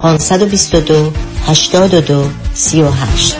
[0.00, 1.12] 522
[1.46, 3.36] 82 38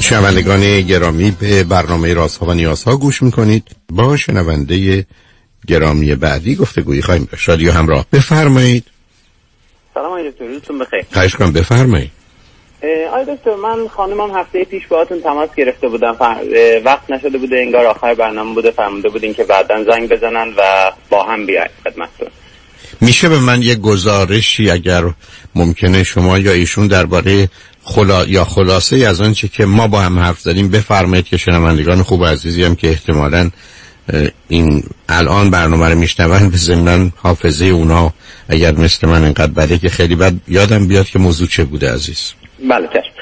[0.00, 3.76] شنوندگان گرامی به برنامه رازها و نیازها گوش می‌کنید.
[3.90, 5.06] با شنونده
[5.66, 7.48] گرامی بعدی گفته گویی خواهیم داشت.
[7.48, 8.06] رادیو همراه.
[8.12, 8.84] بفرمایید.
[9.94, 11.06] سلام آقای دکتر روزتون بخیر.
[11.12, 12.10] خواهش کنم بفرمایید.
[13.10, 16.16] آقای دکتر من خانمم هفته پیش باهاتون تماس گرفته بودم.
[16.84, 18.70] وقت نشده بوده انگار آخر برنامه بوده.
[18.70, 22.28] فرموده بودین که بعدا زنگ بزنن و با هم بیاید خدمتتون.
[23.00, 25.02] میشه به من یه گزارشی اگر
[25.54, 27.48] ممکنه شما یا ایشون درباره
[27.82, 28.24] خلا...
[28.24, 32.64] یا خلاصه از آنچه که ما با هم حرف زدیم بفرمایید که شنوندگان خوب عزیزی
[32.64, 33.50] هم که احتمالاً
[34.48, 38.12] این الان برنامه رو میشنون به ضمن حافظه اونا
[38.48, 42.32] اگر مثل من اینقدر بده که خیلی بد یادم بیاد که موضوع چه بوده عزیز.
[42.68, 43.12] بله چشم.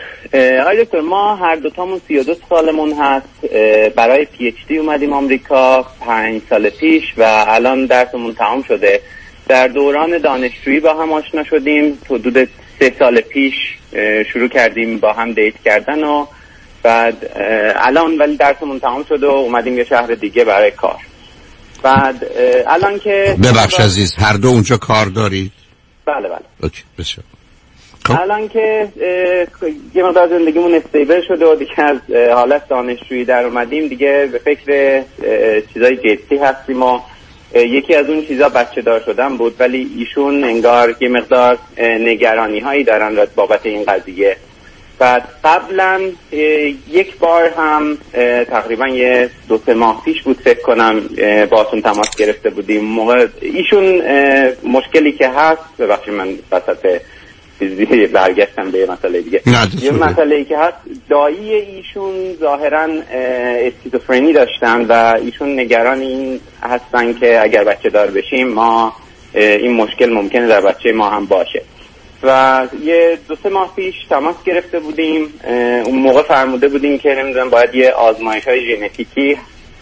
[0.61, 3.27] آقای دکتر ما هر دوتامون 32 سالمون هست.
[3.97, 9.01] برای پی اچ دی اومدیم آمریکا پنج سال پیش و الان درسمون تمام شده.
[9.49, 11.99] در دوران دانشجویی با هم آشنا شدیم.
[12.11, 13.55] حدود سه سال پیش
[14.33, 16.27] شروع کردیم با هم دیت کردن و
[16.83, 17.31] بعد
[17.77, 20.99] الان ولی درسمون تمام شده و اومدیم یه شهر دیگه برای کار.
[21.83, 22.27] بعد
[22.67, 25.53] الان که ببخش عزیز هر دو اونجا کار دارید؟
[26.07, 26.39] بله بله.
[26.63, 27.25] اوکی بسیار.
[28.11, 28.89] الان که
[29.95, 31.97] یه مقدار زندگیمون استیبل شده و دیگه از
[32.35, 35.03] حالت دانشجویی در اومدیم دیگه به فکر
[35.75, 37.01] چیزای جدی هستیم و
[37.55, 42.85] یکی از اون چیزا بچه دار شدن بود ولی ایشون انگار یه مقدار نگرانی هایی
[42.85, 44.37] دارن بابت این قضیه.
[44.99, 46.01] بعد قبلا
[46.91, 47.99] یک بار هم
[48.45, 51.01] تقریبا یه دو سه ماه پیش بود فکر کنم
[51.51, 52.85] باتون تماس گرفته بودیم.
[52.85, 54.03] موقع ایشون
[54.63, 57.01] مشکلی که هست ببخشید من وسط
[58.13, 59.43] برگشتم به مسئله دیگه.
[59.83, 60.77] یه مسئله که هست
[61.09, 62.89] دایی ایشون ظاهرا
[63.67, 68.93] اسکیزوفرنی داشتن و ایشون نگران این هستن که اگر بچه دار بشیم ما
[69.35, 71.63] این مشکل ممکنه در بچه ما هم باشه.
[72.23, 75.35] و یه دو سه ماه پیش تماس گرفته بودیم
[75.85, 79.37] اون موقع فرموده بودیم که نمی‌دونم باید یه آزمایش های ژنتیکی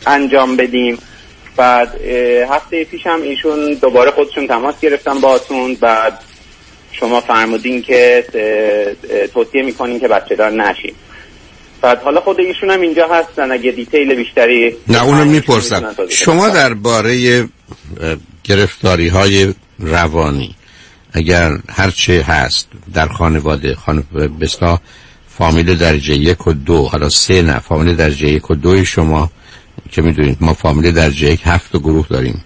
[0.06, 0.98] انجام بدیم.
[1.56, 2.00] بعد
[2.50, 6.18] هفته پیش هم ایشون دوباره خودشون تماس گرفتن باتون بعد
[6.92, 8.24] شما فرمودین که
[9.34, 10.94] توصیه می‌کنین که بچه دار نشین.
[11.82, 15.94] بعد حالا خود ایشون هم اینجا هستن اگه دیتیل بیشتری نه اونو می‌پرسم.
[16.08, 17.44] شما درباره
[18.44, 20.54] گرفتاری های روانی
[21.12, 24.80] اگر هرچه هست در خانواده خانواده بستا
[25.28, 29.30] فامیل درجه یک و دو حالا سه نه فامیل درجه یک و دوی شما
[29.90, 32.44] که می‌دونید ما فامیل درجه یک هفت گروه داریم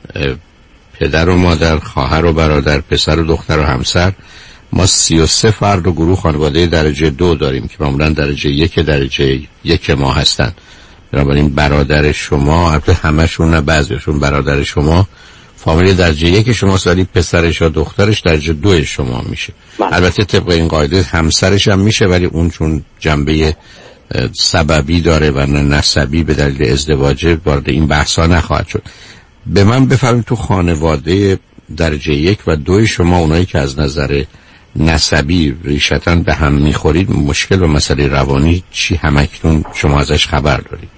[1.00, 4.12] پدر و مادر خواهر و برادر پسر و دختر و همسر.
[4.72, 8.78] ما سی و سه فرد و گروه خانواده درجه دو داریم که معمولا درجه یک
[8.78, 10.52] درجه یک ما هستن.
[11.12, 15.06] بنابراین برادر شما البته همشون نه بعضیشون برادر شما.
[15.56, 19.52] فامیل درجه یک شما ولی پسرش یا دخترش درجه دو شما میشه.
[19.78, 19.94] بله.
[19.94, 23.56] البته طبق این قاعده همسرش هم میشه ولی اون چون جنبه
[24.32, 28.82] سببی داره و نه نسبی به دلیل ازدواج وارد این بحثا نخواهد شد.
[29.46, 31.38] به من بفرمایید تو خانواده
[31.76, 34.22] درجه یک و دوی شما اونایی که از نظر
[34.76, 40.88] نسبی ریشتن به هم می‌خورید مشکل و مسئله روانی چی همکنون شما ازش خبر دارید؟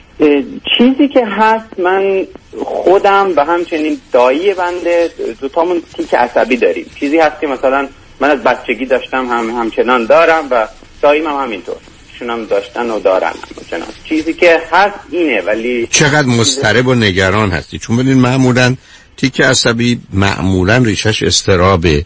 [0.79, 2.27] چیزی که هست من
[2.65, 6.87] خودم و همچنین دایی بنده دوتامون تیک عصبی داریم.
[7.01, 7.89] چیزی هست که مثلا
[8.21, 10.69] من از بچگی داشتم هم همچنان دارم و
[11.03, 11.77] داییم هم همینطور.
[12.22, 13.32] هم داشتن و دارن.
[13.60, 17.78] همچنان چیزی که هست اینه ولی چقدر مسترب و نگران هستی.
[17.78, 18.77] چون ببینید معمولا
[19.16, 22.05] تیک عصبی معمولا ریشش استرابه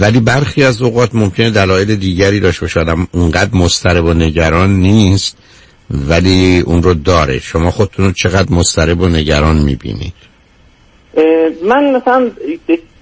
[0.00, 2.84] ولی برخی از اوقات ممکنه دلایل دیگری داشته باشه.
[3.12, 5.36] اونقدر مسترب و نگران نیست
[5.90, 7.38] ولی اون رو داره.
[7.38, 10.14] شما خودتون رو چقدر مسترب و نگران می‌بینید؟
[11.64, 12.30] من مثلا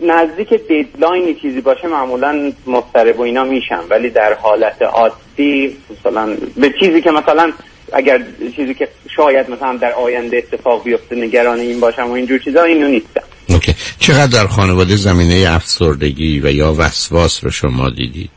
[0.00, 3.84] نزدیک دیدلاین چیزی باشه معمولا مضطرب و اینا میشم.
[3.90, 7.52] ولی در حالت عادی مثلا به چیزی که مثلا
[7.92, 8.22] اگر
[8.56, 12.88] چیزی که شاید مثلا در آینده اتفاق بیفته نگران این باشم و اینجور چیزا اینو
[12.88, 13.22] نیستم.
[13.48, 13.74] اوکی.
[13.98, 18.30] چقدر در خانواده زمینه افسردگی و یا وسواس رو شما دیدید؟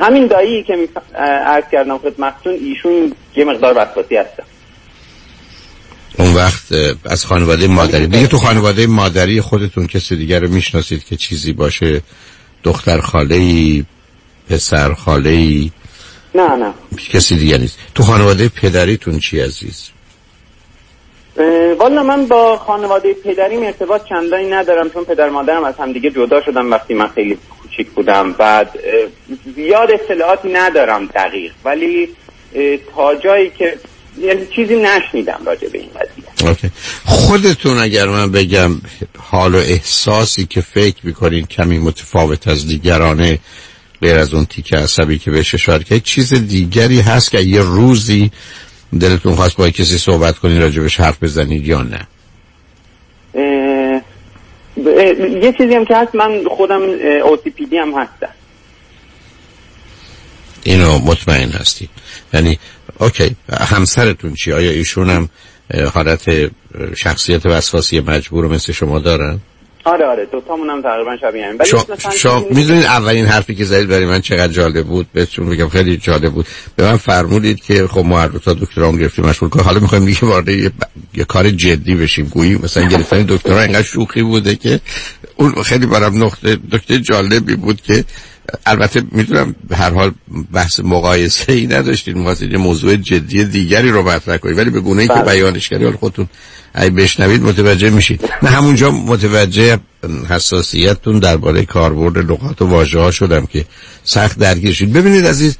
[0.00, 0.88] همین دایی که
[1.46, 4.42] عرض کردم خدمتتون ایشون یه مقدار وسواسی هستن.
[6.18, 6.62] اون وقت
[7.04, 8.06] از خانواده مادری.
[8.06, 12.02] دیگه تو خانواده مادری خودتون کسی دیگر رو می‌شناسید که چیزی باشه؟
[12.64, 13.84] دختر خاله ای
[14.48, 15.70] پسر خاله ای
[16.34, 16.74] نه نه.
[17.12, 17.78] کسی دیگه نیست.
[17.94, 19.90] تو خانواده پدریتون چی عزیز؟
[21.78, 26.42] والا من با خانواده پدریم ارتباط چندانی ندارم چون پدر مادرم از هم دیگه جدا
[26.46, 28.32] شدم وقتی من خیلی کوچیک بودم.
[28.32, 28.70] بعد
[29.56, 31.52] یاد اطلاعاتی ندارم دقیق.
[31.64, 32.08] ولی
[32.94, 33.78] تا جایی که
[34.18, 36.48] یعنی چیزی نشنیدم راجع به این قضیه.
[36.48, 36.70] اوکی.
[37.04, 38.80] خودتون اگر من بگم
[39.18, 43.38] حال و احساسی که فکر می‌کنین کمی متفاوت از دیگرانه
[44.02, 48.30] غیر از اون تیکه عصبی که بهش اشاره که چیز دیگری هست که یه روزی
[49.00, 52.06] دلتون خواست با کسی صحبت کنین راجبش حرف بزنید یا نه؟
[55.42, 56.80] یه چیزی هم که هست من خودم
[57.24, 58.34] اوتیپیدی هم هستم.
[60.62, 61.88] اینو مطمئن هستی.
[62.34, 62.58] یعنی
[62.98, 65.28] اوکی همسرتون چی؟ آیا ایشون هم
[65.94, 66.50] حالت
[66.96, 69.40] شخصیت وسواسی مجبور مثل شما دارن؟
[69.84, 73.88] آره آره دو تامون هم تقریبا شبیه همین شما, شما می‌دونید اولین حرفی که زدید
[73.88, 76.46] برای من چقدر جالب بود؟ بهتون بگم خیلی جالب بود.
[76.76, 79.48] به من فرمودید که خب ما هر دو تا دکترام گرفتیم مشغول.
[79.48, 80.70] کار حالا می‌خوایم دیگه وارد یه,
[81.14, 82.26] یه کار جدی بشیم.
[82.26, 84.80] گویی مثلا گرفتن دکترا اینقدر شوخی بوده که
[85.36, 88.04] اون خیلی برام نقطه دکتر جالبی بود که
[88.66, 90.12] البته می‌دونم هر حال
[90.52, 95.02] بحث مقایسه ای نداشتید می‌خواستید یه موضوع جدی دیگری رو مطرح کنید ولی به گونه
[95.02, 95.32] ای که بله.
[95.32, 96.28] بیانش کردید خودتون
[96.74, 98.30] ای بشنوید متوجه میشید.
[98.42, 99.78] من همونجا متوجه
[100.28, 103.64] حساسیتتون درباره کاربرد لغات و واژه ها شدم که
[104.04, 105.56] سخت درگیر شید ببینید عزیز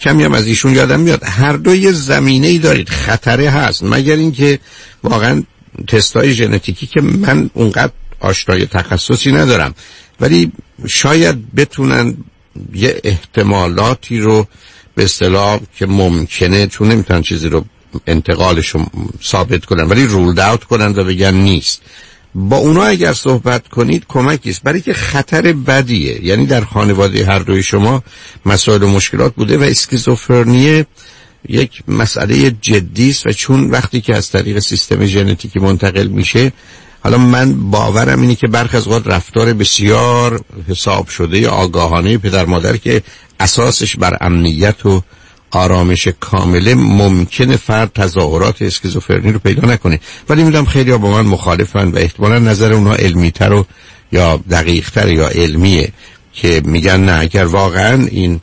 [0.00, 1.24] کمی هم از ایشون یادم میاد.
[1.24, 2.88] هر دو یه زمینه ای دارید.
[2.88, 3.82] خطره هست.
[3.82, 4.58] مگر اینکه
[5.02, 5.42] واقعا
[5.88, 9.74] تستای ژنتیکی که من اونقدر آشنای تخصصی ندارم.
[10.24, 10.52] ولی
[10.88, 12.16] شاید بتونن
[12.74, 14.46] یه احتمالاتی رو
[14.94, 17.64] به اصطلاح که ممکنه چون نمی‌تونن چیزی رو
[18.06, 18.86] انتقالش رو
[19.22, 21.82] ثابت کنن ولی رولد اوت کنن و بگن نیست.
[22.34, 26.24] با اونا اگر صحبت کنید کمکی است برای که خطر بدیه.
[26.24, 28.02] یعنی در خانواده هر دوی شما
[28.46, 30.84] مسائل و مشکلات بوده و اسکیزوفرنی
[31.48, 36.52] یک مسئله جدی است و چون وقتی که از طریق سیستم ژنتیکی منتقل میشه
[37.04, 42.76] حالا من باورم اینه که برخ از رفتار بسیار حساب شده یا آگاهانه پدر مادر
[42.76, 43.02] که
[43.40, 45.02] اساسش بر امنیت و
[45.50, 50.00] آرامش کامله ممکن فرد تظاهرات اسکیزوفرنی رو پیدا نکنه.
[50.28, 53.66] ولی می‌دونم خیلی ها با من مخالفن و احتمالا نظر اونها علمیتر و
[54.12, 55.92] یا دقیقتر یا علمیه
[56.32, 58.40] که میگن نه اگر واقعا این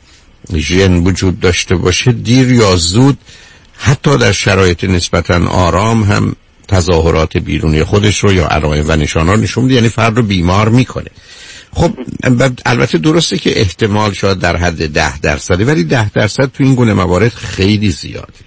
[0.56, 3.18] ژن وجود داشته باشه دیر یا زود
[3.78, 6.36] حتی در شرایط نسبتا آرام هم
[6.72, 11.10] تظاهرات بیرونی خودش رو یا علائم و نشانات نشون میده یعنی فرد رو بیمار می‌کنه.
[11.74, 11.92] خب
[12.66, 16.94] البته درسته که احتمال شاید در حد ده درصده ولی ده درصد تو این گونه
[16.94, 18.42] موارد خیلی زیاده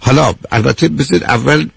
[0.00, 1.68] حالا البته بذارید اول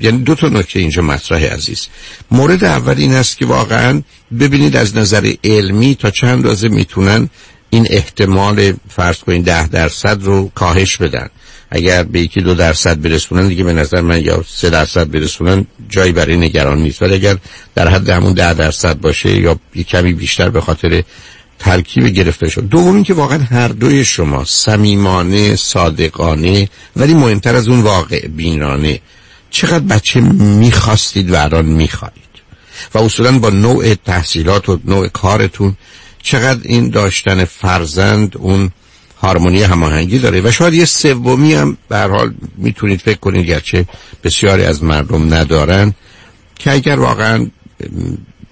[0.00, 1.86] یعنی دو تا نکته اینجا مطرح عزیز.
[2.30, 4.02] مورد اول این است که واقعا
[4.40, 7.28] ببینید از نظر علمی تا چند اندازه می‌تونن
[7.70, 11.28] این احتمال فرض کنید ده درصد رو کاهش بدن.
[11.74, 16.12] اگر به یکی دو درصد برسونن دیگه به نظر من یا سه درصد برسونن جایی
[16.12, 17.02] برای نگران نیست.
[17.02, 17.36] ولی اگر
[17.74, 19.58] در حد همون ده درصد باشه یا
[19.88, 21.02] کمی بیشتر به خاطر
[21.58, 22.68] ترکیب گرفته شد.
[22.68, 29.00] دوم که واقعا هر دوی شما صمیمانه صادقانه ولی مهمتر از اون واقع بینانه.
[29.50, 32.22] چقدر بچه می‌خواستید و الان می‌خواهید؟
[32.94, 35.76] و اصولا با نوع تحصیلات و نوع کارتون
[36.22, 38.70] چقدر این داشتن فرزند اون
[39.22, 43.86] هارمونی هماهنگی داره و شاید یه سومی هم به حال می‌تونید فکر کنید گرچه
[44.24, 45.94] بسیاری از مردم ندارن
[46.58, 47.46] که اگر واقعا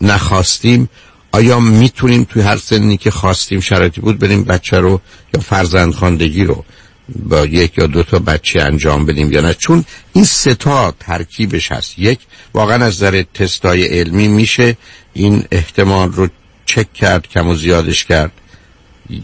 [0.00, 0.88] نخواستیم
[1.32, 5.00] آیا می‌تونیم توی هر سنی که خواستیم شرایطی بود بریم بچه رو
[5.34, 6.64] یا فرزند خاندگی رو
[7.16, 11.98] با یک یا دو تا بچه انجام بدیم یا نه؟ چون این ستا ترکیبش هست.
[11.98, 12.18] یک
[12.54, 14.76] واقعا از نظر تستای علمی میشه
[15.12, 16.28] این احتمال رو
[16.66, 18.32] چک کرد کم و زیادش کرد.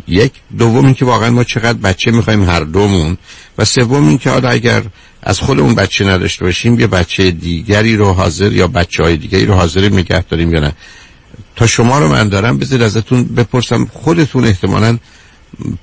[0.09, 0.33] یک.
[0.59, 3.16] دوم که واقعا ما چقدر بچه می‌خوایم هر دومون.
[3.59, 4.83] و سوم این که حالا اگر
[5.23, 9.47] از خود اون بچه نداشته باشیم یه بچه دیگری رو حاضر یا بچه های دیگری
[9.47, 10.73] رو حاضر نگه داریم یا نه.
[11.57, 14.99] تا شما رو من دارم بذار ازتون بپرسم خودتون احتمالا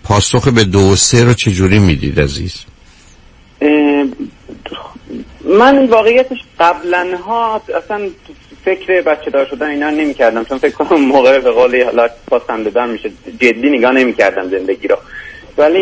[0.04, 2.56] پاسخ به دو سه رو چجوری می‌دید عزیز؟
[5.60, 8.10] من واقعیتش قبلا ها اصلا
[8.65, 12.89] فکر بچه دار شدن اینا نمی کردم چون فکر کنم موقع به قولی حالا پاسم
[12.89, 14.98] میشه جدی نگاه نمی کردم زندگی رو.
[15.58, 15.79] ولی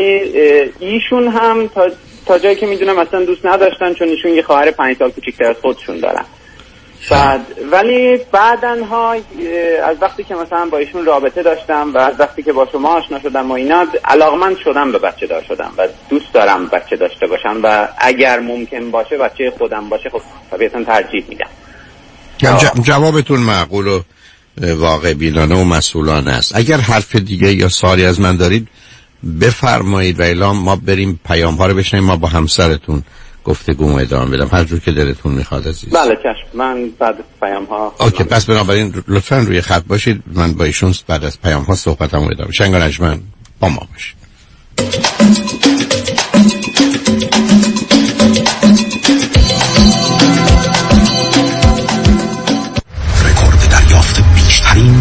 [0.79, 1.89] ایشون هم تا,
[2.25, 5.55] تا جایی که می‌دونم اصلا دوست نداشتن چون ایشون یه خواهر پنج سال کوچیکتر از
[5.61, 6.25] خودشون دارن.
[7.09, 9.11] بعد ولی بعدن ها
[9.83, 13.19] از وقتی که مثلا با ایشون رابطه داشتم و از وقتی که با شما آشنا
[13.19, 17.59] شدم و اینا علاقمند شدم به بچه دار شدم و دوست دارم بچه داشته باشم
[17.63, 20.21] و اگر ممکن باشه بچه خودم باشه خب
[20.51, 21.50] طبیعتا ترجیح میدم.
[22.83, 24.01] جوابتون معقول و
[24.62, 26.55] واقع بینانه و مسئولانه است.
[26.55, 28.67] اگر حرف دیگه یا سالی از من دارید
[29.41, 33.03] بفرمایید و اعلام ما بریم پیام ها رو بشنیم ما با همسرتون
[33.43, 35.89] گفتگو ادامه بدم هر جور که دلتون می‌خواد عزیز.
[35.89, 36.57] بله چشم.
[36.57, 40.24] من بعد پیام ها اوکی پس بنابراین لطفا روی خط باشید.
[40.33, 43.19] من با ایشون بعد از پیام ها صحبتمو ادامه شنگ نجمن
[43.60, 44.21] با ما باشید.
[54.72, 55.00] Karim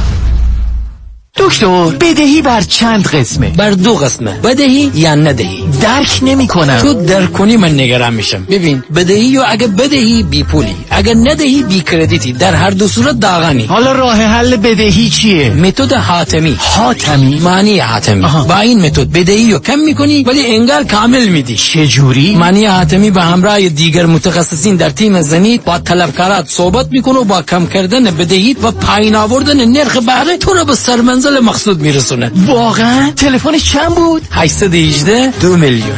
[1.37, 4.31] دکتر بدهی بر چند قسمه؟ بر دو قسمه.
[4.31, 8.45] بدهی یا ندهی؟ درک نمی کنم تو درک کنی من نگران میشم.
[8.49, 10.75] ببین بدهی یا اگه بدهی بی پولی.
[10.89, 12.33] اگه ندهی بی کردیتی.
[12.33, 13.65] در هر دو صورت داغانی.
[13.65, 16.57] حالا راه حل بدهی چیه؟ متد حاتمی.
[16.59, 18.21] حاتمی؟ معنی حاتمی.
[18.47, 21.55] با این متد بدهی رو کم می‌کنی ولی انگار کامل میدی.
[21.55, 27.19] چه جوری معنی حاتمی به همراه دیگر متخصصین در تیم زنید با طلبکارات صحبت می‌کنه
[27.19, 31.81] و با کم کردن بدهی و پایین آوردن نرخ بهره تو رو به سرمنزل مقصود
[31.81, 32.31] میرسونه.
[32.47, 35.97] واقعا؟ تلفنش چند بود؟ 818 دو میلیون.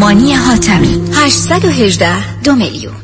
[0.00, 1.00] مانی حاتمی.
[1.14, 3.01] 818 دو میلیون.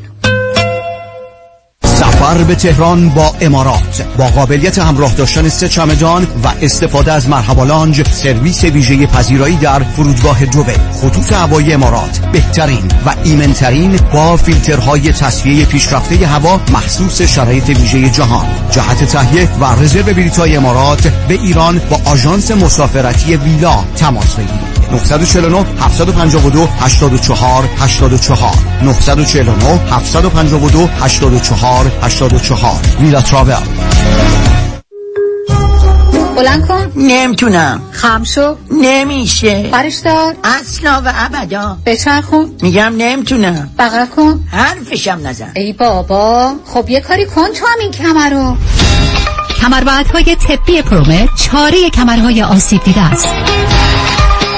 [2.34, 8.08] به تهران با امارات با قابلیت همراه داشتن سه چمدان و استفاده از مرحبا لانج
[8.08, 15.64] سرویس ویژه پذیرایی در فرودگاه دوبه خطوط هوایی امارات بهترین و ایمنترین با فیلترهای تصفیه
[15.64, 18.46] پیشرفته هوا محسوس شرایط ویژه جهان.
[18.70, 24.77] جهت تهیه و رزرو بلیط‌های امارات به ایران با آژانس مسافرتی ویلا تماس بگیرید.
[24.92, 33.54] 949 752 84 84 949 752 84 84 ویلا تراول
[36.36, 36.92] بلند کن.
[36.96, 37.82] نمی‌تونم.
[37.92, 38.56] خم شو.
[38.70, 39.68] نمیشه.
[39.72, 40.34] برش دار.
[40.44, 41.76] اصلا و ابدا.
[41.86, 42.50] بچرخون.
[42.62, 43.70] میگم نمی‌تونم.
[43.78, 44.44] بغل کن.
[44.52, 45.52] حرفشم نزن.
[45.56, 46.52] ای بابا.
[46.66, 48.56] خب یه کاری کن تو هم این کمر رو
[49.60, 53.28] کمربندهای طبی پرومت چاره کمرهای آسیب دیده است.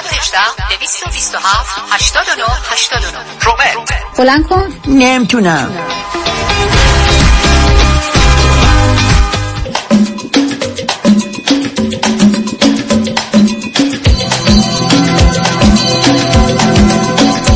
[0.00, 0.38] 818
[0.68, 4.72] 227 89 89 پرومت بلند کن.
[4.88, 5.72] نمی‌تونم.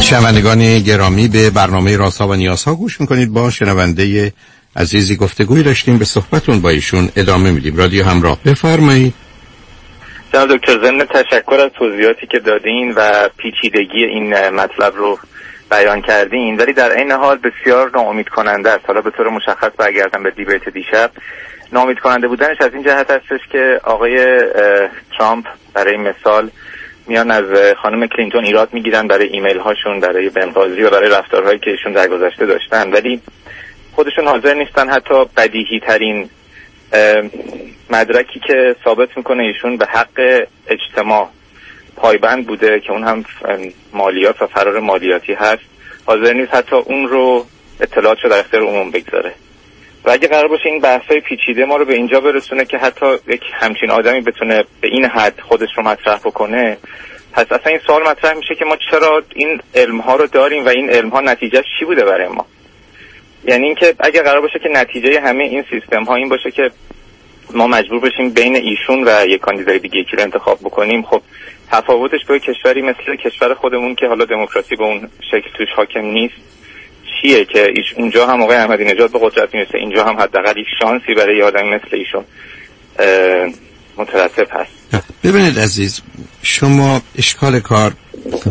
[0.01, 3.33] شنوندگان گرامی به برنامه راسا و نیاسا گوش می‌کنید.
[3.33, 4.33] با شنونده
[4.77, 5.99] عزیزی گفتگوی داشتیم.
[5.99, 7.77] به صحبتون با ایشون ادامه میدیم.
[7.77, 8.39] رادیو همراه.
[8.45, 9.15] بفرمایید.
[10.35, 15.19] جناب دکتر ضمن تشکر از توضیحاتی که دادین و پیچیدگی این مطلب رو
[15.71, 16.57] بیان کردین.
[16.57, 18.85] ولی در این حال بسیار ناامید کننده است.
[18.87, 21.11] حالا به طور مشخص برگردم به دیبیت دیشب.
[21.73, 24.39] ناامید کننده بودنش از این جهت هستش که آقای
[25.19, 26.51] ترامپ برای مثال
[27.07, 27.45] میان از
[27.83, 32.09] خانم کلینتون ایراد می‌گیرن برای ایمیل هاشون برای بنغازی و برای رفتارهایی که ایشون در
[32.09, 32.93] گذشته داشتن.
[32.93, 33.21] ولی
[33.93, 36.31] خودشون حاضر نیستن حتی بدیهی ترین
[37.91, 41.29] مدرکی که ثابت می‌کنه ایشون به حق اجتماع
[41.97, 43.25] پایبند بوده که اون هم
[43.93, 45.63] مالیات و فرار مالیاتی هست.
[46.07, 47.47] حاضر نیست حتی اون رو
[47.81, 49.35] اطلاعات رو در اختیار عموم بگذاره.
[50.05, 53.43] و اگه قرار باشه این بحثای پیچیده ما رو به اینجا برسونه که حتی یک
[53.53, 56.79] همچین آدمی بتونه به این حد خودش رو مطرح بکنه
[57.33, 60.69] پس اصلا این سوال مطرح میشه که ما چرا این علم ها رو داریم و
[60.69, 62.47] این علم ها نتیجه چی بوده برای ما؟
[63.47, 66.71] یعنی اینکه اگه قرار باشه که نتیجه همه این سیستم ها این باشه که
[67.55, 71.23] ما مجبور بشیم بین ایشون و یک کاندیدای دیگه یکی رو انتخاب بکنیم خب
[71.71, 76.35] تفاوتش با کشوری مثل کشور خودمون که حالا دموکراسی به اون شکل توش حاکم نیست
[77.23, 81.15] چیه که اونجا هم آقای احمدی نژاد به قدرت می‌رسه اینجا هم حداقل یک شانسی
[81.17, 82.25] برای آدمی مثل ایشون
[83.97, 85.05] مترتب هست.
[85.25, 86.01] ببینید عزیز
[86.43, 87.93] شما اشکال کار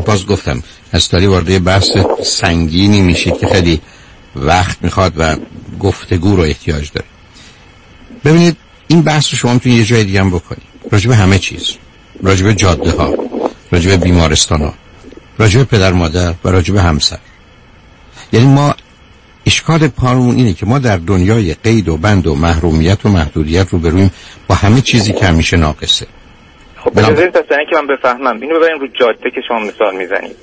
[0.05, 1.91] باز گفتم از تاری وارد بحث
[2.23, 3.81] سنگینی میشید که خیلی
[4.35, 5.35] وقت می‌خواد و
[5.79, 7.07] گفتگو رو احتیاج داره
[8.25, 11.75] ببینید این بحث رو شما می‌تونید یه جای دیگه هم بکنید راجب همه چیز
[12.23, 13.15] راجب جاده ها
[13.71, 14.73] راجب بیمارستان ها
[15.37, 17.17] راجب پدر مادر و راجب همسر
[18.33, 18.75] یعنی ما
[19.45, 23.79] اشکال پارمون اینه که ما در دنیای قید و بند و محرومیت و محدودیت رو
[23.79, 24.11] برویم
[24.47, 26.07] با همه چیزی که همیشه ناقصه
[26.77, 27.31] خب پس
[27.69, 30.35] که من بفهمم اینو ببریم رو جاده که شما مثال می‌زنید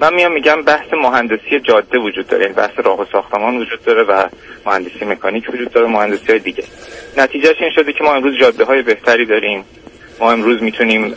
[0.00, 2.42] من میام میگم بحث مهندسی جاده وجود داره.
[2.42, 4.28] یعنی بحث راه و ساختمان وجود داره و
[4.66, 6.64] مهندسی مکانیک وجود داره مهندسی های دیگه.
[7.16, 9.64] نتیجهش این شده که ما امروز جاده های بهتری داریم.
[10.20, 11.14] ما امروز می‌تونیم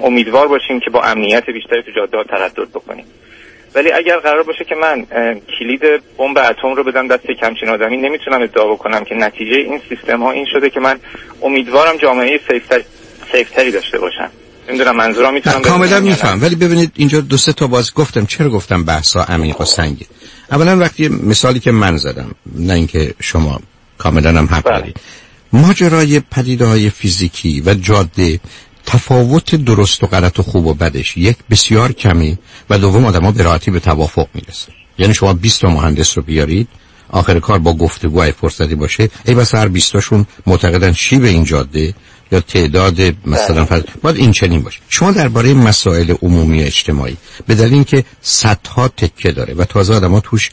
[0.00, 3.04] امیدوار باشیم که با امنیت بیشتری تو جاده ها تردد بکنیم.
[3.74, 5.06] ولی اگر قرار باشه که من
[5.58, 5.82] کلید
[6.18, 10.30] بمب اتم رو بدم دست کمچین آدمی نمی‌تونم ادعا بکنم که نتیجه این سیستم ها
[10.30, 11.00] این شده که من
[11.42, 12.40] امیدوارم جامعه
[13.32, 14.30] سیفتری داشته باشم.
[14.68, 16.42] نمی‌دونم منظورم می‌تونم کاملا میفهم.
[16.42, 18.26] ولی ببینید اینجا دو سه تا باز گفتم.
[18.26, 20.06] چرا گفتم بحثا عمیق و سنگه
[20.52, 23.60] اولا وقتی مثالی که من زدم نه اینکه شما
[23.98, 24.80] کاملا هم حق بله.
[24.80, 25.00] دارید
[25.52, 28.40] ماجرای پدیده های فیزیکی و جاده
[28.86, 32.38] تفاوت درست و غلط و خوب و بدش یک بسیار کمی
[32.70, 34.72] و دوم آدم به راحتی به توافق می‌رسه.
[34.98, 36.68] یعنی شما 20 تا مهندس رو بیارید
[37.10, 39.10] آخر کار با گفتگو فرصتی باشه.
[39.24, 41.94] ای بس هر 20 تاشون معتقدن چی به این جاده
[42.32, 44.80] یا تعداد مثلا فرض باید این چنین باشه.
[44.88, 47.16] شما درباره مسائل عمومی اجتماعی
[47.46, 50.50] به دلیل اینکه صدها تکه داره و تازه آدما توش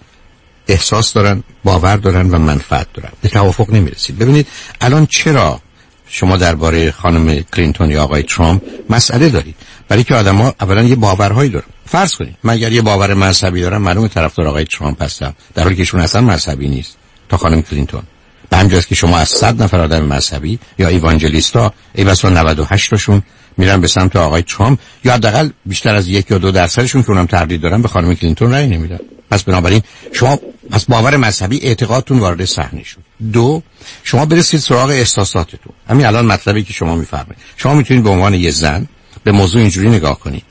[0.68, 3.10] احساس دارن باور دارن و منفعت دارن.
[3.22, 4.18] به توافق نمی‌رسید.
[4.18, 4.48] ببینید
[4.82, 5.60] الان چرا
[6.08, 9.56] شما درباره خانم کلینتون یا آقای ترامپ مسئله دارید؟
[9.88, 11.66] برای که آدما اولا یه باورهایی دارن.
[11.86, 15.76] فرض کنید من اگر یه باور مذهبی دارم معلومه طرفدار آقای ترامپ هستم در حالی
[15.76, 16.98] که ایشون اصلا مذهبی نیست.
[17.30, 18.04] تا خانم کلینتون.
[18.50, 22.90] به همجاست که شما از صد نفر آدم مذهبی یا evangelist ا ای بسا 98
[22.90, 23.24] تاشون
[23.58, 27.26] میرن به سمت آقای ترامپ یا حداقل بیشتر از یک یا دو درصدشون که اونم
[27.26, 29.00] تردید دارن به خانم کلینتون رأی نمیدن.
[29.32, 30.40] پس بنابراین شما
[30.72, 32.98] از باور مذهبی اعتقادتون وارد صحنه شد.
[33.34, 33.64] دو
[34.04, 35.74] شما برسید سراغ احساساتتون.
[35.90, 37.38] همین الان مطلبی که شما میفرمایید.
[37.58, 38.88] شما می‌تونید به عنوان یه زن
[39.24, 40.44] به موضوع اینجوری نگاه کنید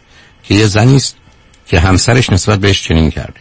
[0.43, 1.17] که یه زنی است
[1.67, 3.41] که همسرش نسبت بهش چنین کرده.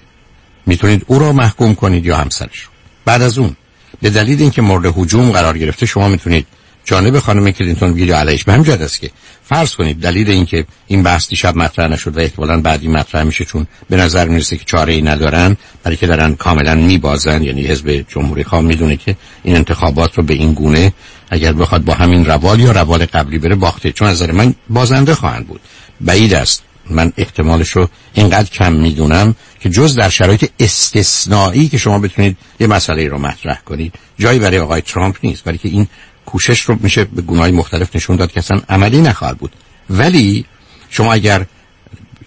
[0.65, 2.67] می‌تونید او را محکوم کنید یا همسرش
[3.05, 3.55] بعد از اون
[4.03, 6.47] به دلیل اینکه مورد هجوم قرار گرفته شما می‌تونید
[6.85, 9.09] جانب خانم کلینتون بگیرید علیش به جهت است که
[9.43, 13.67] فرض کنید دلیل اینکه این بحث دیشب مطرح نشد و احتمالاً بعدی مطرح میشه چون
[13.89, 18.43] به نظر می‌رسه که چاره ای ندارن برای که دارن کاملا میبازن یعنی حزب جمهوری
[18.43, 20.93] خواه می‌دونه که این انتخابات رو به این گونه
[21.29, 23.91] اگر بخواد با همین روال یا روال قبلی بره باخته.
[23.91, 25.61] چون از من بازنده خواهند بود.
[26.01, 26.63] بعید است.
[26.89, 32.67] من احتمالش رو اینقدر کم می‌دونم که جز در شرایط استثنایی که شما بتونید یه
[32.67, 35.87] مسئله رو مطرح کنید جایی برای آقای ترامپ نیست برای که این
[36.25, 39.51] کوشش رو میشه به گناه مختلف نشون داد که اصلا عملی نخواهد بود.
[39.89, 40.45] ولی
[40.89, 41.45] شما اگر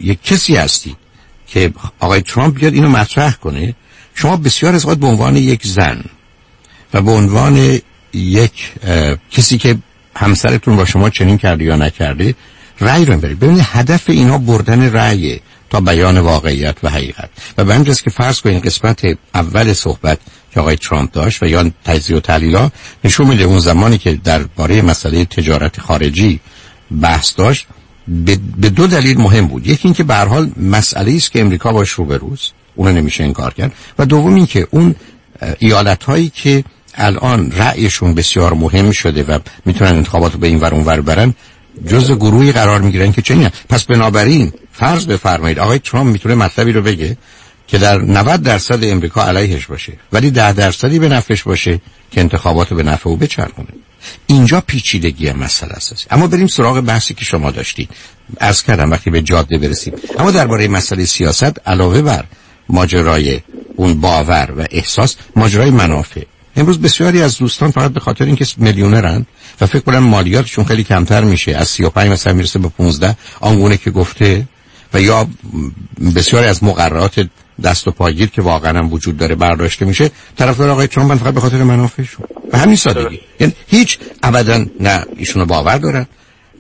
[0.01, 0.97] یک کسی هستی
[1.47, 3.75] که آقای ترامپ بیاد اینو مطرح کنه
[4.15, 6.05] شما بسیار از به عنوان یک زن
[6.95, 7.79] و به عنوان
[8.13, 8.73] یک
[9.31, 9.79] کسی که
[10.17, 12.35] همسرتون با شما چنین کرده یا نکرده
[12.81, 15.41] رأی رو برید ببینید هدف اینا بردن رأی
[15.81, 17.31] بیان واقعیت و حقیقت.
[17.59, 19.01] و به همجاست که فرض کنید قسمت
[19.35, 20.19] اول صحبت
[20.55, 22.71] که آقای ترامپ داشت و یا تجزیه و تحلیلا
[23.05, 26.41] نشون میده اون زمانی که درباره مسئله تجارت خارجی
[27.01, 27.67] بحث داشت
[28.59, 29.67] به دو دلیل مهم بود.
[29.67, 33.73] یکی اینکه به هر حال مسئله است که امریکا باش روبروست اون نمیشه انکار کرد.
[33.99, 34.95] و دوم اینکه اون
[35.59, 40.75] ایالت هایی که الان رأیشون بسیار مهم شده و می‌تونن انتخابات رو به این ور
[40.75, 41.35] اون ور برن
[41.89, 43.51] جز گروهی قرار می‌گیرن که چنین.
[43.69, 47.17] پس بنابراین فرض بفرمایید آقای ترامپ می‌تونه مطلبی رو بگه
[47.69, 52.75] که در 90 درصد امریکا علیهش باشه ولی 10 درصدی به نفعش باشه که انتخابات
[52.75, 53.69] به نفع او بچرخونه.
[54.27, 56.07] اینجا پیچیدگی مسئله است.
[56.11, 57.91] اما بریم سراغ بحثی که شما داشتید.
[58.41, 59.95] عرض کردم وقتی به جاده برسیم.
[60.19, 62.25] اما درباره مسئله سیاست علاوه بر
[62.69, 63.41] ماجرای
[63.77, 66.23] اون باور و احساس ماجرای منافع.
[66.57, 69.27] امروز بسیاری از دوستان فقط به خاطر اینکه میلیونرن
[69.61, 73.91] و فکر کنم مالیاتشون خیلی کمتر میشه از 35 مثلا می‌رسه به 15 آنگونه که
[73.91, 74.49] گفته
[74.97, 75.27] و یا
[76.17, 77.29] بسیاری از مقررات
[77.65, 81.41] دست و پاگیر که واقعا هم وجود داره برداشته میشه طرفدار آقای ترامپ فقط به
[81.41, 83.21] خاطر منافعشون به همین سادگی.
[83.41, 86.07] یعنی هیچ ابدا نه ایشونو باور دارن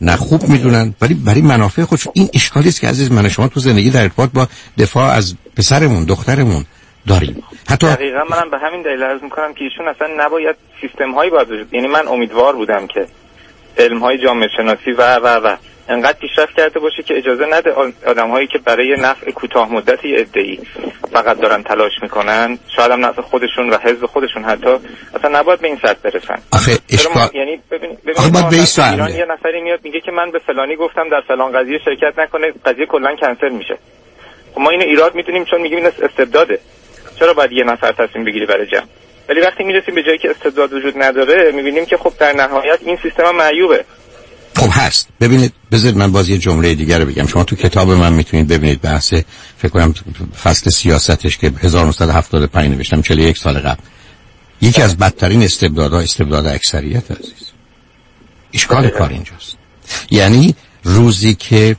[0.01, 3.61] نه خوب می‌دونن ولی برای منافع خودشون این اشکالی است که عزیز من شما تو
[3.61, 6.65] زندگی در ارتباط با دفاع از پسرمون دخترمون
[7.07, 7.43] داریم.
[7.69, 11.49] حتی دقیقا منم به همین دلیل عرض می‌کنم که ایشون اصلا نباید سیستم هایی باید
[11.73, 13.07] یعنی من امیدوار بودم که
[13.79, 15.57] علم های جامعه شناسی و و و
[15.89, 17.73] انقدر پیشرفت کرده باشه که اجازه نده
[18.07, 20.61] آدم هایی که برای نفع کوتاه مدتی ادعی
[21.13, 24.71] فقط دارن تلاش می‌کنن شاید هم نفع خودشون و حزب خودشون حتی
[25.15, 26.43] اصلا نباید به این سطح برسن.
[26.53, 30.77] آخه اشکال یعنی ببین باید به ایران یه نفری میاد میگه که من به فلانی
[30.77, 33.79] گفتم در فلان قضیه شرکت نکنه قضیه کلا کنسل میشه.
[34.55, 36.59] خب ما اینو ایراد می‌دونیم چون میگیم این استبداده.
[37.19, 38.87] چرا باید یه نفر تصمیم بگیری برای جمع؟
[39.29, 42.99] ولی وقتی می‌رسیم به جایی که استبداد وجود نداره می‌بینیم که خب در نهایت این
[43.03, 43.85] سیستم معیوبه.
[44.57, 45.09] خب هست.
[45.21, 47.27] ببینید بذارید من باز یه جمله دیگر رو بگم.
[47.27, 49.15] شما تو کتاب من می‌تونید ببینید بحث
[49.59, 49.95] فکر کنم
[50.43, 53.83] فصل سیاستش که 1975 نوشتم 41 سال قبل.
[54.61, 57.51] یکی از بدترین استبدادها استبداد اکثریت عزیز.
[58.55, 59.57] اشکال کار اینجاست.
[60.11, 61.77] یعنی روزی که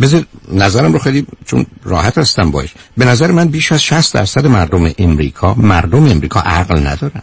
[0.00, 4.46] بذار نظرم رو خیلی چون راحت هستم باش به نظر من بیش از 60 درصد
[4.46, 7.22] مردم امریکا مردم امریکا عقل ندارن.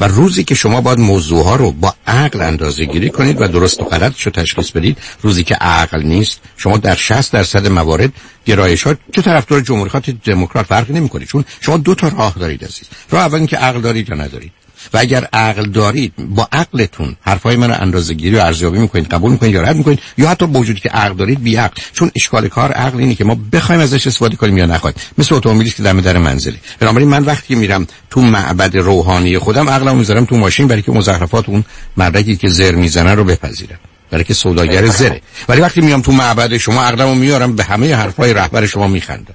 [0.00, 3.80] و روزی که شما باید موضوع ها رو با عقل اندازه گیری کنید و درست
[3.80, 8.12] و غلطش رو تشخیص بدید روزی که عقل نیست شما در 60 درصد موارد
[8.46, 12.84] گرایشات چه طرفدار جمهوری دموکرات فرقی نمی‌کنه چون شما دو تا راه دارید عزیز.
[13.10, 14.52] راه اول اینکه عقل دارید یا ندارید.
[14.94, 19.32] و اگر عقل دارید با عقلتون حرفای من رو اندازه گیری و ارزیابی می‌کنید قبول
[19.32, 22.48] می‌کنید یا رد می‌کنید یا حتی با وجودی که عقل دارید بی عقل چون اشکال
[22.48, 24.96] کار عقل اینه که ما بخوایم ازش استفاده کنیم یا نخوایم.
[25.18, 29.98] مثل اتومبیلی که دم در منزلی بنابراین من وقتی میرم تو معبد روحانی خودم عقلمو
[29.98, 31.64] می‌ذارم تو ماشین برای که مزخرفات اون
[31.96, 33.78] مردکی که زر می‌زنه رو بپذیرم.
[34.10, 35.20] برای که سوداگر زره.
[35.48, 39.34] ولی وقتی میام تو معبد شما عقلمو میارم به همه حرفای رهبر شما میخندم.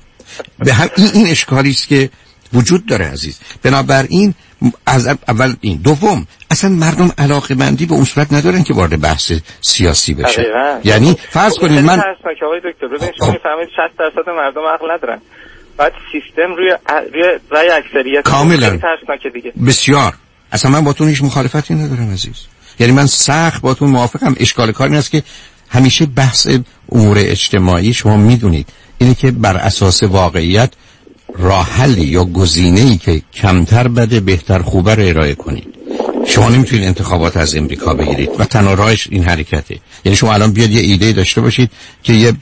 [0.60, 2.10] به هم این, این اشکالی است که
[2.54, 3.38] وجود داره عزیز.
[3.64, 4.34] بنابراین
[4.86, 5.78] از اول این.
[5.78, 10.46] دوم اصلا مردم علاقه مندی به اون صورت ندارن که وارد بحث سیاسی بشه.
[10.84, 12.00] یعنی فرض کنید من
[12.46, 15.22] آقای دکتر ببینید شما می‌فهمید 60 درصد مردم عقل ندارن.
[15.78, 16.70] بعد سیستم روی
[17.14, 18.80] روی رای اکثریت کاملا.
[19.34, 19.54] دیگه.
[19.68, 20.14] بسیار.
[20.52, 22.46] اصلا من با تو هیچ مخالفتی ندارم عزیز.
[22.80, 24.36] یعنی من سخت با تو موافقم.
[24.40, 25.24] اشکال کار این است که
[25.70, 26.48] همیشه بحث
[26.92, 28.70] امور اجتماعی شما می‌دونید.
[28.98, 30.74] اینه که بر اساس واقعیت
[31.38, 35.68] راه حلی یا گزینه ای که کمتر بده بهتر خوبه رو ارائه کنید.
[36.28, 39.80] شما نمی‌تونید انتخابات از امریکا بگیرید و تنها راهش این حرکته.
[40.06, 41.72] یعنی شما الان بیاد یه ایده داشته باشید
[42.04, 42.34] که یه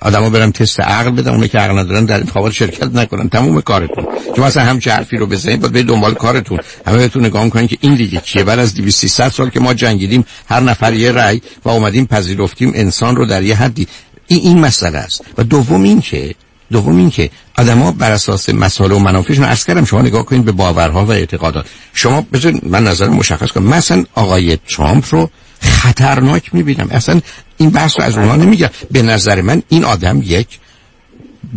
[0.00, 3.28] آدما برن تست عقل بدن اونایی که عقل ندارن در انتخابات شرکت نکنن.
[3.28, 4.06] تموم کارتون.
[4.36, 6.58] شما اصلا هم حرفی رو بزنید باید به دنبال کارتون.
[6.86, 10.24] همه بهتون نگاه کنید که این دیگه چیه؟ بعد از 200 سال که ما جنگیدیم
[10.48, 13.86] هر نفر یه رأی و اومدیم پذیرفتیم انسان رو در یه حدی.
[14.26, 15.24] این این مسئله است.
[15.38, 16.34] و دوم این که
[16.72, 20.52] دوم این که آدما بر اساس مسائل و منافعشون عرض کردم شما نگاه کنید به
[20.52, 21.66] باورها و اعتقادات.
[21.94, 23.64] شما بذارید من نظر مشخص کنم.
[23.64, 25.30] مثلا آقای ترامپ رو
[25.60, 26.88] خطرناک می‌بینم.
[26.90, 27.20] اصلا
[27.56, 28.70] این بحث رو از اونها نمیگم.
[28.90, 30.58] به نظر من این آدم یک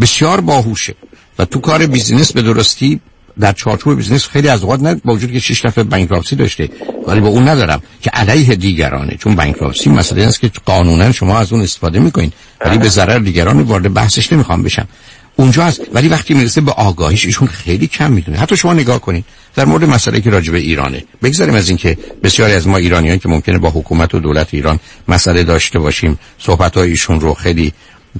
[0.01, 0.95] بسیار باهوشه
[1.39, 3.01] و تو کار business به درستی
[3.39, 6.69] در چارچوب business خیلی از اوقات نه با وجود که شش دفعه bankruptcy داشته
[7.07, 9.15] ولی با اون ندارم که علیه دیگرانه.
[9.19, 12.31] چون bankruptcy مسئله است که قانونا شما از اون استفاده می‌کنین
[12.65, 14.87] ولی به ضرر دیگران وارد بحثش نمی‌خوام بشم.
[15.35, 18.37] اونجا هست ولی وقتی می‌رسه به آگاهیش ایشون خیلی کم می‌دونه.
[18.37, 22.53] حتی شما نگاه کنید در مورد مسئله که راجع به ایرانه بگذاریم از اینکه بسیاری
[22.53, 27.19] از ما ایرانیان که ممکنه با حکومت و دولت ایران مسئله داشته باشیم صحبت ایشون
[27.19, 27.73] رو خیلی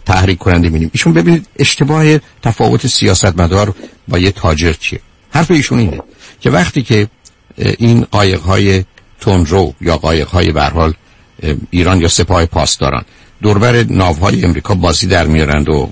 [0.06, 3.76] تحریک کننده بینیم ایشون ببینید اشتباه تفاوت سیاستمدار
[4.08, 5.00] با یه تاجر چیه.
[5.32, 6.00] حرف ایشون اینه
[6.40, 7.08] که وقتی که
[7.58, 8.84] این قایق های
[9.22, 10.94] تندرو یا قایق های برحال
[11.70, 13.04] ایران یا سپاه پاسداران
[13.42, 15.92] دور و بر ناوهای امریکا بازی در میارند و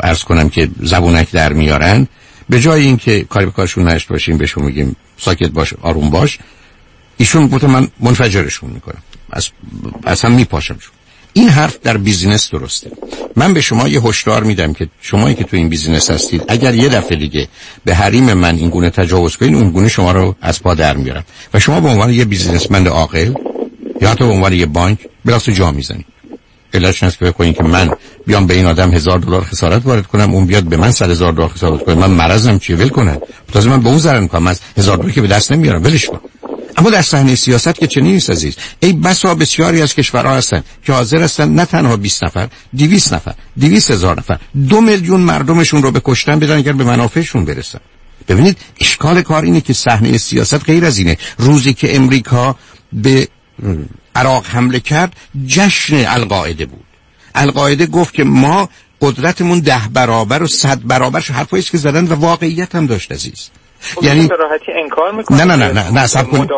[0.00, 2.06] عرض کنم که زبونک در میارن
[2.48, 6.38] به جای اینکه کاری به کارشون نداشته باشیم بهشون میگیم ساکت باش آروم باش
[7.16, 9.48] ایشون گفت من منفجرشون می‌کنم از
[10.06, 10.93] اصلا میپاشم شون
[11.36, 12.90] این حرف در business درسته.
[13.36, 16.88] من به شما یه هشدار میدم که شمایی که تو این business هستید اگر یه
[16.88, 17.48] دفعه دیگه
[17.84, 21.24] به حریم من این گونه تجاوز کنید اون گونه شما رو از پا در میارم.
[21.54, 23.32] و شما به عنوان یه بیزینسمند عاقل
[24.00, 26.06] یا حتی به عنوان یه بانک بلاس جا می‌زنید.
[26.74, 27.90] علتش هست که بکنید که من
[28.26, 31.32] بیام به این آدم هزار دلار خسارت وارد کنم اون بیاد به من صد هزار
[31.32, 31.94] دلار خسارت کنه.
[31.94, 33.18] من مرضم چیه؟ ول کنه.
[33.52, 35.84] تازه من به اون ضرر می‌کنم از هزار دلار که به دست نمیارم.
[35.84, 36.20] ولش کن.
[36.76, 40.92] اما در صحنه سیاست که چنین نیست عزیز ای بسا بسیاری از کشورها هستن که
[40.92, 45.90] حاضر هستن نه تنها 20 نفر 200 نفر 200 هزار نفر دو میلیون مردمشون رو
[45.90, 47.78] به کشتن بدن اگر به منافعشون برسن.
[48.28, 51.18] ببینید اشکال کار اینه که صحنه سیاست غیر از اینه.
[51.38, 52.56] روزی که امریکا
[52.92, 53.28] به
[54.14, 56.84] عراق حمله کرد جشن القاعده بود.
[57.34, 58.68] القاعده گفت که ما
[59.00, 63.50] قدرتمون ده برابر و صد برابر شو حرفایی که زدن و واقعیت هم داشت عزیز.
[64.02, 66.48] یعنی راحتی انکار نه نه نه نه نه سب کن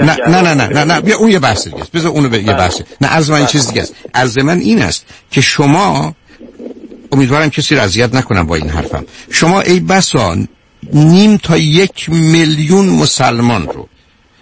[0.00, 1.92] نه نه نه نه نه نه بیا اون یه بحث دیگه است.
[1.92, 2.56] بذار اونو به یه بله.
[2.56, 2.80] بحث.
[3.00, 3.94] نه از من چیز دیگه است.
[4.14, 6.14] از من این است که شما
[7.12, 9.04] امیدوارم کسی رو اذیت نکنم با این حرفم.
[9.30, 10.48] شما ای بسان
[10.92, 13.88] نیم تا یک میلیون مسلمان رو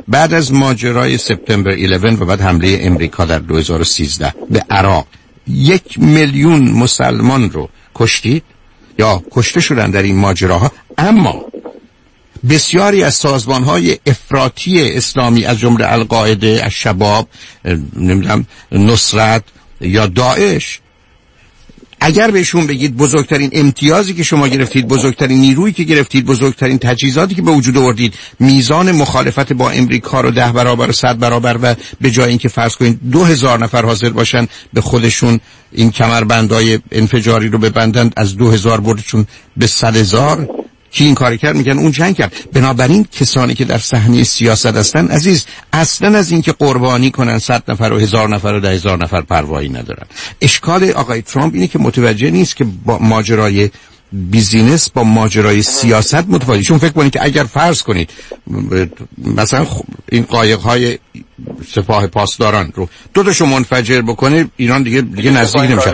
[0.08, 5.06] بعد از ماجرای سپتامبر 11 و بعد حمله امریکا در 2013 به عراق
[5.48, 8.42] یک میلیون مسلمان رو کشتید؟
[8.98, 11.44] یا کشته شدن در این ماجراها؟ اما
[12.48, 17.28] بسیاری از سازمان های افراطی اسلامی از جمله القاعده شباب
[17.96, 19.42] نمی‌دونم نصرت
[19.80, 20.80] یا داعش
[22.04, 27.42] اگر بهشون بگید بزرگترین امتیازی که شما گرفتید بزرگترین نیرویی که گرفتید بزرگترین تجهیزاتی که
[27.42, 32.10] به وجود آوردید میزان مخالفت با امریکا رو ده برابر و صد برابر و به
[32.10, 35.40] جای اینکه فرض کنید دو هزار نفر حاضر باشن به خودشون
[35.72, 39.26] این کمربندای انفجاری رو ببندند از دو هزار بردشون
[39.56, 40.48] به صد هزار.
[40.92, 42.32] کی این کاری کرد میگن اون جنگ کرد.
[42.52, 47.92] بنابراین کسانی که در صحنه سیاست هستن عزیز اصلا از اینکه قربانی کنن صد نفر
[47.92, 50.06] و هزار نفر و ده هزار نفر پروایی ندارن.
[50.40, 53.70] اشکال آقای ترامپ اینه که متوجه نیست که با ماجرای
[54.12, 58.10] بیزینس با ماجرای سیاست متفاوتی چون فکر کنید که اگر فرض کنید
[59.18, 59.66] مثلا
[60.12, 60.98] این قایق های
[61.74, 65.92] سپاه پاسداران رو دو تاشو منفجر بکنه ایران دیگه دیگه نزدیک نمیشه.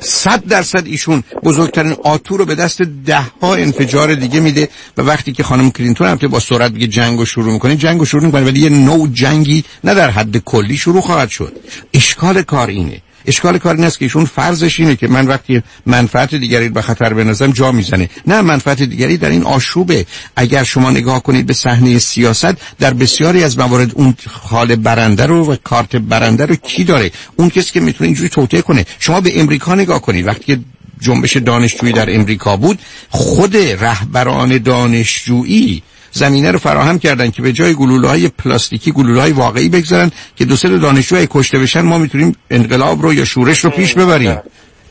[0.00, 5.32] صد درصد ایشون بزرگترین آتو رو به دست ده ها انفجار دیگه میده و وقتی
[5.32, 8.44] که خانم کلینتون هم با سرعت دیگه جنگ رو شروع می‌کنه جنگ رو شروع می‌کنه
[8.44, 11.52] ولی یه نوع جنگی نه در حد کلی شروع خواهد شد.
[11.94, 16.34] اشکال کار اینه اشکال کار این است که ایشون فرضش اینه که من وقتی منفعت
[16.34, 18.10] دیگری به خطر بنازم جا می‌زنه.
[18.26, 20.06] نه منفعت دیگری در این آشوبه.
[20.36, 25.52] اگر شما نگاه کنید به صحنه سیاست در بسیاری از موارد اون خال برنده رو
[25.52, 28.86] و کارت برنده رو کی داره؟ اون کسی که می‌تونه اینجوری توطئه کنه.
[28.98, 30.26] شما به امریکا نگاه کنید.
[30.26, 30.64] وقتی
[31.00, 32.78] جنبش دانشجویی در امریکا بود
[33.10, 35.82] خود رهبران دانشجویی
[36.14, 40.44] زمینه رو فراهم کردن که به جای گلوله های پلاستیکی گلوله های واقعی بگذارن که
[40.44, 44.36] دو سه دانشجو کشته بشن ما می‌تونیم انقلاب رو یا شورش رو پیش ببریم.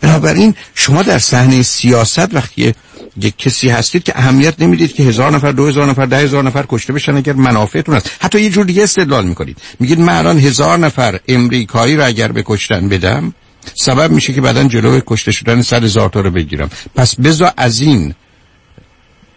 [0.02, 2.74] بنابراین شما در صحنه سیاست وقتی
[3.22, 6.66] یک کسی هستید که اهمیت نمی‌دید که هزار نفر دو هزار نفر ده هزار نفر
[6.70, 9.58] کشته بشن اگر منافعتون است حتی یه جور دیگه استدلال می‌کنید.
[9.80, 13.34] میگید من الان هزار نفر امریکایی رو اگر به کشتن بدم
[13.76, 16.70] سبب میشه که بعدا جلوی کشته شدن صد هزار تا رو بگیرم.
[16.96, 18.14] پس بذار از این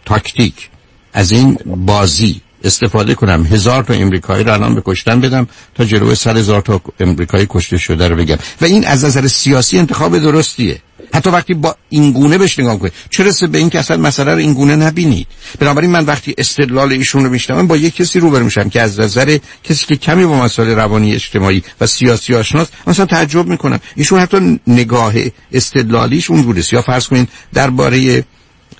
[0.05, 0.69] تاکتیک
[1.13, 3.45] از این بازی استفاده کنم.
[3.45, 7.77] هزار تا امریکایی رو الان به کشتن بدم تا جلوی سر هزار تا امریکایی کشته
[7.77, 8.37] شده رو بگم.
[8.61, 10.81] و این از نظر سیاسی انتخاب درستیه.
[11.13, 14.37] حتی وقتی با این گونه بهش نگاه کنید چرا به این که اصلا مسئله رو
[14.37, 15.27] این گونه نبینید؟
[15.59, 19.37] بنابراین من وقتی استدلال ایشون رو میشنوم با یک کسی روبرو میشم که از نظر
[19.63, 23.79] کسی که کمی با مسائل روانی اجتماعی و سیاسی آشناست مثلا تعجب می‌کنم.
[23.95, 25.13] ایشون حتی نگاه
[25.51, 28.23] استدلالیش اون بوده یا فرض کنید درباره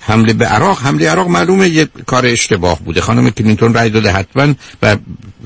[0.00, 0.78] حمله به عراق.
[0.78, 3.00] حمله عراق معلومه یه کار اشتباه بوده.
[3.00, 4.96] خانم کلینتون رای داده حتما و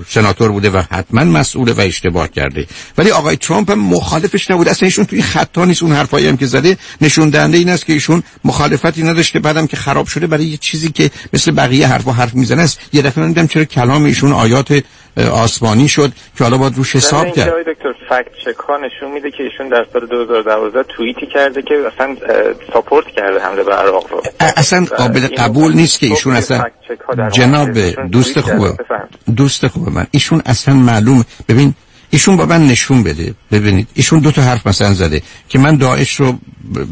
[0.09, 2.67] سناتور بوده و حتما مسئوله و اشتباه کرده.
[2.99, 4.71] ولی آقای ترامپ هم مخالفش نبوده.
[4.71, 5.83] اصلا ایشون توی خطا نیست.
[5.83, 9.39] اون حرفایی هم که زده نشون دهنده این است که ایشون مخالفتی نداشته.
[9.39, 12.81] بعدم که خراب شده برای یه چیزی که مثل بقیه حرفا حرف می‌زنه است.
[12.93, 14.83] یه دفعه من چرا کلام ایشون آیات
[15.33, 17.49] آسمانی شد که حالا باید روش حساب کرد.
[17.49, 22.17] دکتر فکت چک ها نشون میده که ایشون در سال 2012 توییتی کرده که اصلا
[22.73, 24.23] ساپورت کرده حمله به عراق رو.
[24.41, 26.65] اصلا قابل قبول نیست که ایشون اصلا
[27.33, 28.77] جناب دوست خوبه
[29.37, 30.07] دوست خوبه من.
[30.11, 31.75] ایشون اصلا معلوم ببین
[32.11, 33.35] ایشون با من نشون بده.
[33.53, 36.39] ببینید ایشون دو تا حرف مثلا زده که من داعش رو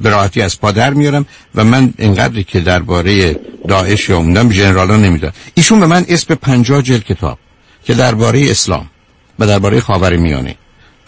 [0.02, 3.36] به راحتی از پادر میارم و من اینقدری که درباره
[3.68, 5.32] داعش یا اومدم جنرالا نمی‌دونم.
[5.54, 7.38] ایشون به من اسم 50 جلد کتاب
[7.84, 8.90] که درباره اسلام
[9.38, 10.56] و درباره خاور میانه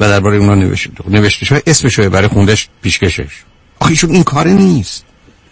[0.00, 3.42] و درباره اونا نوشته نوشته شده اسمش برای خوندش پیشکشش.
[3.80, 5.04] آخه ایشون این کار نیست.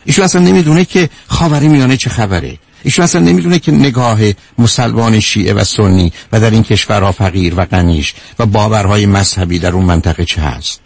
[0.05, 2.59] ایشون اصلا نمی‌دونه که خاور میانه چه خبره.
[2.83, 4.21] ایشون اصلا نمی‌دونه که نگاه
[4.59, 9.73] مسلمان شیعه و سنی و در این کشورها فقیر و غنیش و باورهای مذهبی در
[9.73, 10.81] اون منطقه چه هست.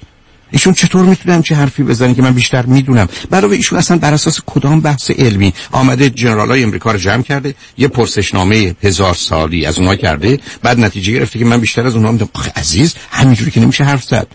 [0.51, 4.41] ایشون چطور می‌تونم چه حرفی بزنه که من بیشتر می‌دونم؟ برای ایشون اصلا بر اساس
[4.47, 9.79] کدام بحث علمی آمده جنرال های امریکا رو جمع کرده؟ یه پرسشنامه هزار سالی از
[9.79, 12.31] اونها کرده بعد نتیجه گرفته که من بیشتر از اونها می‌دونم.
[12.57, 14.27] عزیز همینجوری که نمیشه حرف زد.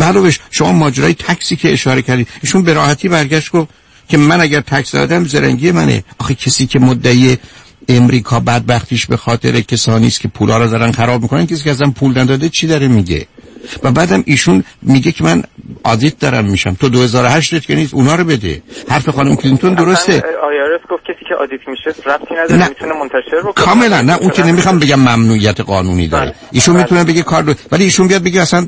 [0.00, 3.68] علاوه شما ماجرای tax ی که اشاره کردید ایشون به راحتی برگشت گفت
[4.08, 6.04] که من اگر tax دادم زرنگی منه.
[6.18, 7.38] آخه کسی که مدعی
[7.88, 11.90] امریکا بدبختیش به خاطر کسانی است که پولا رو دارن خراب می‌کنن کسی که ازم
[11.90, 13.26] پول نداده چی داره میگه؟
[13.82, 15.42] و بعدم ایشون میگه که من
[15.84, 16.74] audit دارم میشم.
[16.74, 18.62] تو 2008 که نیست اونا رو بده.
[18.88, 23.64] حرف خانم کلینتون درسته؟ IRS گفت کسی که audit میشه؟ ربطی نداره می‌تونه منتشر بکنه؟
[23.64, 24.02] کاملا.
[24.02, 26.24] نه اون که نمی‌خوام بگم ممنوعیت قانونی داره.
[26.24, 26.34] بله.
[26.52, 26.82] ایشون بله.
[26.82, 27.54] می‌تونه بگه کار دو...
[27.72, 28.66] ولی ایشون بیاد بگه اصلا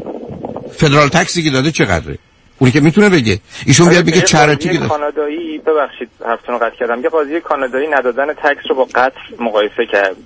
[0.77, 2.19] فدرال تکسی که داده چقدره؟
[2.61, 3.41] اونی که می‌تونه بگه.
[3.67, 7.03] ایشون بیاد بگه چرتی که کانادایی ببخشید حرفتون قطع کردم.
[7.03, 10.17] یه قاضی کانادایی ندادن تکس رو با قتل مقایسه کرد.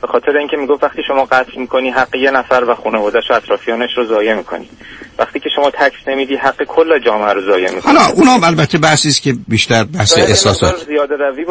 [0.00, 3.90] به خاطر اینکه می‌گفت وقتی شما قتل می‌کنی حق یه نفر و خانواده‌اش و اطرافیانش
[3.96, 4.68] رو ضایع می‌کنی.
[5.20, 7.96] وقتی که شما تکس نمیدی حق کل جامعه رو ضایع می‌کنی.
[7.96, 10.86] حالا اونا البته بحثی است که بیشتر بحث احساسات.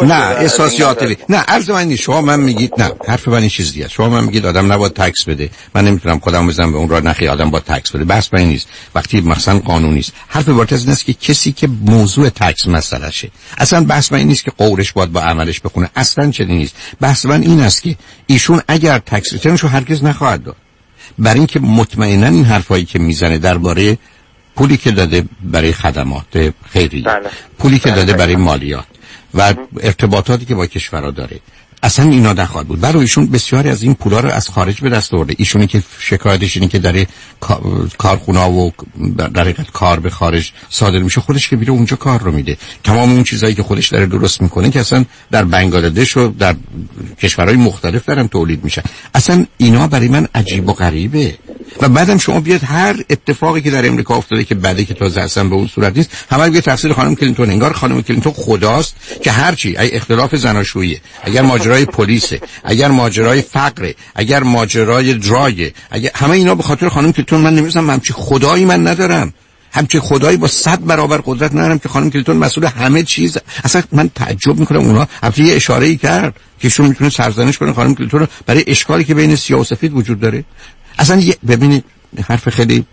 [0.02, 2.02] نه احساسیات نه عرض من نیست.
[2.02, 5.24] شما من میگید نه حرف من این چیز دیگه شما من میگید آدم نباید تکس
[5.24, 5.50] بده.
[5.76, 8.04] من نمی‌تونم خودم بزنم به اون را نخی آدم با تکس بده.
[8.04, 8.68] بحث من نیست.
[8.96, 13.32] وقتی مثلا قانونی است حرف بارتز این است که کسی که موضوع تکس مسئله شه.
[13.58, 15.90] اصلا بحث من نیست که قولش باید با عملش بخونه.
[15.96, 16.76] اصلا چنین نیست.
[17.02, 17.96] بحث من این است که
[18.28, 20.56] ایشون اگر تکس ریترنشو هرگز نخواهد داد.
[21.20, 23.98] برای اینکه مطمئنا این حرفایی که می‌زنه درباره
[24.56, 27.30] پولی که داده برای خدمات خیریه بله.
[27.60, 28.44] پولی که بله، داده برای بله.
[28.44, 28.86] مالیات
[29.34, 31.40] و ارتباطاتی که با کشورها داره
[31.84, 32.80] اصلا اینا نخواهد بود.
[32.80, 35.36] برای ایشون بسیاری از این پولا رو از خارج به دست آورده.
[35.38, 37.06] ایشونی که شکایتش اینه که در
[37.98, 38.72] کارخونه و
[39.34, 42.58] در کار به خارج صادر میشه خودش که میره اونجا کار رو میده.
[42.84, 46.56] تمام اون چیزایی که خودش داره درست می‌کنه که اصلا در بنگلادش و در
[47.22, 48.84] کشورهای مختلف دارن تولید میشن.
[49.16, 51.38] اصلا اینا برای من عجیب و غریبه.
[51.82, 55.44] و بعدم شما بیاد هر اتفاقی که در امریکا افتاده که بعدی که تازه اصلا
[55.44, 57.50] به اون صورت نیست همه بیاد تفسیر خانم کلینتون.
[57.50, 61.00] انگار خانم کلینتون خداست که هرچی ای اختلاف زناشویی.
[61.24, 66.90] اگر ماجرای پلیسه اگر ماجرای فقره اگر ماجرای drug ه اگر همه اینا به خاطر
[66.90, 69.34] خانم کلینتون من نمی‌دونم همچی خدایی من ندارم.
[69.72, 73.38] همچه خدایی با صد برابر قدرت ندارم که خانم کلینتون مسئول همه چیز.
[73.64, 77.74] اصلا من تعجب می‌کنم اونا البته یه اشاره ای کرد که شما می‌تونه سرزنش کنه
[77.74, 78.28] خانم کلینتون رو.
[78.46, 80.44] برای اشکالی که بین سیاه و سفید وجود داره.
[80.98, 81.84] اصلا ببینید
[82.28, 82.86] حرف خیلی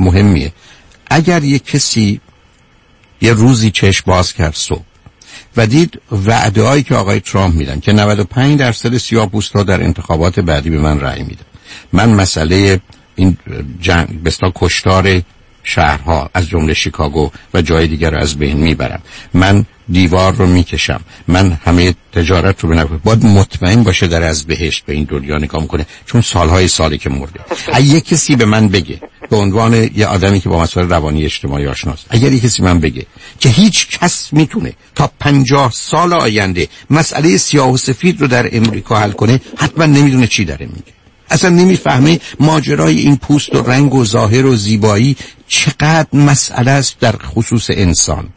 [0.00, 0.52] مهمیه.
[1.10, 2.20] اگر یه کسی
[3.20, 4.87] یه روزی چشم باز کرد صبح
[5.58, 10.40] و دید وعده هایی که آقای ترامپ میدن که 95 درصد سیاه ها در انتخابات
[10.40, 11.44] بعدی به من رأی میدن.
[11.92, 12.80] من مسئله
[13.16, 13.36] این
[13.80, 15.22] جنگ بستا کشتار
[15.68, 19.02] شهرها از جمله شیکاگو و جای دیگر رو از بین می‌برم.
[19.34, 21.00] من دیوار رو می‌کشم.
[21.28, 25.66] من همه تجارت رو بنفر باید مطمئن باشه در از بهشت به این دنیا نگاه
[25.66, 27.40] کنه چون سالهای سالی که مرده.
[27.72, 29.00] اگه کسی به من بگه
[29.30, 33.06] به عنوان یه آدمی که با مسائل روانی اجتماعی آشناست اگر یه کسی من بگه
[33.40, 38.98] که هیچ کس می‌تونه تا پنجاه سال آینده مسئله سیاه و سفید رو در امریکا
[38.98, 40.97] حل کنه حتما نمی‌دونه چی داره میگه.
[41.30, 45.16] اصلا نمی‌فهمه ماجرای این پوست و رنگ و ظاهر و زیبایی
[45.48, 48.28] چقدر مسئله است در خصوص انسان.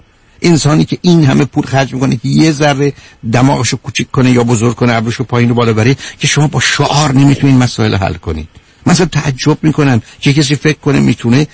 [0.42, 2.94] انسانی که این همه پول خرج می‌کنه که یه ذره
[3.32, 7.14] دماغشو کوچیک کنه یا بزرگ کنه ابروشو پایین و بالا بره که شما با شعار
[7.14, 8.48] نمی‌تونید مسائل حل کنید
[8.86, 11.48] مثلا تعجب می‌کنن که کسی فکر کنه می‌تونه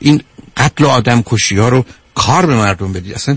[0.00, 0.22] این
[0.56, 3.36] قتل آدم کشی ها رو کار به مردم بدید اصلا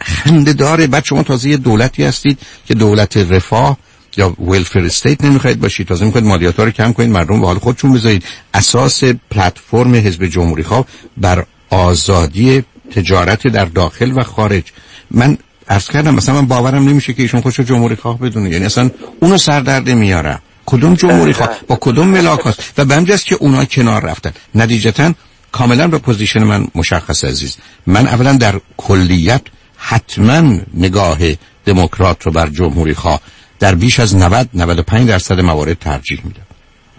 [0.00, 3.76] خنده داره بعد شما تازه یه دولتی هستید که دولت رفاه.
[4.16, 7.92] یا ویلفر استیت نمی‌خواید باشید تازه می‌خواید مالیات رو کم کنید مردم به حال خودشون
[7.92, 8.24] بذارید.
[8.54, 14.64] اساس پلتفرم حزب جمهوری خواه بر آزادی تجارت در داخل و خارج.
[15.10, 18.50] من عرض کردم مثلا من باورم نمیشه که ایشون خودشو جمهوری خواه بدونه.
[18.50, 23.16] یعنی اصلا اونو سر در نمیارم کدوم جمهوری خواه؟ با کدوم ملاک هست و به
[23.16, 24.32] که اونا کنار رفتن.
[24.54, 25.12] نتیجتا
[25.52, 27.56] کاملا به position من مشخص عزیز.
[27.86, 29.42] من اولا در کلیت
[29.76, 31.18] حتما نگاه
[31.64, 33.20] دموکرات رو بر جمهوری خواه
[33.58, 36.42] در بیش از 90 95 درصد موارد ترجیح میدم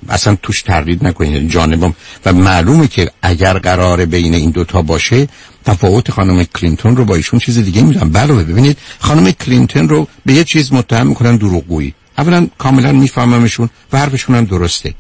[0.09, 1.93] اصلا توش تردید نکنید جانبم.
[2.25, 5.27] و معلومه که اگر قرار بین این دوتا باشه
[5.65, 8.09] تفاوت خانم کلینتون رو با ایشون چیز دیگه می‌دونم.
[8.09, 11.93] بله ببینید خانم کلینتون رو به یه چیز متهم می‌کنن دروغگویی.
[12.17, 14.93] اولا کاملا میفهممشون و حرفشون هم درسته.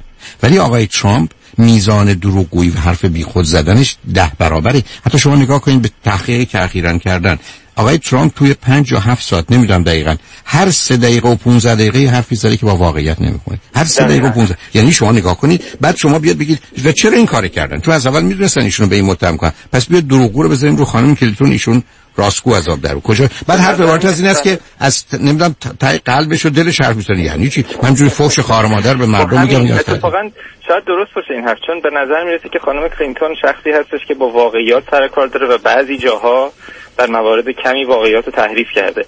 [0.43, 4.83] ولی آقای ترامپ میزان دروغگویی و حرف بیخود زدنش ده برابره.
[5.05, 7.39] حتی شما نگاه کنید به تحقیقی که اخیرا کردن.
[7.77, 10.15] آقای ترامپ توی پنج یا هفت ساعت نمی‌دونم دقیقا.
[10.45, 14.27] هر سه دقیقه و 15 دقیقه حرفی زده که با واقعیت نمی‌کنه هر سه دقیقه
[14.27, 17.79] و 15 یعنی شما نگاه کنید بعد شما بیاد بگید و چرا این کار کردن؟
[17.79, 19.51] تو از اول می‌دونستن ایشونو به این متهم کنن.
[19.71, 21.83] پس بیاد دروغگو رو بزنیم رو خانم کلیتون ایشون
[22.15, 26.45] راستگو عذاب در کجا؟ بعد حرف عبارت از این است که از نمی‌دونم تای قلبش
[26.45, 27.21] و دلش حرف می‌زنه.
[27.21, 30.29] یعنی چی؟ من جوری فوش خواهر مادر به مردم میگم اتفاقا
[30.67, 34.13] شاید درست باشه این حرف چون به نظر می‌رسه که خانم کلینتون شخصی هستش که
[34.13, 36.51] با واقعیات سر کار داره و بعضی جاها
[36.97, 39.05] در موارد کمی واقعیات رو تحریف کرده.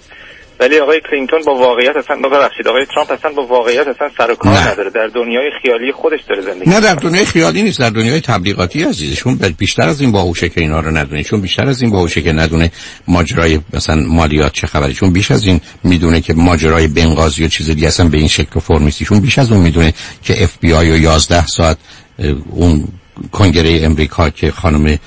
[0.60, 2.68] ولی آقای کلینتون با واقعیت اصلا ببخشید.
[2.68, 4.90] آقای ترامپ اصلا با واقعیت اصلا سر کار نداره.
[4.90, 7.80] در دنیای خیالی خودش داره زندگی نه در دنیای خیالی نیست.
[7.80, 11.24] در دنیای تبلیغاتی عزیزشون بیشتر از این باهوشه که اینا رو ندونه.
[11.24, 12.72] چون بیشتر از این باهوشه که ندونه
[13.08, 14.94] ماجرای مثلا مالیات چه خبره.
[14.94, 18.52] چون بیش از این می‌دونه که ماجرای بنغازی و چیز دیگه اصلا به این شکل
[18.56, 21.78] و فرم نیست ایشون بیش از اون می‌دونه که اف بی آی و 11 ساعت
[22.50, 22.88] اون
[23.32, 25.00] کنگره امریکا که خانم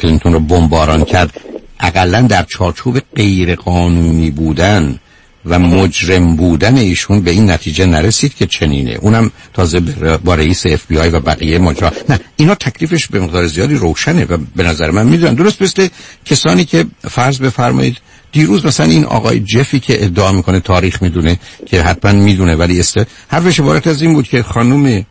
[0.00, 1.40] کلینتون رو بمباران کرد.
[1.82, 4.98] اقلا در چارچوب غیر قانونی بودن
[5.46, 8.90] و مجرم بودن ایشون به این نتیجه نرسید که چنینه.
[8.90, 9.80] اونم تازه
[10.24, 11.92] با رئیس اف بی آی و بقیه ماجرا.
[12.08, 15.34] نه اینا تکلیفش به مقدار زیادی روشنه و به نظر من می‌دونم.
[15.34, 15.88] درست مثل
[16.24, 17.96] کسانی که فرض بفرمایید
[18.32, 22.96] دیروز مثلا این آقای جفی که ادعا می‌کنه تاریخ می‌دونه که حتما می‌دونه ولی است
[23.28, 25.04] حرفش عبارت از این بود که خانم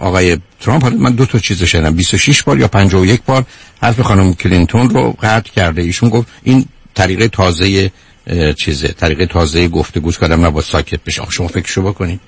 [0.00, 1.94] آقای ترامپ من دو تا چیز شنیدم.
[1.94, 3.44] 26 بار یا 51 بار
[3.82, 5.82] حرف خانم کلینتون رو قطع کرده.
[5.82, 6.64] ایشون گفت این
[6.94, 7.90] طریقه تازه
[8.58, 11.22] چیزه طریقه تازه گفتگوش کردم نباید ساکت بشه.
[11.30, 12.20] شما فکرشو بکنید.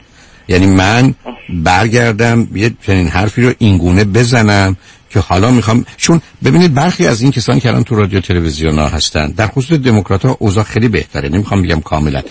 [0.48, 1.14] یعنی من
[1.48, 4.76] برگردم یه چنین حرفی رو اینگونه بزنم.
[5.10, 8.88] که حالا می‌خوام چون ببینید برخی از این کسانی که الان تو رادیو تلویزیون ها
[8.88, 12.22] هستن در خصوص دموکرات ها اوضاع خیلی بهتره نمی‌خوام بگم کاملا.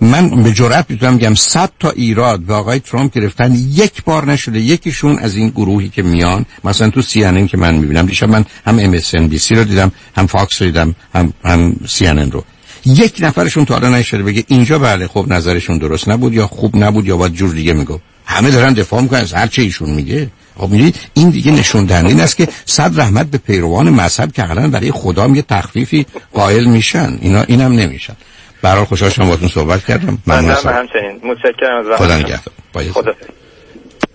[0.00, 4.60] من به جرئت می‌تونم بگم 100 تا ایراد به آقای ترامپ گرفتن یک بار نشده
[4.60, 8.78] یکیشون از این گروهی که میان مثلا تو سی که من می‌بینم دیشب من هم
[8.78, 12.44] ام اس رو دیدم هم فاکس رو دیدم هم هم سی رو.
[12.86, 17.06] یک نفرشون تا حالا نشده بگه اینجا بله خب نظرشون درست نبود یا خوب نبود
[17.06, 20.28] یا باید جور دیگه میگو همه دارن دفاع می‌کنن از هر چه ایشون میگه.
[20.58, 24.42] خب می‌دید این دیگه نشون دهنده این است که صد رحمت به پیروان مذهب که
[24.42, 27.18] حالا برای خدا یه تخفیفی قائل میشن.
[27.20, 28.16] اینا اینم نمیشن.
[28.62, 30.18] برای خوشحال شما باهاتون صحبت کردم.
[30.26, 31.20] من همچنین.
[31.24, 32.92] متشکرم از خدا نگهدار.
[32.92, 33.12] خدا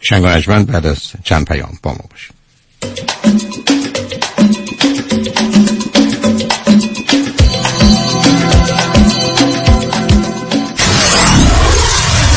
[0.02, 2.36] شنگ بعد از چند پیام با ما باشید.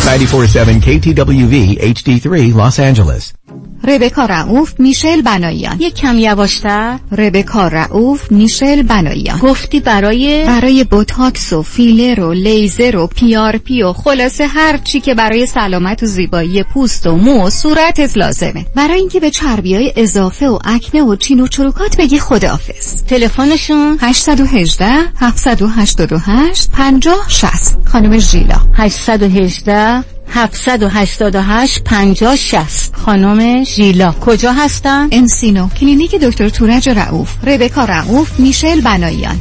[0.08, 3.37] 947 KTWV HD3 Los Angeles.
[3.84, 6.98] ربکا رعوف میشل بناییان یک کم یواشتر.
[7.18, 13.92] ربکا رعوف میشل بناییان گفتی برای برای بوتاکس و فیلر و لیزر و PRP و
[13.92, 18.66] خلاصه هر چی که برای سلامت و زیبایی پوست و مو و صورتت لازمه.
[18.74, 23.04] برای اینکه به چربی های اضافه و اکنه و چین و چروکات بگی خداحافظ.
[23.04, 28.56] تلفنشون؟ 818 788 50 60 خانم ژیلا.
[28.74, 34.12] 818 788 50 60 خانم ژیلا.
[34.12, 39.36] کجا هستن؟ انسینو کلینیک دکتر تورج رعوف ربکا رعوف میشل بناییان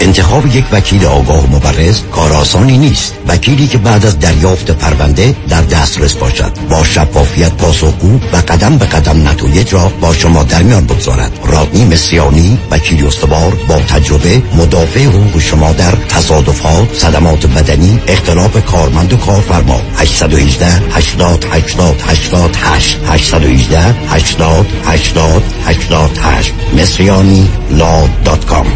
[0.00, 5.34] انتخاب یک وکیل آگاه و مبرز کار آسانی نیست وکیلی که بعد از دریافت پرونده
[5.48, 10.62] در دسترس باشد با شفافیت پاسخگو و قدم به قدم نتایج را با شما در
[10.62, 18.00] میان بگذارد رادنی مصریانی وکیل استوار با تجربه مدافع حقوق شما در تصادفات صدمات بدنی
[18.08, 28.44] اختلاف کارمند و کارفرما 818 80 80 88 818 80 80 88 مصریانی لا دات
[28.44, 28.66] کام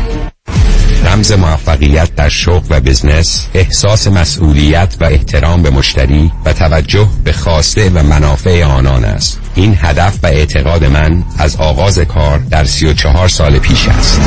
[1.14, 7.32] رمز موفقیت در شغل و بزنس احساس مسئولیت و احترام به مشتری و توجه به
[7.32, 9.38] خواسته و منافع آنان است.
[9.54, 14.20] این هدف و اعتقاد من از آغاز کار در 34 سال پیش است.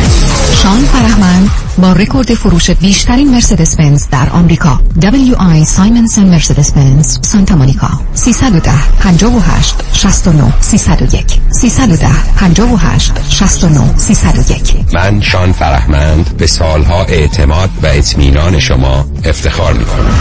[0.63, 4.79] شان فرهمند با رکورد فروش بیشترین مرسدس بنز در آمریکا.
[5.01, 7.89] WI سایمنسن مرسدس بنز سانتا مونیکا.
[8.13, 12.07] 310 58 69 301 310
[12.37, 20.13] 58 69 301 من شان فرهمند به سالها اعتماد و اطمینان شما افتخار می کنم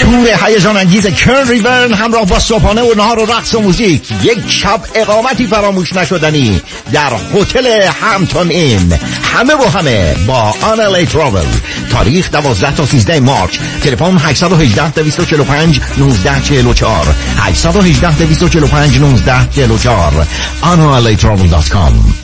[0.00, 4.38] تور هیجان انگیز کرن ریورن همراه با صبحانه و نهار و رقص و موزیک یک
[4.48, 6.60] شب اقامتی فراموش نشدنی
[6.92, 7.66] در هتل
[8.00, 8.92] همتون این.
[9.34, 11.46] همه و همه با آنلی تراول.
[11.90, 13.58] تاریخ 12 تا 13 مارچ.
[13.82, 20.26] تلفن 818 245 1944 818 245 1944
[20.62, 22.23] analitravel.com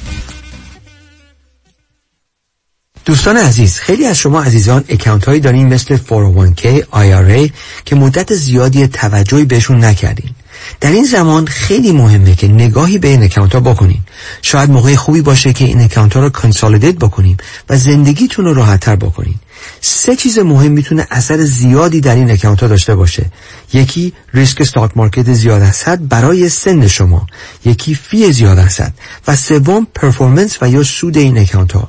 [3.05, 7.51] دوستان عزیز خیلی از شما عزیزان اکانت هایی دارین مثل 401k IRA
[7.85, 10.31] که مدت زیادی توجهی بهشون نکردین.
[10.81, 14.01] در این زمان خیلی مهمه که نگاهی به این account ها بکنین.
[14.43, 17.37] شاید موقع خوبی باشه که این account ها رو consolidate بکنیم
[17.69, 19.35] و زندگیتون رو راحت تر بکنین.
[19.81, 23.27] سه چیز مهم می‌تونه اثر زیادی در این account ها داشته باشه.
[23.73, 27.27] یکی ریسک stock market زیاد هست برای سن شما.
[27.65, 28.93] یکی fee زیاد هست
[29.29, 31.89] و سوم performance و یا سود این account ها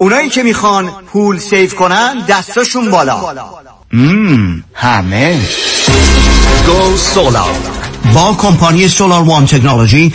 [0.00, 3.20] اونایی که می‌خوان پول save کنن دستاشون بالا.
[3.92, 5.40] مم همه.
[6.66, 7.54] Go Solar.
[8.14, 10.14] با کمپانی Solar One Technology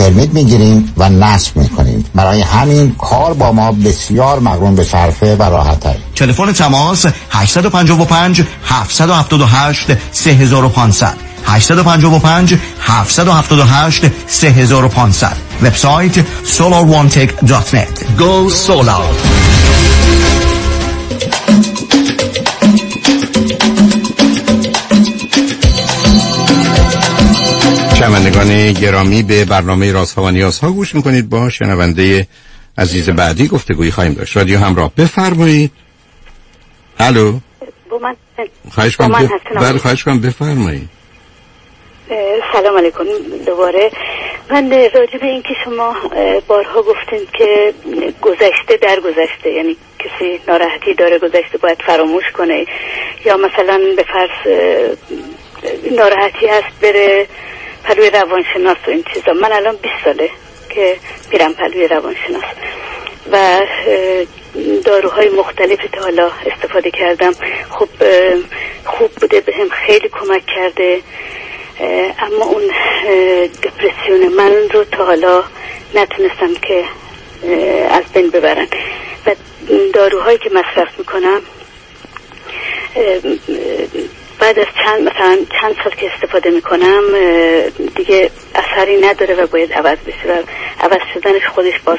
[0.00, 2.04] permit می‌گیریم و نصب می‌کنیم.
[2.14, 8.42] برای همین کار با ما بسیار مقرون به صرفه و راحت تر تلفن تماس 855
[8.64, 19.02] 778 3500 855 778 3500 وبسایت solar1tech.net Go Solar.
[28.00, 31.30] شنوندگان گرامی به برنامه رازها و نیازها گوش می‌کنید.
[31.30, 32.26] با شنونده
[32.78, 34.36] عزیز بعدی گفتگویی خواهیم داشت.
[34.36, 35.70] رادیو همراه بفرمایید.
[36.98, 37.38] الو؟
[38.02, 38.16] من
[38.70, 39.28] خواهش کنم.
[39.54, 40.88] بله خواهش کنم بفرمایید.
[42.52, 43.04] سلام علیکم
[43.46, 43.90] دوباره.
[44.50, 45.96] من راجع به اینکه شما
[46.48, 47.74] بارها گفتین که
[48.22, 52.64] گذشته در گذشته یعنی کسی ناراحتی داره گذشته باید فراموش کنه
[53.24, 54.52] یا مثلا به فرض
[55.96, 57.26] ناراحتی هست بره
[57.84, 59.32] پلوی روانشناس و این چیزا.
[59.32, 60.30] من الان 20 ساله
[60.68, 60.96] که
[61.32, 62.44] میرم پلوی روانشناس.
[63.32, 63.60] و
[64.84, 67.32] داروهای مختلفی تا حالا استفاده کردم.
[68.00, 68.34] اه،
[68.84, 71.00] خوب بوده بهم خیلی کمک کرده.
[72.18, 72.62] اما اون
[73.62, 75.44] دپرسیون من رو تا حالا
[75.94, 76.84] نتونستم که
[77.90, 78.66] از بین ببرن.
[79.26, 79.34] و
[79.92, 81.42] داروهایی که مصرف می‌کنم
[84.40, 87.02] بعد از چند مثلا چند سال که استفاده می‌کنم
[87.96, 90.42] دیگه اثری نداره و باید عوض بشه و
[90.80, 91.98] عوض شدنش خودش باز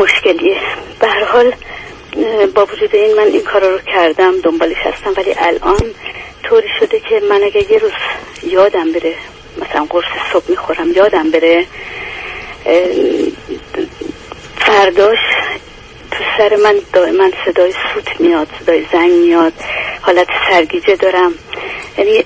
[0.00, 0.56] مشکلیه.
[1.00, 1.52] به هر حال
[2.54, 5.94] با وجود این من این کارا رو کردم دنبالش هستم ولی الان
[6.42, 7.92] طوری شده که من اگه یه روز
[8.42, 9.14] یادم بره
[9.58, 11.66] مثلا قرص صبح می‌خورم یادم بره
[14.58, 15.18] فرداش
[16.12, 19.52] تو سر من دائما صدای سوت میاد صدای زنگ میاد.
[20.00, 21.34] حالت سرگیجه دارم.
[21.98, 22.24] یعنی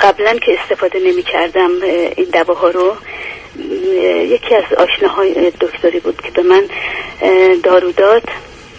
[0.00, 1.70] قبلا که استفاده نمی کردم
[2.16, 2.96] این دواها رو
[4.16, 6.66] یکی از آشناهای دکتری بود که به من
[7.62, 8.22] دارو داد.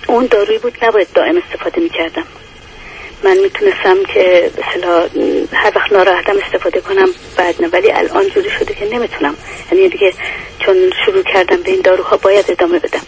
[0.07, 2.23] اون دارویی بود نباید دائم استفاده می کردم
[3.23, 5.05] من می‌تونستم که اصطلاح
[5.53, 7.67] هر وقت ناراحتم استفاده کنم بعد نه.
[7.67, 9.35] ولی الان جوری شده که نمی‌تونم.
[9.71, 10.13] یعنی دیگه
[10.59, 10.75] چون
[11.05, 13.01] شروع کردم به این داروها باید ادامه بدم.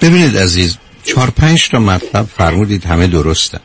[0.00, 3.60] ببینید عزیز چهار پنج تا مطلب فرمودید همه درستن.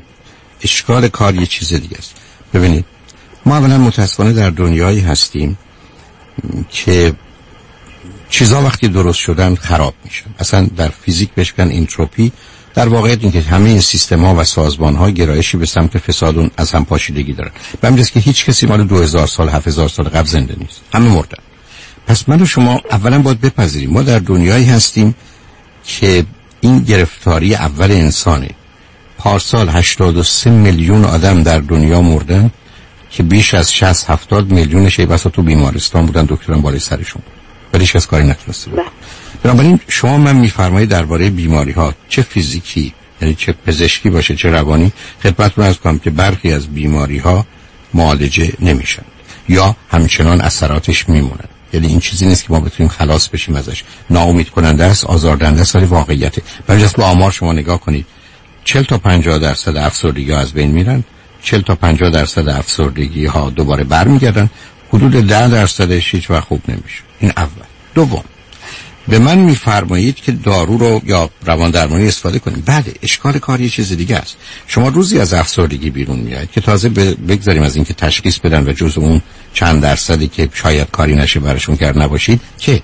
[0.64, 2.14] اشکال کار یه چیز دیگه است.
[2.54, 2.86] ببینید
[3.46, 5.58] ما اولا متاسفانه در دنیایی هستیم
[6.70, 7.14] که
[8.30, 12.32] چیزها وقتی درست شدن خراب میشن اصلا در فیزیک بهش میگن اینتروپی
[12.74, 16.52] در واقعیت این که همه این سیستم ها و سازمان ها گرایشی به سمت فساد
[16.58, 17.52] از هم پاشیدگی دارن.
[17.84, 20.82] و همین که هیچ کسی مال 2000 سال 7000 سال قبل زنده نیست.
[20.94, 21.44] همه مردن.
[22.08, 23.90] پس من شما اولا باید بپذیریم.
[23.90, 25.16] ما در دنیایی هستیم
[25.84, 26.26] که
[26.62, 28.50] این گرفتاری اول انسانه.
[29.18, 32.52] پارسال 83 میلیون آدم در دنیا مردن
[33.10, 37.22] که بیش از 60 70 میلیونش ای بسا تو بیمارستان بودن دکتران بالای سرشون.
[37.74, 38.80] ولی هیچ کاری نتونسته بود.
[39.44, 44.92] بنابراین شما من میفرمایید درباره بیماری ها چه فیزیکی یعنی چه پزشکی باشه چه روانی
[45.24, 47.46] خدمتتون از کنم که برخی از بیماری ها
[47.94, 49.04] معالجه نمیشن
[49.50, 51.50] یا همچنان اثراتش میمونن.
[51.74, 53.84] یعنی این چیزی نیست که ما بتونیم خلاص بشیم ازش.
[54.10, 56.42] ناامید کننده است آزاردهنده است ولی واقعیته.
[56.68, 58.06] برای با آمار شما نگاه کنید.
[58.64, 61.04] 40 تا 50 درصد افسردگی از بین میرن.
[61.42, 64.50] 40 تا 50 درصد افسردگی ها دوباره برمیگردن.
[64.90, 67.02] حدود 10 درصدش هیچ وقت خوب نمیشه.
[67.20, 67.66] این اول.
[67.96, 68.24] دوم.
[69.08, 73.70] به من میفرمایید که دارو رو یا روان درمانی استفاده کنید بله اشکال کار یه
[73.70, 74.38] چیز دیگه است.
[74.68, 78.98] شما روزی از افسردگی بیرون میاد که تازه بگذاریم از اینکه تشخیص بدن و جز
[78.98, 79.22] اون
[79.54, 82.82] چند درصدی که شاید کاری نشه براشون کرد نباشید که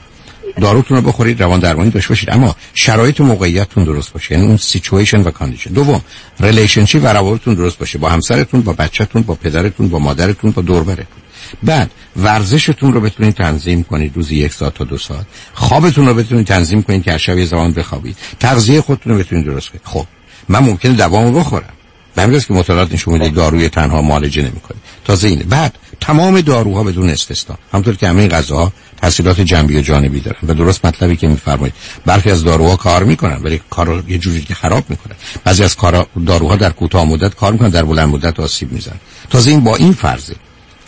[0.61, 2.29] داروتون رو بخورید روان درمانی داشته باشید.
[2.29, 4.33] اما شرایط و موقعیتتون درست باشه.
[4.35, 6.01] یعنی اون situation و condition دوم
[6.39, 7.97] relationship و روابطتون درست باشه.
[7.97, 11.21] با همسرتون با بچهتون با پدرتون با مادرتون با دوروبرتون.
[11.63, 15.25] بعد ورزشتون رو بتونید تنظیم کنید روزی یک ساعت تا دو ساعت.
[15.53, 18.17] خوابتون رو بتونید تنظیم کنید که شب یه زمان بخوابید.
[18.39, 19.81] تغذیه خودتون رو بتونید درست کنید.
[19.85, 20.05] خب
[20.49, 21.73] من ممکنه دوامو بخورم.
[22.15, 24.77] به که مطالعات نشون میده داروی تنها معالجه نمی‌کنه.
[25.05, 25.43] تازه اینه.
[25.43, 27.57] بعد تمام داروها بدون استثنا.
[27.71, 30.39] همونطور که همه غذاها تاثیرات جنبی و جانبی دارن.
[30.47, 31.73] و درست مطلبی که میفرمایید.
[32.05, 35.15] برخی از داروها کار می‌کنن ولی کار یه جوری که خراب می‌کنن.
[35.43, 38.99] بعضی از کارا داروها در کوتاه مدت کار می‌کنن در بلند مدت آسیب می‌زنن.
[39.29, 40.35] تازه این با این فرضه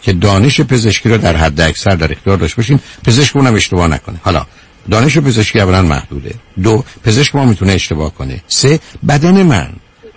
[0.02, 4.20] که دانش پزشکی رو در حد اکثر در اختیار داشته باشیم پزشک اونم اشتباه نکنه.
[4.24, 4.46] حالا
[4.92, 6.36] دانش پزشکی اولا محدوده.
[6.64, 8.42] دو پزشک ما می‌تونه اشتباه کنه.
[8.48, 9.70] سه بدن من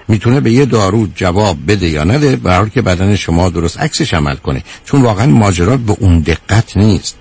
[0.08, 4.36] می‌تونه به یه دارو جواب بده یا نده برای که بدن شما درست عکسش عمل
[4.36, 4.62] کنه.
[4.84, 7.16] چون واقعا ماجرات به اون دقت نیست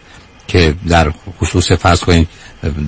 [0.48, 2.28] که در خصوص فرض کنید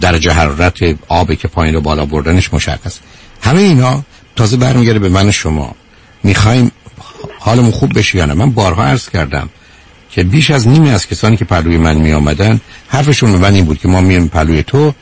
[0.02, 2.98] درجه حرارت آب که پایین و بالا بردنش مشخص.
[3.42, 4.04] همه اینا
[4.36, 5.76] تازه برمیگرده به من شما.
[6.24, 6.72] می‌خوایم
[7.40, 9.50] حالمون خوب بشه یا نه؟ من بارها عرض کردم.
[10.16, 13.66] که بیش از نیمی از کسانی که پلوی من می آمدن حرفشون به من این
[13.66, 14.94] بود که ما میایم پلوی تو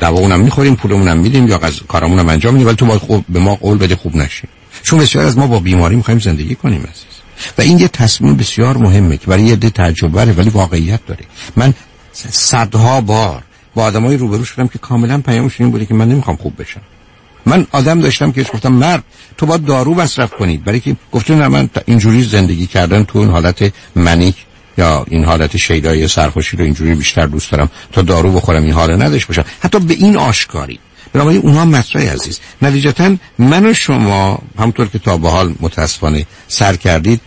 [0.00, 1.60] دوا اونم می‌خوریم پولمون هم میدیم یا
[1.92, 4.48] هم انجام میدیم ولی تو باید خوب به ما قول بده خوب نشیم.
[4.82, 7.16] چون بسیار از ما با بیماری می‌خوایم زندگی کنیم عزیز.
[7.58, 11.24] و این یه تصمیم بسیار مهمه که برای یه ده تعجب ولی واقعیت داره.
[11.56, 11.74] من
[12.30, 13.42] صدها بار
[13.74, 16.80] با آدمای روبرو شدم که کاملا پیامش این بوده که من نمی‌خوام خوب بشم.
[17.46, 19.04] من آدم داشتم که گفتم مرد
[19.36, 20.64] تو باید دارو مصرف کنید.
[20.64, 24.36] برای که گفته نه من اینجوری زندگی کردن تو این حالت منیک
[24.78, 29.02] یا این حالت شیدای سرخوشی رو اینجوری بیشتر دوست دارم تا دارو بخورم این حال
[29.02, 29.44] نداشت باشم.
[29.60, 30.78] حتی به این آشکاری.
[31.12, 32.40] بنابراین اونها مطرح عزیز.
[32.62, 37.20] نتیجتا من و شما همطور که تا به حال متاسفانه سر کردید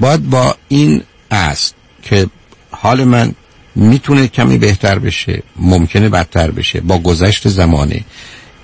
[0.00, 2.26] باید با این است که
[2.70, 3.34] حال من
[3.74, 8.04] می‌تونه کمی بهتر بشه ممکنه بدتر بشه با گذشت زمانه.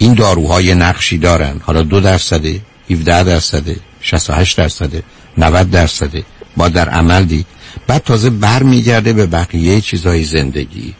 [0.00, 1.60] این داروهای نقشی دارن.
[1.62, 5.02] حالا دو درصده 17 درصده 68 درصده
[5.38, 6.24] 90 درصده.
[6.56, 7.46] با در عمل دید
[7.86, 10.94] بعد تازه بر میگرده به بقیه چیزهای زندگی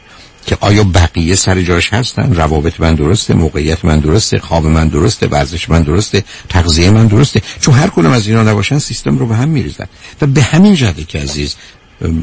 [0.47, 5.27] که آیا بقیه سر جاش هستن؟ روابط من درسته موقعیت من درسته خواب من درسته
[5.27, 7.43] ورزش من درسته تغذیه من درسته.
[7.61, 9.87] چون هر کدوم از اینا نباشن سیستم رو به هم میریزن.
[10.21, 11.57] و به همین جهته که عزیز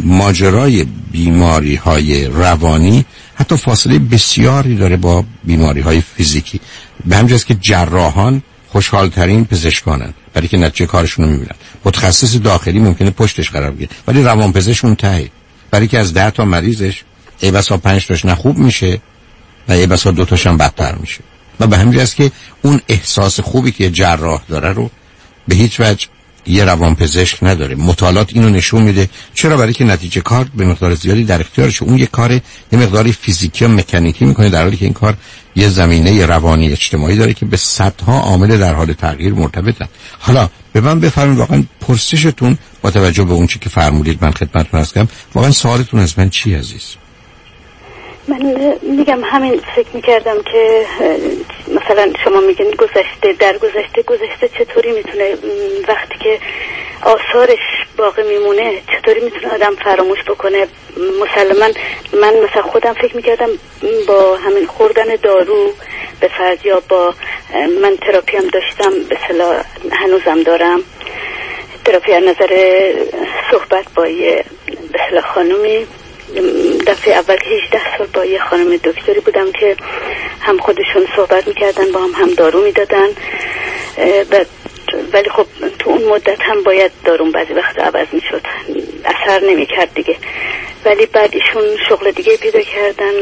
[0.03, 3.05] ماجرای بیماری های روانی
[3.39, 6.59] حتی فاصله بسیاری داره با بیماری های فیزیکی.
[7.05, 11.55] به همجاست که جراحان خوشحالترین پزشکانن برای که نتیجه کارشون رو می‌بینن.
[11.85, 13.89] متخصص داخلی ممکنه پشتش قرار بگیره.
[14.07, 15.29] ولی روان پزشک اون ته
[15.71, 17.03] برای که از ده تا مریضش
[17.39, 19.01] ای بسا پنج تاش نخوب میشه
[19.67, 21.19] و ای بسا دو تاش هم بدتر میشه.
[21.59, 22.31] و به همین که
[22.61, 24.89] اون احساس خوبی که جراح داره رو
[25.47, 26.07] به هیچ وجه
[26.47, 27.75] یه روان پزشک نداره.
[27.75, 29.09] مطالعات اینو نشون میده.
[29.33, 31.81] چرا؟ برای که نتیجه کار به مقدار زیادی در اختیارش.
[31.81, 32.41] اون یه کار یه
[32.79, 35.17] مقداری فیزیکی و مکانیکی می‌کنه در حالی که این کار
[35.55, 39.87] یه زمینه روانی اجتماعی داره که به صدها عامل در حال تغییر مرتبطن.
[40.19, 44.79] حالا به من بفرمایید واقعا پرسشتون با توجه به اون چی که فرمودید من خدمتتون
[44.79, 46.95] هستم واقعا سوالتون از من چی عزیز؟
[48.27, 50.85] من میگم همین فکر می‌کردم که
[51.67, 55.37] مثلا شما میگین گذشته در گذشته گذشته چطوری می‌تونه
[55.87, 56.39] وقتی که
[57.01, 57.59] آثارش
[57.97, 60.67] باقی میمونه چطوری می‌تونه آدم فراموش بکنه؟
[61.21, 61.69] مسلما
[62.13, 63.49] من مثلا خودم فکر می‌کردم
[64.07, 65.73] با همین خوردن دارو
[66.19, 67.13] به فرض یا با
[67.81, 70.79] من تراپی هم داشتم به صلاح هنوزم دارم.
[71.85, 72.83] تراپی از نظر
[73.51, 74.43] صحبت با یه
[75.13, 75.87] به خانومی.
[76.87, 79.75] دفعه اول 18 سال با یه خانم دکتری بودم که
[80.41, 83.07] هم خودشون صحبت می‌کردن با هم هم دارو می‌دادن
[85.13, 85.45] ولی خب
[85.79, 88.41] تو اون مدت هم باید دارون بعضی وقت عوض می‌شد.
[89.05, 90.15] اثر نمی‌کرد دیگه.
[90.85, 93.13] ولی بعد ایشون شغل دیگه پیدا کردن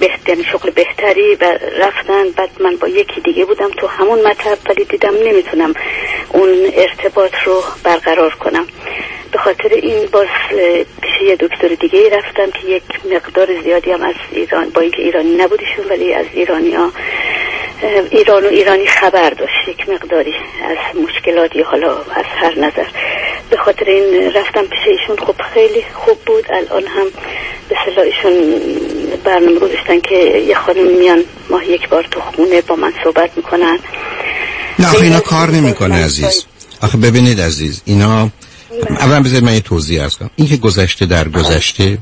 [0.00, 1.44] بهت یعنی شغل بهتری و
[1.78, 2.30] رفتن.
[2.36, 5.74] بعد من با یکی دیگه بودم تو همون مطب ولی دیدم نمی‌تونم
[6.32, 8.66] اون ارتباط رو برقرار کنم.
[9.32, 10.26] به خاطر این باز
[11.02, 12.82] پیش یه دکتر دیگه رفتم که یک
[13.12, 16.92] مقدار زیادی هم از ایران با اینکه ایرانی نبودیشون ولی از ایرانی ها
[18.10, 19.68] ایران و ایرانی خبر داشت.
[19.68, 20.34] یک مقداری
[20.70, 22.86] از مشکلاتی حالا از هر نظر.
[23.50, 25.16] به خاطر این رفتم پیش ایشون.
[25.26, 26.44] خب خیلی خوب بود.
[26.50, 27.06] الان هم
[27.68, 28.32] به صلاح ایشون
[29.24, 30.14] برنامه گذاشتن که
[30.48, 33.78] یه خانم میان ماه یک بار تو خونه با من صحبت می‌کنن.
[34.78, 36.44] نه آخه اینا کار نمی‌کنه عزیز.
[36.82, 38.28] آخه ببینید عزیز اینا
[39.00, 40.30] اولا بذارید من یه توضیح ارز کنم.
[40.36, 41.98] این که گذشته در گذشته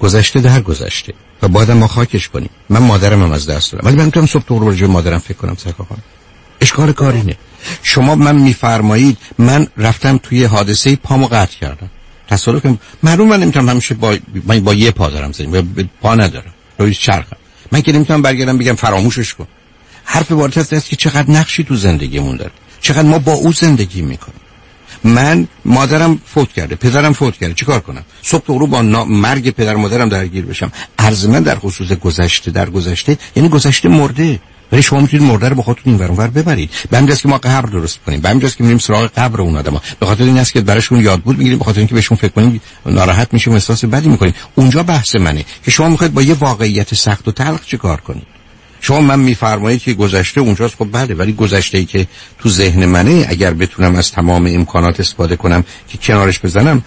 [0.00, 1.12] گذشته در گذشته.
[1.44, 2.50] و باید ما خاکش کنیم.
[2.68, 6.02] من هم از دست دارم ولی من می‌تونم صبح تو مادرم فکر کنم سرکا کنم.
[6.60, 7.36] اشکال کارینه
[7.82, 11.90] شما من میفرمایید من رفتم توی حادثه پامو قطع کردم.
[12.28, 12.78] تصادف کنم.
[13.02, 16.52] معلوم من نمی‌تونم همیشه با من با یه پا دارم زنیم پا ندارم.
[16.78, 17.36] روی چرخم
[17.72, 19.46] من که نمی‌تونم برگردم بگم فراموشش کن.
[20.04, 22.52] حرف وارد هست که چقدر نقشی تو زندگیمون داره.
[22.80, 24.40] چقدر ما با او زندگی می‌کنیم.
[25.04, 27.54] من مادرم فوت کرده پدرم فوت کرده.
[27.54, 30.72] چیکار کنم؟ صبح رو با مرگ پدر مادرم درگیر بشم.
[30.98, 34.40] عرض من در خصوص گذشته در گذشته یعنی گذشته مرده.
[34.72, 36.70] ولی شما می‌تونید مرده رو با خودتون این ور ببرید.
[36.90, 38.20] به همین که ما قبر درست کنیم.
[38.20, 39.82] به همین که میریم سراغ قبر اون آدما.
[40.00, 41.58] به خاطر این است که براشون یاد بود می‌گیریم.
[41.58, 44.34] به خاطر اینکه بهشون فکر کنیم ناراحت میشیم احساس بدی می‌کنیم.
[44.54, 48.33] اونجا بحث منه که شما می‌خواید با یه واقعیت سخت و تلخ چیکار کنید؟
[48.84, 50.74] شما من میفرمایید که گذشته اونجاست.
[50.74, 52.06] خب بله ولی گذشته ای که
[52.38, 56.82] تو ذهن منه اگر بتونم از تمام امکانات استفاده کنم که کنارش بزنم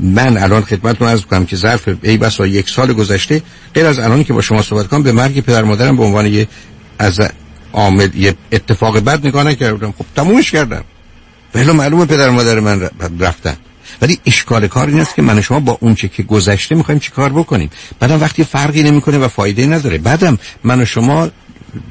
[0.00, 3.42] من الان خدمتتون عرض کنم که ظرف ای بسا یک سال گذشته
[3.74, 6.48] غیر از الان که با شما صحبت کنم به مرگ پدر مادرم به عنوان یه
[6.98, 7.20] از
[7.72, 9.92] عامل یه اتفاق بد نگاه نکردم.
[9.98, 10.84] خب تمومش کردم.
[11.54, 12.90] ولی معلومه پدر مادر من
[13.20, 13.56] رفتن.
[14.02, 17.10] ولی اشکال کار این است که من شما با اون چه که گذشته می‌خوایم چی
[17.10, 17.70] کار بکنیم؟
[18.00, 19.98] بعدم وقتی فرقی نمی‌کنه و فایده نداره.
[19.98, 21.28] بعدم من و شما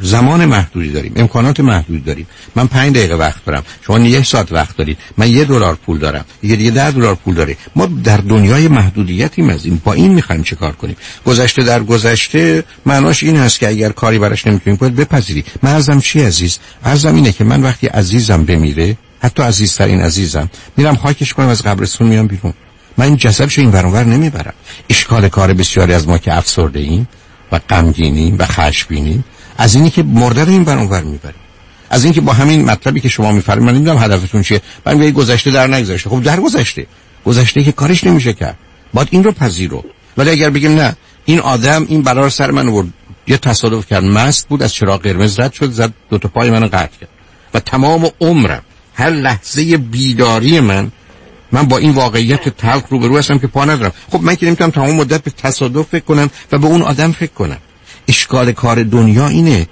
[0.02, 2.28] زمان محدودی داریم امکانات محدودی داریم.
[2.56, 3.64] من پنج دقیقه وقت دارم.
[3.86, 4.98] شما یک ساعت وقت دارید.
[5.18, 6.26] من یه دلار پول دارم.
[6.44, 7.58] یه دیگه ده دلار پول داره.
[7.76, 9.82] ما در دنیای محدودیتیم از این.
[9.84, 10.96] با این می‌خوایم چه کار کنیم؟
[11.26, 15.44] گذشته در گذشته معناش این هست که اگر کاری براش نمی‌تونیم کنید بپذیری.
[15.64, 20.50] من ازم چی عزیز؟ ازم اینه که من وقتی عزیزم بمیره حتی عزیزترین عزیزم.
[20.78, 22.54] میرم خاکش کنم از قبرستون میام بیرون.
[22.98, 24.54] من این جسدشو این برانور نمی‌برم.
[24.90, 27.08] اشکال کار بسیاری از ما که افسرده ایم
[27.52, 29.26] و غمگینیم و خشمگینیم
[29.58, 31.40] از اینی که مرده رو این برانور می‌بریم.
[31.90, 34.62] از اینکه با همین مطلبی که شما میفرمایید من نمی‌دونم هدفتون چیه.
[34.86, 36.10] من میگم گذشته در نگذشته.
[36.10, 36.88] خب در گذشته.
[37.26, 38.58] گذشته که کارش نمیشه کرد.
[38.94, 39.84] باید این رو پذیرو.
[40.18, 40.96] ولی اگر بگیم نه
[41.26, 42.88] این آدم این بلا سر من آورد.
[43.28, 44.04] یه تصادف کرد.
[44.04, 47.10] مست بود از چراغ قرمز رد شد زد دو تا پای منو قطع کرد.
[47.54, 48.64] و تمام عمرم
[48.94, 50.92] هر لحظه بیداری من
[51.52, 53.92] من با این واقعیت تلخ روبرو هستم که پا ندارم.
[54.12, 57.32] خب من که نمی‌تونم تمام مدت به تصادف فکر کنم و به اون آدم فکر
[57.32, 57.58] کنم.
[58.08, 59.68] اشکال کار دنیا اینه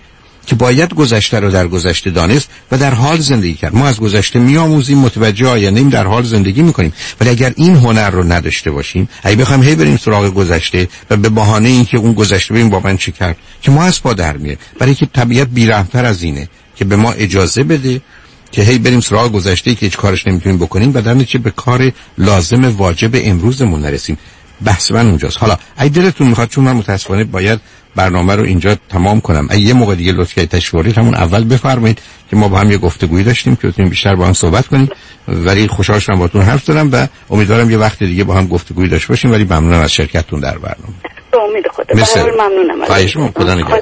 [0.46, 3.76] که باید گذشته رو در گذشته دانست و در حال زندگی کرد.
[3.76, 6.94] ما از گذشته میآموزیم متوجه آینده در حال زندگی می‌کنیم.
[7.22, 11.30] ولی اگر این هنر رو نداشته باشیم اگه بخوایم هی بریم سراغ گذشته و به
[11.30, 14.58] بهانه اینکه اون گذشته ببین با من چی کرد که ما از پا در میره
[14.80, 18.02] برای که طبیعت بیرحمتر از اینه که به ما اجازه بده
[18.52, 21.92] که هی بریم سراغ گذشته که هیچ کارش نمی‌تونیم بکنیم و در نتیجه به کار
[22.18, 24.18] لازم واجب امروزمون نرسیم.
[24.66, 25.38] بحث من اونجاست.
[25.38, 27.60] حالا اگه دلتون می‌خواد چون من متاسفانه باید
[27.96, 29.48] برنامه رو اینجا تمام کنم.
[29.50, 33.24] اگه یه موقع دیگه لطفی تشوری همون اول بفرمایید که ما با هم یه گفتگویی
[33.24, 34.90] داشتیم که بتونیم بیشتر با هم صحبت کنیم.
[35.28, 39.08] ولی خوشحال شدم باهاتون حرف زدم و امیدوارم یه وقت دیگه با هم گفتگویی داشته
[39.08, 39.32] باشیم.
[39.32, 40.94] ولی ممنونم از شرکتتون در برنامه.
[41.34, 42.24] امید خدا.
[42.34, 43.82] ممنونم خواهش خدا نگهدار.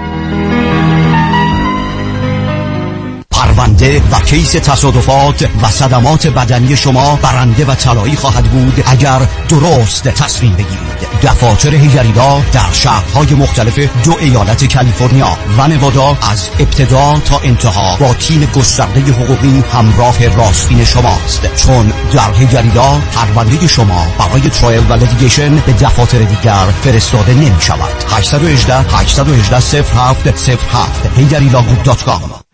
[3.51, 10.03] پرونده و case تصادفات و صدمات بدنی شما برنده و طلایی خواهد بود اگر درست
[10.03, 11.21] تصمیم بگیرید.
[11.23, 18.13] دفاتر هیجریدا در شهرهای مختلف دو ایالت کالیفرنیا و نوادا از ابتدا تا انتها با
[18.13, 21.55] تیم گسترده حقوقی همراه راستین شماست.
[21.55, 28.03] چون در هیجریدا پرونده شما برای trial و litigation به دفاتر دیگر فرستاده نمی شود
[28.09, 31.83] 818 818 07 07 هیجریلاگروپ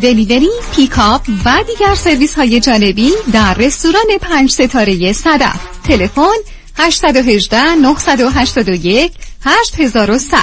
[0.00, 5.60] delivery، pickup و دیگر سرویس های جانبی در رستوران پنج ستاره صدف.
[5.84, 6.36] تلفن
[6.78, 9.12] 818 981
[9.44, 10.38] 8100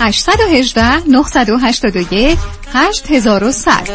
[0.00, 2.38] 818 981
[2.72, 3.88] 8100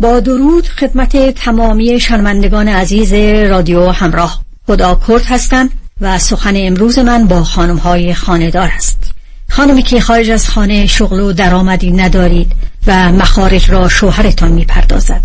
[0.00, 3.12] با درود خدمت تمامی شنوندگان عزیز
[3.50, 4.40] رادیو همراه.
[4.66, 5.70] خدا کرد هستم
[6.00, 9.15] و سخن امروز من با خانم های خاندار است
[9.56, 12.52] خانمی که خارج از خانه شغل و درآمدی ندارید
[12.86, 15.22] و مخارج را شوهرتان می‌پردازد.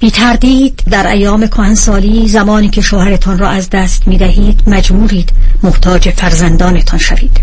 [0.00, 6.10] بی تردید در ایام کهنسالی زمانی که شوهرتان را از دست می دهید مجبورید محتاج
[6.10, 7.40] فرزندانتان شوید.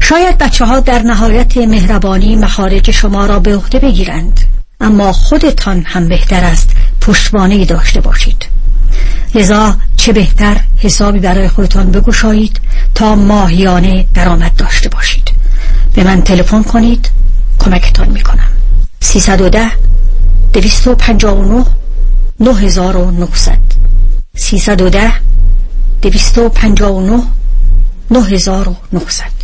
[0.00, 4.40] شاید بچه ها در نهایت مهربانی مخارج شما را به عهده بگیرند
[4.80, 6.70] اما خودتان هم بهتر است
[7.00, 8.46] پشتوانه داشته باشید.
[9.34, 12.60] لذا چه بهتر حسابی برای خودتان بگشایید
[12.94, 15.33] تا ماهیانه درآمد داشته باشید.
[15.94, 17.10] به من تلفن کنید.
[17.58, 18.48] کمکتان می‌کنم.
[19.00, 19.70] 310
[20.52, 21.64] 259
[22.40, 23.58] 9900
[24.36, 25.12] 310
[26.02, 27.22] 259
[28.10, 29.43] 9900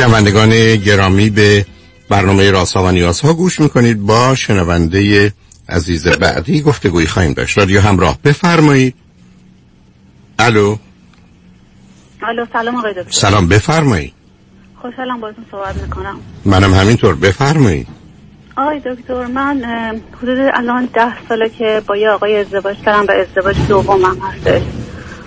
[0.00, 1.66] شنوندگان گرامی به
[2.08, 4.00] برنامه راسا و نیازها گوش می‌کنید.
[4.00, 5.32] با شنونده
[5.68, 7.58] عزیز بعدی گفتگوی خواهیم داشت.
[7.58, 8.94] رادیو همراه بفرمایید.
[10.38, 10.76] الو.
[12.22, 13.10] الو سلام آقای دکتر.
[13.10, 14.12] سلام بفرمایید.
[14.82, 16.18] خوشحالم بازون صحبت می‌کنم.
[16.44, 17.86] منم همینطور بفرمایید.
[18.56, 19.64] آقای دکتر من
[20.22, 24.62] حدود الان ده ساله که با یه آقای ازدواج کردم و ازدواج دومم هستش.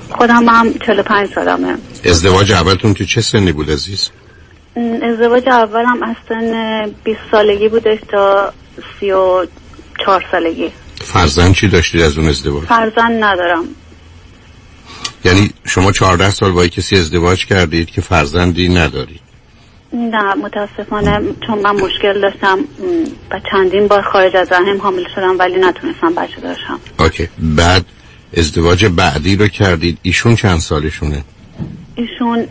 [0.09, 1.78] خودم هم 45 سالمه.
[2.05, 4.09] ازدواج اولتون تو چه سنی بود عزیز؟
[5.03, 8.53] ازدواج اولم از سن 20 سالگی بودش تا
[8.99, 10.71] 34 سالگی.
[10.95, 13.63] فرزند چی داشتید از اون ازدواج؟ فرزند ندارم.
[15.26, 19.24] یعنی شما 14 سال با کسی ازدواج کردید که فرزندی ندارید
[19.93, 22.59] نه متاسفانه چون من مشکل داشتم
[23.32, 26.80] و چندین بار خارج از رحم حامل شدم ولی نتونستم بچه داشتم.
[26.99, 27.28] اوکی.
[27.39, 27.86] بعد
[28.38, 29.97] ازدواج بعدی رو کردید.
[30.01, 31.24] ایشون چند سالشونه؟
[31.95, 32.47] ایشون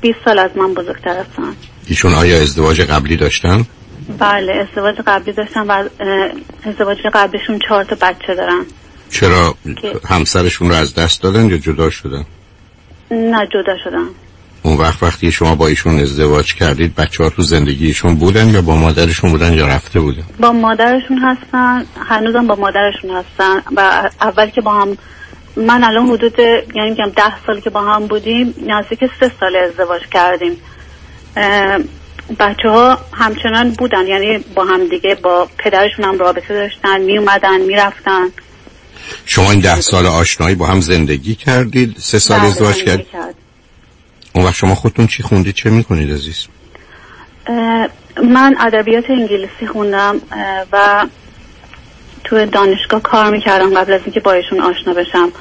[0.00, 3.64] 20 سال از من بزرگتر هستن ایشون آیا ازدواج قبلی داشتن؟
[4.18, 5.88] بله ازدواج قبلی داشتن و
[6.64, 8.64] ازدواج قبلیشون چهار تا بچه دارن
[9.10, 9.54] چرا
[10.08, 12.24] همسرشون رو از دست دادن یا جدا شدن؟
[13.10, 14.06] نه جدا شدن
[14.62, 18.76] اون وقت وقتی شما با ایشون ازدواج کردید بچه ها تو زندگیشون بودن یا با
[18.76, 24.60] مادرشون بودن یا رفته بودن؟ با مادرشون هستن هنوزم با مادرشون هستن و اول که
[24.60, 24.98] با هم
[25.56, 26.38] من الان حدود
[26.74, 30.56] یعنی میگم ده سال که با هم بودیم نزدیک سه سال ازدواج کردیم.
[32.38, 37.60] بچه ها همچنان بودن یعنی با هم دیگه با پدرشون هم رابطه داشتن می اومدن
[37.60, 38.28] می رفتن
[39.26, 43.34] شما این ده سال آشنایی با هم زندگی کردید سه سال بله، ازدواج زندگی کرد.
[44.34, 46.46] اون وقت شما خودتون چی خوندید؟ چه می‌کنید عزیز؟
[48.24, 50.20] من ادبیات انگلیسی خوندم
[50.72, 51.06] و
[52.26, 55.32] تو دانشگاه کار می‌کردم قبل از اینکه با ایشون آشنا بشم.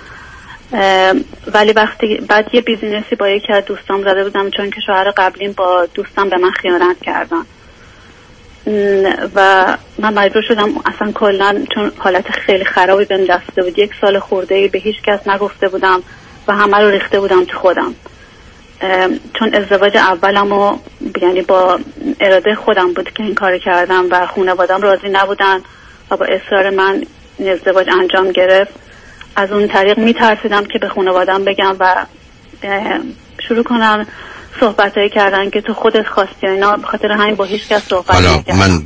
[1.54, 5.52] ولی وقتی بعد یه بیزینسی با یکی از دوستام زده بودم چون که شوهر قبلیم
[5.52, 7.46] با دوستم به من خیانت کردن.
[9.36, 9.66] و
[10.00, 14.68] من مجبور شدم اصلا کلا چون حالت خیلی خرابی بهم دسته بود یک سال خورده
[14.68, 16.04] به هیچ کس نگفته بودم
[16.48, 17.96] و همه رو ریخته بودم تو خودم.
[19.34, 20.78] چون ازدواج اولم و
[21.22, 21.80] یعنی با
[22.20, 25.62] اراده خودم بود که این کار کردم و خانوادم راضی نبودن.
[26.12, 27.04] و با اصرار من
[27.38, 28.74] این ازدواج انجام گرفت.
[29.36, 32.06] از اون طریق میترسیدم که به خانوادم بگم و
[33.48, 34.08] شروع کنم
[34.60, 36.76] صحبت هایی کردن که تو خودت خواستی اینا.
[36.76, 38.44] به خاطر همین با هیچ کس صحبت حالا.
[38.54, 38.84] من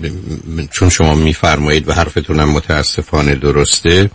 [0.71, 4.09] چون شما میفرمایید و حرفتونم متاسفانه درسته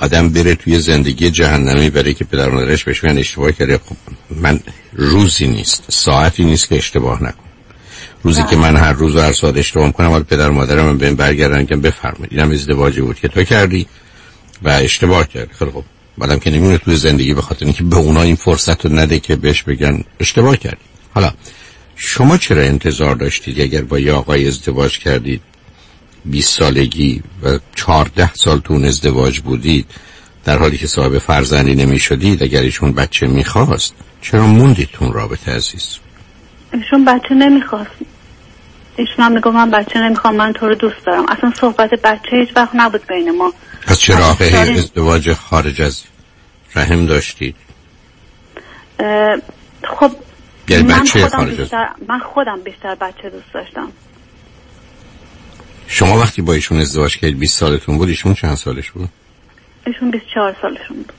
[0.00, 3.78] آدم بره توی زندگی جهنمی برای که پدر مادرش بهش اشتباه کرده.
[3.78, 3.96] خب
[4.30, 4.60] من
[4.92, 7.49] روزی نیست ساعتی نیست که اشتباه نکنم.
[8.22, 10.98] روزی که من هر روز و هر ساعت اشتباه می‌کنم حالا پدر و مادرم من
[10.98, 12.32] بهم برگردن که بفرمایید.
[12.32, 13.86] اینم ازدواجی بود که تو کردی
[14.62, 15.54] و اشتباه کردی.
[15.58, 15.84] خیلی خب
[16.18, 19.36] بعدم که نمیونه توی زندگی به خاطر اینکه به اونا این فرصت رو نده که
[19.36, 20.76] بهش بگن اشتباه کردی.
[21.14, 21.32] حالا
[21.96, 25.40] شما چرا انتظار داشتید اگر با یه آقای ازدواج کردید
[26.24, 29.86] 20 سالگی و 14 سال تو اون ازدواج بودید
[30.44, 35.14] در حالی که صاحب فرزندی نمی شدید اگر ایشون بچه می‌خواست چرا موندید تو اون
[35.14, 35.98] رابطه عزیز؟
[36.72, 37.90] ایشون بچه نمی‌خواست.
[39.00, 41.26] ایشون هم میگم من بچه نمی‌خوام من تو رو دوست دارم.
[41.28, 43.52] اصلا صحبت بچه هیچ وقت نبود بین ما.
[43.86, 44.44] پس چرا آخه.
[44.44, 46.02] ازدواج خارج از
[46.76, 47.56] رحم داشتید؟
[49.98, 50.10] خب
[50.68, 53.92] یعنی من بچه خودم خارج بیشتر من خودم بیشتر بچه دوست داشتم.
[55.86, 59.08] شما وقتی با ایشون ازدواج کردید 20 سالتون بود ایشون چند سالش بود؟
[59.86, 61.12] ایشون 24 سالشون بود.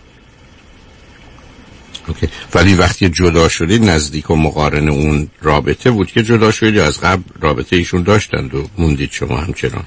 [2.08, 2.28] اوکی.
[2.56, 7.22] ولی وقتی جدا شدید نزدیک و مقارن اون رابطه بود که جدا شدید از قبل
[7.42, 9.84] رابطه ایشون داشتند و موندید شما همچنان.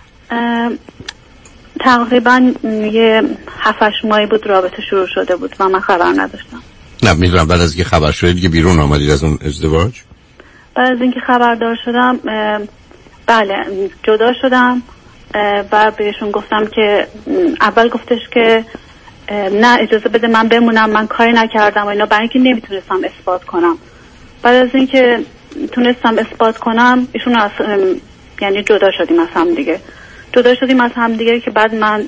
[1.81, 2.53] تقریبا
[2.93, 3.23] یه
[3.61, 6.63] هفتش ماهی بود رابطه شروع شده بود و من خبر نداشتم.
[7.03, 7.47] نه می‌دونم.
[7.47, 9.93] بعد از که خبر شدید که بیرون آمدید از اون ازدواج؟
[10.77, 12.19] بعد از اینکه خبردار شدم
[13.27, 13.55] بله
[14.03, 14.83] جدا شدم.
[15.73, 17.09] و بهشون گفتم که
[17.61, 18.65] اول گفتش که
[19.31, 22.07] نه اجازه بده من بمونم من کاری نکردم و اینا.
[22.07, 23.79] برای اینکه نمی‌تونستم اثبات کنم.
[24.43, 25.19] بعد از اینکه
[25.73, 27.51] تونستم اثبات کنم ایشون از
[28.41, 29.81] یعنی جدا شدیم از هم دیگه.
[30.37, 32.05] جدا شدیم از هم دیگه که بعد من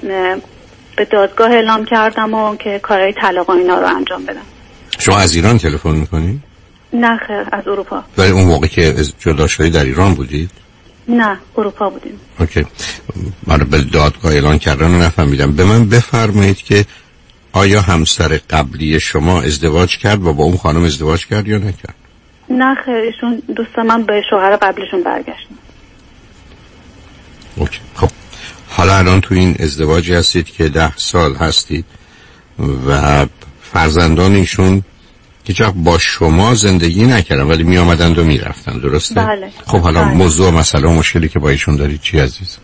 [0.97, 4.43] به دادگاه اعلام کردم و که کارهای طلاق اینا رو انجام بدم.
[4.99, 6.41] شما از ایران تلفن می‌کنی؟
[6.93, 8.05] نه خیر از اروپا.
[8.19, 10.51] ولی اون موقع که جدا شدی در ایران بودید؟
[11.09, 12.21] نه اروپا بودیم.
[12.41, 12.67] اوکی.
[13.47, 15.53] من به دادگاه اعلان کردن رو نفهمیدم.
[15.53, 16.85] به من بفرمایید که
[17.57, 21.95] آیا همسر قبلی شما ازدواج کرد و با اون خانم ازدواج کرد یا نکرد
[22.51, 25.49] نه خیر ایشون دوست من به شوهر قبلشون برگشت
[27.57, 28.11] اوکی خب
[28.69, 31.85] حالا الان تو این ازدواجی هستید که ده سال هستید
[32.89, 33.27] و
[33.63, 34.83] فرزندان ایشون
[35.45, 40.05] هیچ با شما زندگی نکردن ولی می آمدند و می رفتن درسته؟ بله خب حالا
[40.05, 40.15] بله.
[40.15, 42.59] موضوع مسئله و مشکلی که با ایشون دارید چی عزیز؟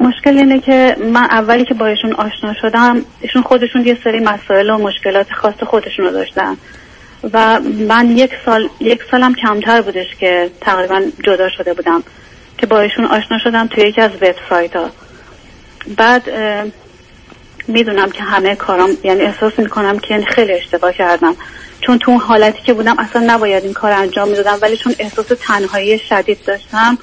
[0.00, 4.70] مشکل اینه که من اولی که با ایشون آشنا شدم ایشون خودشون یه سری مسائل
[4.70, 6.56] و مشکلات خاص خودشون رو داشتن.
[7.32, 12.02] و من یک سال یک سالم کمتر بودش که تقریبا جدا شده بودم
[12.58, 14.90] که با ایشون آشنا شدم توی یکی از وبسایت ها
[15.96, 16.22] بعد
[17.68, 21.36] می‌دونم که همه کارم یعنی احساس می‌کنم که خیلی اشتباه کردم.
[21.80, 25.26] چون تو اون حالتی که بودم اصلا نباید این کار انجام می‌دادم ولی چون احساس
[25.40, 26.98] تنهایی شدید داشتم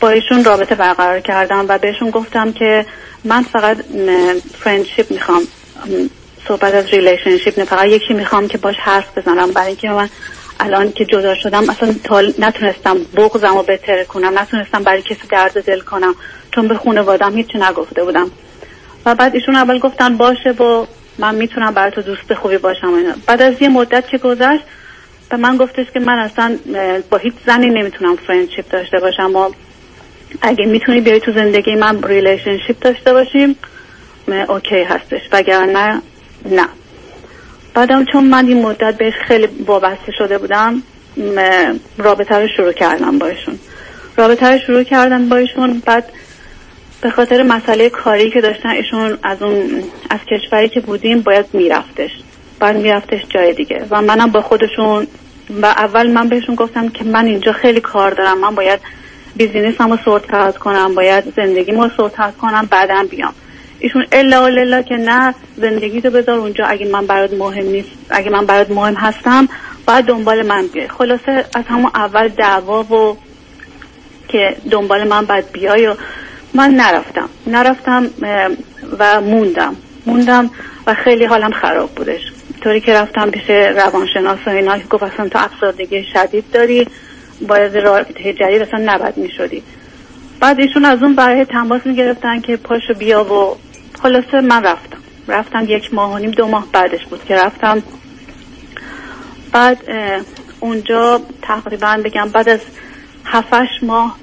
[0.00, 2.86] با ایشون رابطه برقرار کردم و بهشون گفتم که
[3.24, 3.76] من فقط
[4.58, 5.42] friendship می‌خوام.
[6.48, 9.50] صحبت از relationship نه فقط یکی می‌خوام که باش حرف بزنم.
[9.50, 10.08] برای اینکه من
[10.60, 15.64] الان که جدا شدم اصلا تا نتونستم بغزم و بهتر کنم نتونستم برای کسی درد
[15.64, 16.14] دل کنم.
[16.54, 18.30] چون به خانوادم هیچی نگفته بودم.
[19.06, 20.86] و بعد ایشون اول گفتن باشه و
[21.18, 23.14] من می‌تونم برای تو دوست خوبی باشم اینا.
[23.26, 24.62] بعد از یه مدت که گذشت
[25.30, 26.58] به من گفتش که من اصلا
[27.10, 29.50] با هیچ زنی نمی‌تونم friendship داشته باشم و
[30.42, 33.56] اگه می‌تونی بیای تو زندگی من relationship داشته باشیم
[34.48, 35.20] okay هستش.
[35.32, 36.02] وگرنه
[36.50, 36.68] نه.
[37.74, 40.82] بعدم چون من این مدت بهش خیلی وابسته شده بودم
[41.98, 43.58] رابطه رو شروع کردم با ایشون.
[44.16, 46.12] رابطه رو شروع کردم با ایشون بعد
[47.00, 52.10] به خاطر مسئله کاری که داشتن ایشون از اون از کشوری که بودیم باید میرفتش.
[52.60, 53.86] بعد میرفتش جای دیگه.
[53.90, 55.06] و منم با خودشون
[55.62, 58.80] و اول من بهشون گفتم که من اینجا خیلی کار دارم من باید
[59.36, 63.34] بیزینس رو سورت کنم باید زندگی رو سورت کنم بعدا بیام.
[63.78, 66.66] ایشون الا للا که نه زندگی تو بذار اونجا.
[66.66, 69.48] اگه من برات مهم نیست اگه من برات مهم هستم
[69.86, 70.88] باید دنبال من بیای.
[70.88, 73.16] خلاصه از همون اول دعوا و
[74.28, 75.94] که دنبال من باید بیای و
[76.54, 77.28] من نرفتم.
[77.46, 78.06] نرفتم
[78.98, 79.76] و موندم.
[80.06, 80.50] موندم
[80.86, 82.32] و خیلی حالم خراب بودش.
[82.60, 86.86] طوری که رفتم پیش روانشناس و اینا گفت اصلا تو افسردگی شدید داری.
[87.48, 89.62] باید رابطه جدید اصلا نبد می شدی
[90.40, 93.56] بعد ایشون از اون برای تماس می گرفتن که پاشو بیا و
[94.02, 94.98] خلاصه من رفتم.
[95.28, 97.82] رفتم یک ماه و نیم دو ماه بعدش بود که رفتم.
[99.52, 99.78] بعد
[100.60, 102.60] اونجا تقریبا بگم بعد از
[103.24, 104.16] هفتش ماه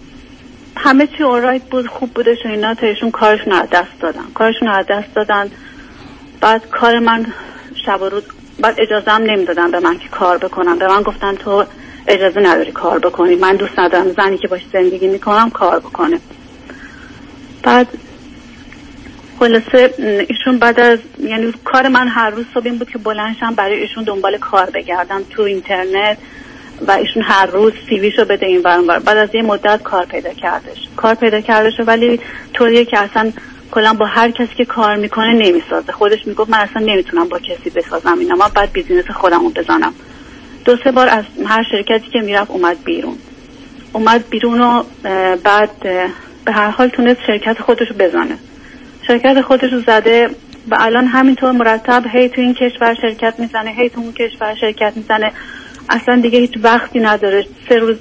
[0.75, 4.25] همه چی اورایت بود خوب بودش و اینا تا ایشون کارشون از دست دادن.
[4.33, 5.51] کارشون از دست دادن.
[6.41, 7.25] بعد کار من
[7.85, 8.23] شب و روز
[8.59, 10.79] بعد اجازه هم نمی‌دادن به من که کار بکنم.
[10.79, 11.65] به من گفتن تو
[12.07, 13.35] اجازه نداری کار بکنی.
[13.35, 16.19] من دوست ندارم زنی که باش زندگی می‌کنم کار بکنه.
[17.63, 17.87] بعد
[19.39, 19.93] خلاصه
[20.29, 24.03] ایشون بعد از یعنی کار من هر روز صبح این بود که بلنشم برای ایشون
[24.03, 26.17] دنبال کار بگردم تو اینترنت
[26.87, 30.77] و ایشون هر روز سیویشو بده این برانور بعد از یه مدت کار پیدا کردش.
[30.95, 32.19] کار پیدا کردش ولی
[32.53, 33.31] طوریه که اصلا
[33.71, 35.91] کلا با هر کسی که کار می‌کنه نمی‌سازه.
[35.91, 38.35] خودش می‌گفت من اصلا نمی‌تونم با کسی بسازم اینا.
[38.35, 39.93] من بعد بیزینس خودمو بزنم.
[40.65, 43.17] دو سه بار از هر شرکتی که می‌رفت اومد بیرون.
[43.93, 44.83] اومد بیرون و
[45.43, 45.69] بعد
[46.45, 48.37] به هر حال تونست شرکت خودش رو بزنه.
[49.07, 50.29] شرکت خودش رو زده
[50.71, 54.93] و الان همینطور مرتب هی تو این کشور شرکت می‌زنه هی تو اون کشور شرکت
[54.95, 55.31] می‌زنه.
[55.89, 57.45] اصلا دیگه هیچ وقتی نداره.
[57.69, 57.97] سه روز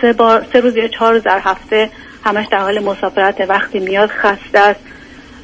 [0.00, 1.90] سه بار سه روز یا چهار روز در هفته
[2.24, 4.80] همش در حال مسافرت وقتی میاد خسته است.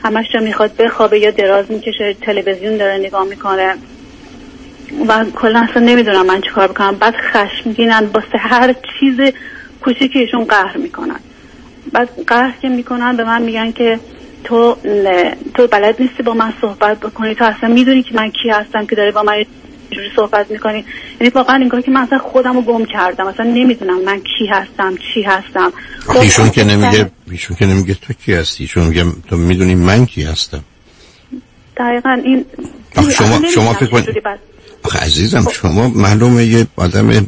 [0.04, 2.16] همش جا می‌خواد بخوابه یا دراز می‌کشه.
[2.20, 3.74] تلویزیون داره نگاه می‌کنه.
[5.08, 6.96] و کلا اصلا نمی‌دونم من چیکار بکنم.
[6.96, 9.32] بعد خشمگینن واسه هر چیز
[9.80, 11.20] کوچیکی ایشون قهر می‌کنن.
[11.92, 14.00] بعد قهر که می‌کنن به من میگن که
[14.44, 14.76] تو
[15.54, 17.34] تو بلد نیستی با من صحبت بکنی.
[17.34, 19.44] تو اصلا می‌دونی که من کی هستم که داره با من
[19.90, 20.84] جوری صحبت می‌کنی.
[21.20, 23.26] یعنی واقعا انگار که من اصلا خودم رو گم کردم.
[23.26, 25.72] اصلا نمی‌دونم من کی هستم چی هستم.
[26.22, 30.22] ایشون که نمیگه ایشون که نمیگه تو کی هستی؟ ایشون میگه تو می‌دونی من کی
[30.22, 30.64] هستم.
[31.76, 32.44] دقیقا این
[33.10, 34.12] شما شما فکر
[35.00, 37.26] عزیزم شما معلومه یه آدم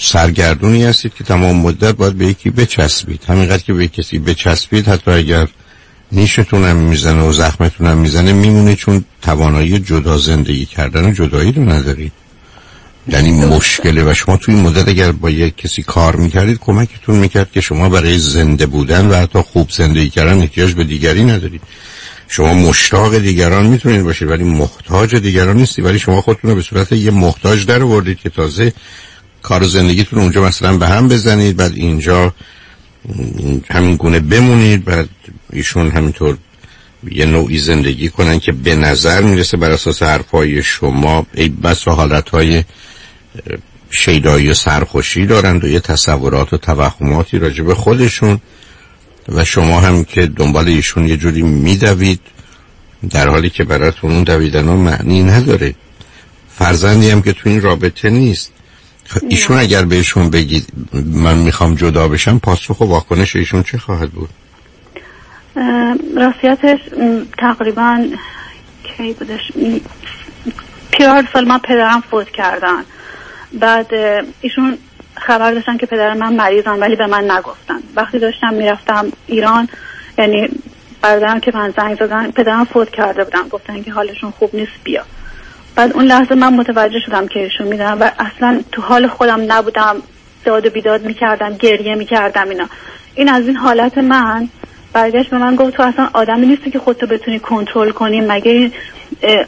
[0.00, 3.24] سرگردونی هستید که تمام مدت باید به یکی بچسبید.
[3.28, 5.48] همینقدر که به کسی بچسبید حتی اگر
[6.12, 12.12] نیشتونم می‌زنه و زخمتونم می‌زنه میمونه چون توانایی جدا زندگی کردن و جدایی رو ندارید.
[13.08, 17.60] یعنی مشکله و شما توی مدت اگر با یک کسی کار می‌کردید کمکتون می‌کرد که
[17.60, 21.62] شما برای زنده بودن و حتی خوب زندگی کردن احتیاج به دیگری ندارید.
[22.28, 26.92] شما مشتاق دیگران می‌تونید باشید ولی محتاج دیگران نیستی ولی شما خودتون رو به صورت
[26.92, 28.72] یه محتاج در آوردید که تازه
[29.42, 32.34] کار زندگیتون اونجا مثلا به هم بزنید بعد اینجا
[33.70, 35.08] همین گونه بمونید بعد
[35.52, 36.38] ایشون همینطور
[37.10, 41.90] یه نوعی زندگی کنن که به نظر می‌رسه بر اساس حرفای شما ای بس و
[41.90, 42.64] حالتهای
[43.90, 48.40] شیدایی و سرخوشی دارند و یه تصورات و توهماتی راجع به خودشون.
[49.28, 52.20] و شما هم که دنبال ایشون یه جوری میدوید
[53.10, 55.74] در حالی که براتون اون دویدن معنی نداره.
[56.48, 58.52] فرزندی هم که تو این رابطه نیست.
[59.06, 64.10] خب، ایشون اگر بهشون بگید من می‌خوام جدا بشم پاسخ و واکنش ایشون چه خواهد
[64.10, 64.30] بود؟
[66.16, 66.80] راستیتش
[67.38, 68.06] تقریبا
[68.82, 69.52] کی بودش؟
[70.90, 72.84] پیار سال من پدرم فوت کردن.
[73.60, 73.86] بعد
[74.40, 74.78] ایشون
[75.16, 76.36] خبر داشتن که پدر من
[76.80, 77.78] ولی به من نگفتن.
[77.96, 79.68] وقتی داشتم می‌رفتم ایران
[80.18, 80.48] یعنی
[81.02, 83.48] برادرم که من زنگ زدن پدرم فوت کرده بودن.
[83.48, 85.02] گفتن که حالشون خوب نیست بیا.
[85.76, 89.96] بعد اون لحظه من متوجه شدم که ایشون می‌دونم و اصلا تو حال خودم نبودم.
[90.44, 92.66] داد و بیداد می‌کردم گریه می‌کردم اینا.
[93.14, 94.48] این از این حالت من.
[94.92, 98.20] برگشت به من گفت تو اصلا آدمی نیستی که خودتو بتونی کنترل کنی.
[98.20, 98.72] مگه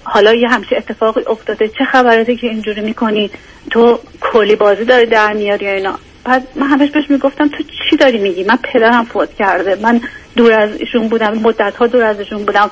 [0.04, 1.68] حالا یه همچی اتفاقی افتاده.
[1.68, 3.30] چه خبراتی که اینجوری می‌کنی؟
[3.70, 7.96] تو کلی بازی داری در میاری یا اینا؟ بعد من همش بهش می‌گفتم تو چی
[7.96, 9.74] داری میگی؟ من پدرم فوت کرده.
[9.82, 10.00] من
[10.36, 12.70] دور از ایشون بودم مدت ها دور از ایشون بودم.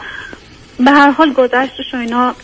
[0.79, 2.35] به هر حال گذشتش و اینا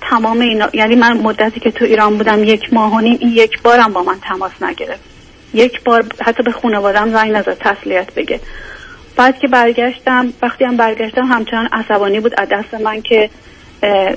[0.00, 0.68] تمام اینا.
[0.72, 4.16] یعنی من مدتی که تو ایران بودم یک ماه و این یک بارم با من
[4.22, 5.00] تماس نگرفت.
[5.54, 8.40] یک بار حتی به خانوادم زنگ نزد تسلیت بگه.
[9.16, 13.30] بعد که برگشتم وقتی هم برگشتم همچنان عصبانی بود از دست من که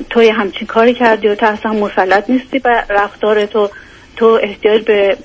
[0.09, 3.69] تو یه همچین کاری کردی و تو اصلا مسلط نیستی به رفتار تو
[4.15, 5.17] تو احتیاج به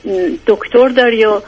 [0.47, 1.41] دکتر داری و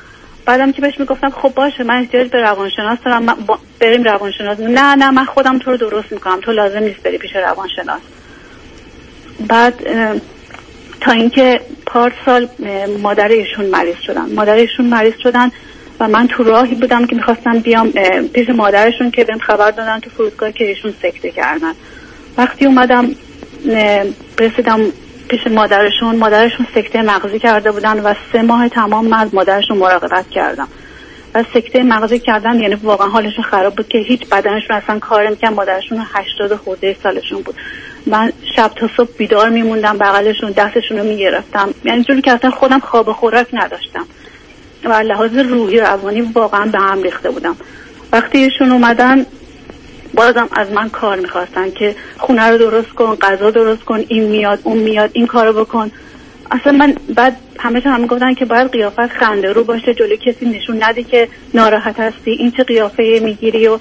[0.47, 3.37] بعدم که بهش می‌گفتم خب باشه من احتیاج به روانشناس دارم
[3.81, 4.61] بریم روانشناس.
[4.61, 8.01] نه نه من خودم تو رو درست می‌کنم تو لازم نیست بری پیش روانشناس.
[9.49, 9.75] بعد
[11.01, 12.49] تا اینکه پار سال
[13.03, 14.35] مادر ایشون مریض شدن.
[14.35, 15.51] مادر ایشون مریض شدن
[16.01, 17.91] و من تو راهی بودم که می‌خواستم بیام
[18.33, 21.73] پیش مادرشون که بهم خبر دادن تو فرودگاه که ایشون سکته کردن.
[22.41, 23.11] وقتی اومدم
[24.39, 24.81] رسیدم
[25.29, 30.69] پیش مادرشون مادرشون سکته مغزی کرده بودن و سه ماه تمام من مادرشون مراقبت کردم.
[31.35, 35.53] و سکته مغزی کردن یعنی واقعا حالشون خراب بود که هیچ بدنشون اصلا کار نمی‌کرد.
[35.53, 37.55] مادرشون 80 خورده سالشون بود.
[38.07, 41.75] من شب تا صبح بیدار میموندم بغلشون دستشون رو می‌گرفتم.
[41.85, 44.07] یعنی جوری که اصلا خودم خواب خوراک نداشتم.
[44.85, 47.57] و لحاظ روحی روانی واقعا به هم ریخته بودم.
[48.13, 49.27] وقتی ایشون اومدن
[50.15, 54.59] بازم از من کار می‌خواستن که خونه رو درست کن غذا درست کن این میاد
[54.63, 55.91] اون میاد این کارو بکن.
[56.51, 60.83] اصلا من بعد همه هم گفتن که باید قیافت خنده رو باشه جلوی کسی نشون
[60.83, 63.79] ندی که ناراحت هستی این چه قیافه می‌گیری و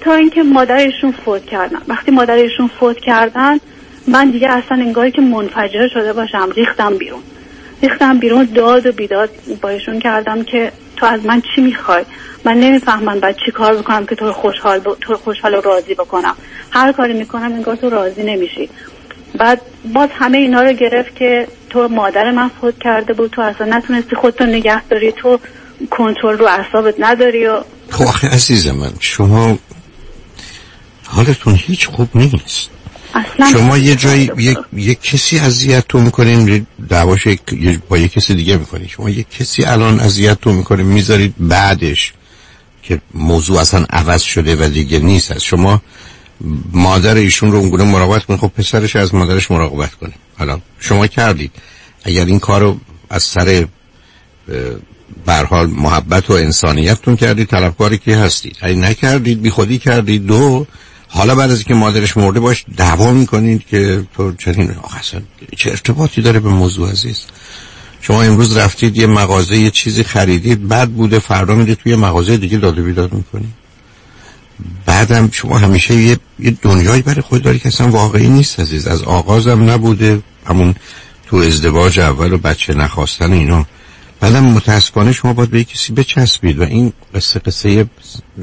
[0.00, 1.78] تا اینکه مادرشون فوت کردن.
[1.88, 3.58] وقتی مادرشون فوت کردن
[4.06, 7.22] من دیگه اصلا انگاری که منفجر شده باشم ریختم بیرون.
[7.82, 9.30] ریختم بیرون داد و بیداد
[9.60, 12.04] بایشون کردم که تو از من چی می‌خوای؟
[12.44, 14.94] من نمی‌فهمم بعد چی کار بکنم که تو خوشحال ب...
[15.00, 16.36] تو خوشحال و راضی بکنم.
[16.70, 18.68] هر کاری می‌کنم انگار تو راضی نمیشی.
[19.38, 19.60] بعد
[19.94, 23.30] باز همه اینا رو گرفت که تو مادر من فوت کرده بود.
[23.30, 25.12] تو اصلا نتونستی خودتو نگه داری.
[25.12, 25.38] تو
[25.90, 27.60] کنترل رو اعصابت نداری و
[27.90, 29.58] خب آخه عزیز من شما
[31.06, 32.70] حالتون هیچ خوب نیست.
[33.52, 37.28] شما یه جایی یک, یک کسی اذیتتون می‌کنین دعواش
[37.88, 42.12] با یک کسی دیگه می‌کنین شما یک کسی الان اذیتتون می‌کنه می‌ذارید بعدش
[42.82, 45.30] که موضوع اصلا عوض شده و دیگه نیست.
[45.30, 45.82] از شما
[46.72, 48.40] مادر ایشون رو اونگونه مراقبت کنید.
[48.40, 50.12] خب پسرش از مادرش مراقبت کنه.
[50.38, 51.52] حالا شما کردید
[52.04, 52.78] اگر این کار رو
[53.10, 53.66] از سر
[55.26, 58.56] برحال محبت و انسانیتتون کردید طلبکاری که هستید.
[58.60, 60.66] اگه نکردید بی خودی کردید دو
[61.08, 65.20] حالا بعد از اینکه مادرش مرده باش دعوا می‌کنید که تو چنین اصلا
[65.56, 67.20] چه ارتباطی داره به موضوع عزیز؟
[68.00, 72.58] شما امروز رفتید یه مغازه یه چیزی خریدید بعد بوده فردا میده توی مغازه دیگه
[72.58, 73.60] داده بیداد می‌کنید
[74.86, 78.86] بعدم شما همیشه یه, یه دنیایی برای خود داری که اصلا واقعی نیست عزیز.
[78.86, 80.74] از آغازم نبوده همون
[81.26, 83.66] تو ازدواج اول و بچه نخواستن اینا.
[84.20, 87.86] بعدم متاسفانه شما باید به کسی بچسبید و این قصه قصه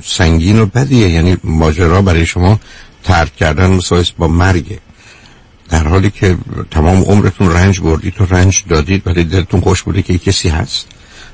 [0.03, 1.09] سنگین و بدیه.
[1.09, 2.59] یعنی ماجرا برای شما
[3.03, 4.79] ترک کردن مسایس با مرگه
[5.69, 6.37] در حالی که
[6.71, 10.87] تمام عمرتون رنج بردید و رنج دادید ولی دلتون خوش بوده که کسی هست.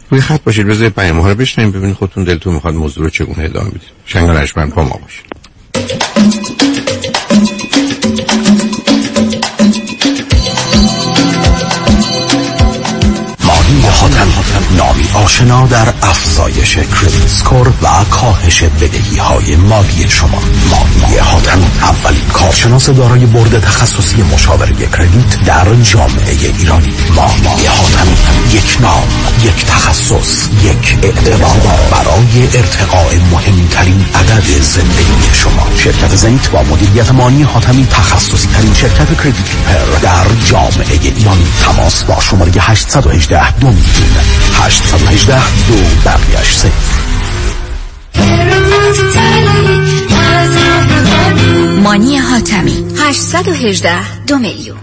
[0.10, 3.44] روی خط باشید بذارید پیام ها رو بشنیم ببینید خودتون دلتون می‌خواد موضوع رو چگونه
[3.44, 3.82] ادامه بدید.
[4.06, 6.63] شنگ رشمن با ما باشید.
[14.12, 20.42] حاتم نامی آشنا در افزایش کردیت سکور و کاهش بدهی های مالی شما.
[20.72, 26.94] مانی حاتم اولین کارشناس دارای برد تخصصی مشاوره کردیت در جامعه ایرانی.
[27.16, 28.08] مانی حاتم
[28.52, 29.08] یک نام
[29.44, 31.78] یک تخصص یک اعتبار.
[31.92, 35.68] برای ارتقاء مهمترین عدد زندگی شما.
[35.78, 39.50] شرکت زنیت با مدیریت مانی حاتمی تخصصی ترین شرکت کردیت
[40.02, 41.48] در جامعه ایرانی.
[41.66, 43.93] تماس با شماره 818 دو میلیون.
[44.54, 45.76] 818 دو
[46.06, 46.70] بقیش صفر.
[51.84, 52.86] مانی حاتمی.
[52.98, 54.83] 818 دو میلیون.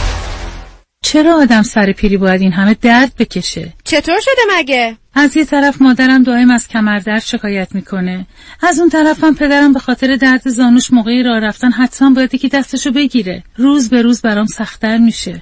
[1.03, 5.81] چرا آدم سر پیری باید این همه درد بکشه؟ چطور شده مگه؟ از یه طرف
[5.81, 8.27] مادرم دائم از کمردرد شکایت می‌کنه
[8.61, 12.91] از اون طرفم پدرم به خاطر درد زانوش موقعی راه رفتن حتما باید که دستشو
[12.91, 15.41] بگیره روز به روز برام سختتر میشه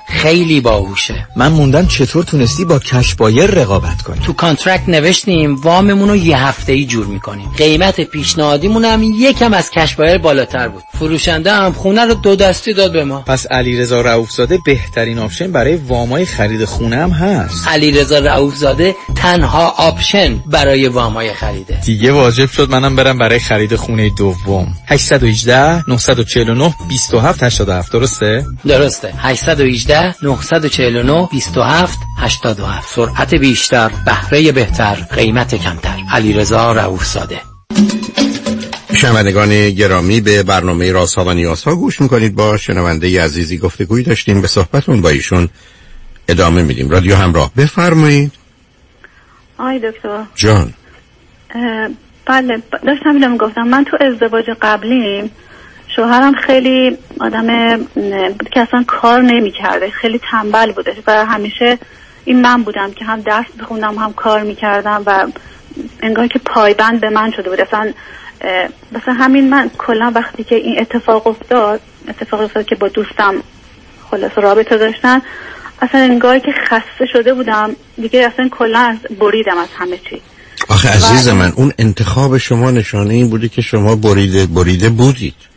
[0.11, 1.27] خیلی باهوشه.
[1.35, 4.19] من موندم چطور تونستی با cash buyer رقابت کنی.
[4.19, 7.49] تو contract نوشتیم واممون رو یه هفته ای جور می‌کنیم.
[7.57, 10.83] قیمت پیشنهادیمون هم یکم از cash buyer بالاتر بود.
[10.99, 13.21] فروشنده هم خونه رو دو دستی داد به ما.
[13.21, 17.67] پس علیرضا رؤوفزاده بهترین option برای وامای خرید خونه هم هست.
[17.67, 21.79] علیرضا رؤوفزاده تنها option برای وامای خریده.
[21.85, 24.67] دیگه واجب شد منم برم برای خرید خونه دوم.
[24.87, 29.13] 818 949 27 87 درسته؟ درسته.
[29.17, 35.97] 818 949 27 87 سرعت بیشتر بهره بهتر قیمت کمتر.
[36.11, 37.41] علیرضا رؤوف زاده
[38.93, 42.35] شنوندگان گرامی به برنامه راسا و نیاسا گوش می‌کنید.
[42.35, 44.41] با شنونده عزیزی گفتگوی داشتیم.
[44.41, 45.49] به صحبتون با ایشون
[46.27, 46.89] ادامه میدیم.
[46.89, 48.31] رادیو همراه بفرمایید.
[49.57, 50.23] آی دکتر.
[50.35, 50.73] جان.
[52.25, 53.61] بله داشتم می‌گفتم.
[53.61, 55.31] من تو ازدواج قبلیم.
[55.95, 57.77] شوهرم خیلی آدم
[58.39, 61.77] بود که اصلا کار نمی‌کرده خیلی تنبل بوده و همیشه
[62.25, 65.27] این من بودم که هم درس بخوندم هم کار می‌کردم و
[66.01, 67.61] انگار که پایبند به من شده بود.
[67.61, 67.93] اصلا
[68.91, 73.35] مثلا همین من کلا وقتی که این اتفاق افتاد اتفاق افتاد که با دوستم
[74.11, 75.21] خلاص رابطه داشتن
[75.81, 77.75] اصلا انگار که خسته شده بودم.
[78.01, 80.21] دیگه اصلا کلا بریدم از همه چی.
[80.69, 85.50] آخه عزیز من اون انتخاب شما نشانه این بوده که شما بریده بریده بودید.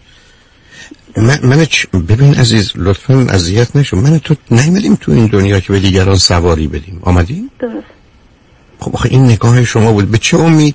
[1.17, 3.97] من, من ببین عزیز لطفا اذیت نشو.
[3.97, 7.01] من تو نیمدیم تو این دنیا که به دیگران سواری بدیم.
[7.03, 7.87] آمدیم درست.
[8.81, 10.11] خب آخه این نگاه شما بود.
[10.11, 10.75] به چه امید؟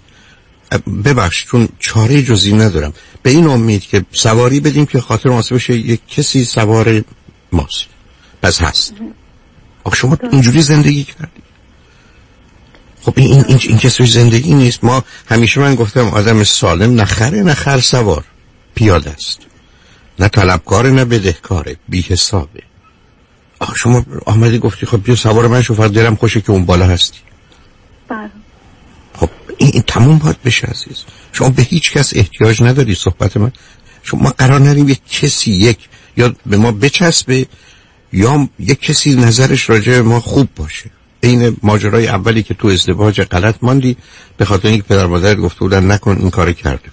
[1.05, 2.93] ببخش چون چاره جزی ندارم.
[3.23, 7.03] به این امید که سواری بدیم که خاطر واسه بشه یک کسی سوار
[7.51, 7.85] ماست.
[8.41, 8.93] پس هست.
[9.83, 11.41] آخه شما اینجوری زندگی کردی.
[13.01, 14.83] خب این این این, این کسی زندگی نیست.
[14.83, 18.23] ما همیشه من گفتم آدم سالم نخره نخر سوار.
[18.75, 19.48] پیاده است.
[20.19, 22.63] نه طلبکار نه بدهکاره بی حسابه
[23.59, 26.85] آخه شما آمدی گفتی خب بیا سوار من شو فقط دلم خوشه که اون بالا
[26.85, 27.19] هستی.
[28.07, 28.29] بله.
[29.15, 31.03] خب این, این تموم باید بشه عزیز.
[31.33, 33.51] شما به هیچ کس احتیاج نداری صحبت من.
[34.03, 35.77] شما قرار نداریم یک کسی یک
[36.17, 37.45] یا به ما بچسبه
[38.13, 40.91] یا یک کسی نظرش راجع به ما خوب باشه.
[41.21, 43.97] این ماجرای اولی که تو ازدواج غلط ماندی
[44.37, 46.89] به خاطر اینکه پدر مادر گفته بودن نکن این کار کرده.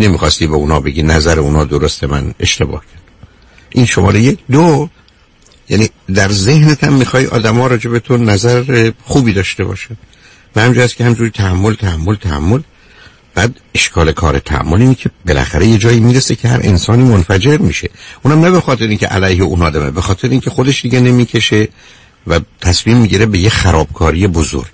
[0.00, 3.02] نمی‌خواستی به اونا بگی نظر اونا درسته من اشتباه کرد.
[3.70, 4.38] این شماره یک.
[4.50, 4.88] دو
[5.68, 9.96] یعنی در ذهنت هم می‌خوای آدما راجع به تو نظر خوبی داشته باشه.
[10.56, 12.60] و همجور که همجوری تحمل تحمل تحمل.
[13.34, 17.90] بعد اشکال کار تحمل اینه که بالاخره یه جایی می‌رسه که هر انسانی منفجر میشه.
[18.22, 21.68] اونم نه به خاطر اینکه علیه اون آدمه به خاطر اینکه خودش دیگه نمی‌کشه
[22.26, 24.72] و تصمیم می‌گیره به یه خرابکاری بزرگ.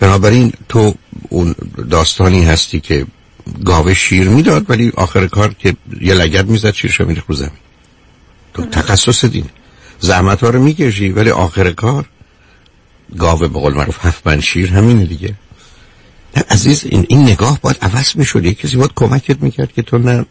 [0.00, 0.94] بنابراین تو
[1.28, 1.54] اون
[1.90, 3.06] داستانی هستی که
[3.64, 7.62] گاوه شیر می‌داد ولی آخر کار که یه لگت می‌زد شیرشو میره رو زمین.
[8.54, 9.50] تو تخصص دینه
[10.00, 12.04] زحمت ها رو می‌کشی ولی آخر کار
[13.18, 15.34] گاوه به قول معروف هفت شیر همینه دیگه.
[16.36, 19.98] نه عزیز این, این نگاه باید عوض می‌شد یه کسی باید کمکت می‌کرد که تو
[19.98, 20.26] نه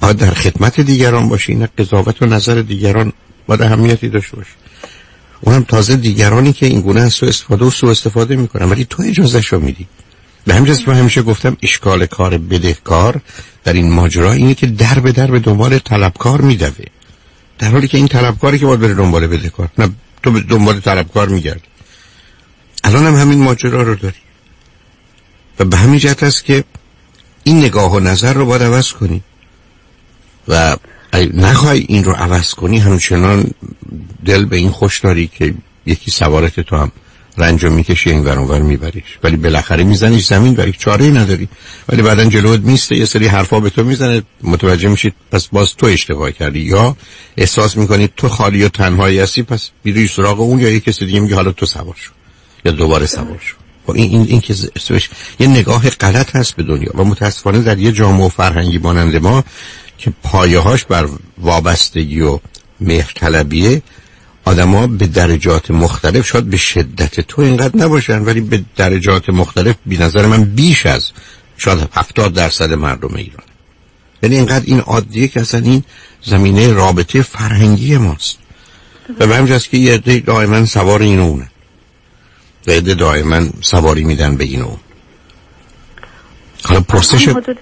[0.00, 3.12] باید در خدمت دیگران باشی نه قضاوت و نظر دیگران
[3.46, 4.50] باید اهمیتی داشته باشی.
[5.40, 9.02] اونم تازه دیگرانی که این گونه از سو استفاده و سو استفاده می‌کنن ولی تو
[9.02, 9.86] اجازه شو میدی.
[10.44, 13.20] به همین من همیشه گفتم اشکال کار بدهکار
[13.64, 16.84] در این ماجرا اینه که در به در به دنبال طلبکار میدوه.
[17.58, 19.90] در حالی که این طلبکاری که باید بره دنبال بدهکار نه
[20.22, 21.68] تو به دنبال طلبکار میگردی.
[22.84, 24.16] الان هم همین ماجرا رو داری.
[25.58, 26.64] و به همین جهت است که
[27.44, 29.22] این نگاه و نظر رو باید عوض کنی.
[30.48, 30.76] و
[31.34, 33.50] نخوای این رو عوض کنی همچنان
[34.24, 35.54] دل به این خوش داری که
[35.86, 36.92] یکی سوارت تو هم
[37.38, 39.18] رنج می‌کشی این ور میبریش.
[39.22, 41.48] ولی بالاخره میزنیش زمین و چاره نداری.
[41.88, 44.22] ولی بعدا جلوت میسته یه سری حرفا به تو می‌زنه.
[44.42, 46.60] متوجه میشید پس باز تو اشتباه کردی.
[46.60, 46.96] یا
[47.36, 51.20] احساس می‌کنی تو خالی و تنهایی هستی پس بیری سراغ اون یا یه کسی دیگه
[51.20, 52.12] میگه حالا تو سوار شو.
[52.64, 53.56] یا دوباره سوار شو.
[53.86, 54.54] با این این, این که
[55.40, 56.90] یه نگاه غلط هست به دنیا.
[56.94, 59.44] و متاسفانه در یه جامعه و فرهنگی مانند ما
[59.98, 62.38] که پایه‌هاش بر وابستگی و
[62.80, 63.82] مهرطلبیه
[64.44, 69.98] آدما به درجات مختلف شاید به شدت تو اینقدر نباشن ولی به درجات مختلف بی
[69.98, 71.10] نظر من بیش از
[71.56, 73.44] شاید هفتاد درصد مردم ایران.
[74.22, 75.82] یعنی اینقدر این عادیه که اصلا این
[76.22, 78.38] زمینه رابطه فرهنگی ماست.
[79.18, 81.50] و به همجاست که یه عده دائما سوار این اونه.
[82.66, 84.78] و عده دائما سواری میدن به این اون.
[86.64, 87.58] حالا پرسش حدود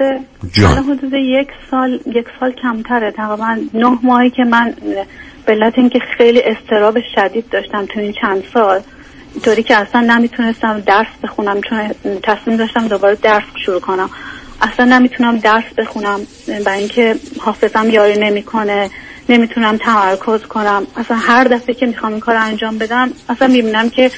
[0.54, 3.12] حدود یک سال یک سال کمتره.
[3.12, 4.74] تقریبا نه ماهی که من
[5.50, 8.82] به علت اینکه خیلی استراب شدید داشتم تو این چند سال
[9.42, 14.10] طوری که اصلا نمی‌تونستم درس بخونم چون تصمیم داشتم دوباره درس شروع کنم.
[14.60, 18.90] اصلا نمی‌تونم درس بخونم برای اینکه حافظم یاری نمی‌کنه
[19.28, 20.86] نمی‌تونم تمرکز کنم.
[20.96, 24.10] اصلا هر دفعه که می‌خوام این کار انجام بدم اصلا می‌بینم که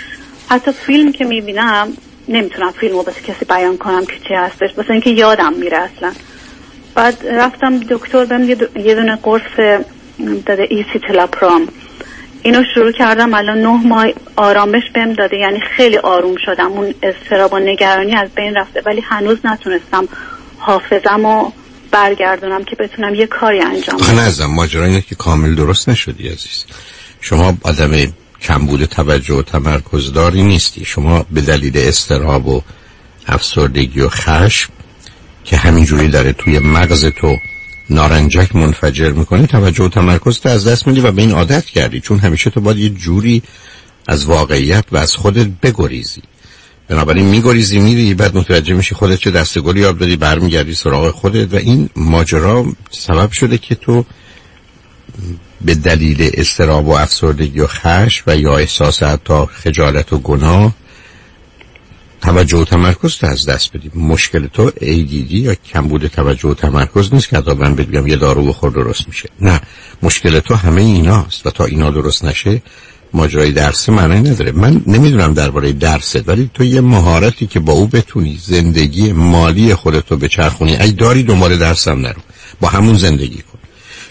[0.51, 1.97] حتی فیلم که می‌بینم
[2.29, 4.71] نمی‌تونم فیلم رو کسی بیان کنم که چی هستش.
[4.79, 6.13] مثلا اینکه یادم میره اصلا.
[6.95, 9.83] بعد رفتم دکتر بهم یه دونه قرص
[10.47, 11.69] داده ایسی تلاپرام
[12.43, 16.73] اینو شروع کردم الان نه ماه آرامش بهم داده یعنی خیلی آروم شدم.
[16.73, 20.09] اون استراب و نگرانی از بین رفته ولی هنوز نتونستم
[20.59, 21.51] حافظم و
[21.91, 24.21] برگردونم که بتونم یه کاری انجام بدم.
[24.21, 26.65] نزدم ماجرا اینه که کامل درست نشدی عزیز.
[27.21, 30.85] شما آدم کمبود توجه و تمرکز داری نیستی.
[30.85, 32.63] شما به دلیل استراب و
[33.27, 34.73] افسردگی و خشم
[35.45, 37.37] که همینجوری داره توی مغز تو
[37.91, 42.01] نارنجک منفجر می‌کنی توجه و تمرکز تو از دست میدی و به این عادت کردی.
[42.01, 43.43] چون همیشه تو باید یه جوری
[44.09, 46.23] از واقعیت و از خودت بگریزی.
[46.89, 51.57] بنابراین میگریزی میری بعد متوجه میشی خودت چه دستگلی یاب دادی برمیگردی سراغ خودت و
[51.57, 54.05] این ماجرا سبب شده که تو
[55.61, 60.73] به دلیل استراب و افسردگی و خش و یا احساس حتی خجالت و گناه
[62.23, 67.15] توجه و تمرکز تو از دست بدی مشکل تو ADD یا کمبود توجه و تمرکز
[67.15, 69.29] نیست که حتی من بگم یه دارو بخور درست میشه.
[69.41, 69.61] نه
[70.03, 72.63] مشکل تو همه ایناست و تا اینا درست نشه
[73.13, 74.53] ماجرای درس معنی نداره.
[74.53, 80.17] من نمی‌دونم درباره درست ولی تو یه مهارتی که با او بتونی زندگی مالی خودتو
[80.17, 82.21] بچرخونی ای داری دنبال درسم نرو.
[82.61, 83.52] با همون زندگی کن.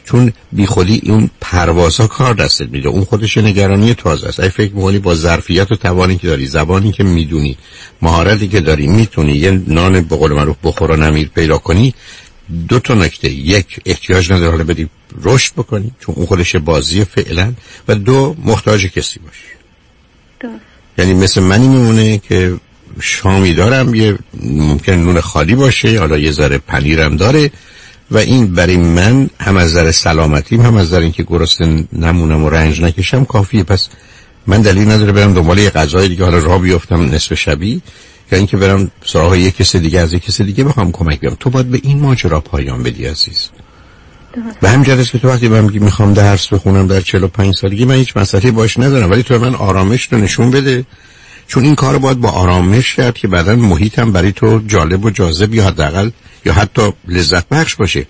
[0.05, 2.89] چون بی خودی اون پروازها کار دستت میده.
[2.89, 4.39] اون خودش نگرانی تازه است.
[4.39, 7.57] ای فکر می‌کنی با ظرفیت و توانی که داری زبانی که می‌دونی
[8.01, 11.93] مهارتی که داری می‌تونی یه نان به قول معروف بخور و نمیر پیدا کنی
[12.67, 13.29] دو تا نکته.
[13.31, 14.89] یک احتیاج نداره حالا بدی
[15.21, 17.53] رشد بکنی چون اون خودش بازی فعلا.
[17.87, 19.51] و دو محتاج کسی باشی.
[20.97, 22.55] یعنی مثل منی میمونه که
[23.01, 27.51] شامی دارم یه ممکن نون خالی باشه حالا یه ذره پنیرم داره.
[28.11, 32.49] و این برای من هم از نظر سلامتیم هم از نظر اینکه گرسنه نمونم و
[32.49, 33.63] رنج نکشم کافیه.
[33.63, 33.87] پس
[34.47, 37.81] من دلیل نداره برم دنبال یه غذای دیگه حالا راه بیفتم نصف شبی
[38.31, 41.35] یا اینکه برم سراغ یک کس دیگه از یک کس دیگه بخوام کمک بیام.
[41.39, 43.49] تو باید به این ماجرا پایان بدی عزیز.
[44.61, 48.17] به همین است که تو وقتی بهم می‌خوام درس بخونم در 45 سالگی من هیچ
[48.17, 50.85] مسئله باش ندارم ولی تو من آرامش رو نشون بده.
[51.47, 55.53] چون این کار باید با آرامش کرد که بعدا محیطم برای تو جالب و جاذب
[55.53, 56.09] یا حداقل
[56.45, 58.05] یا حتی لذت بخش باشه.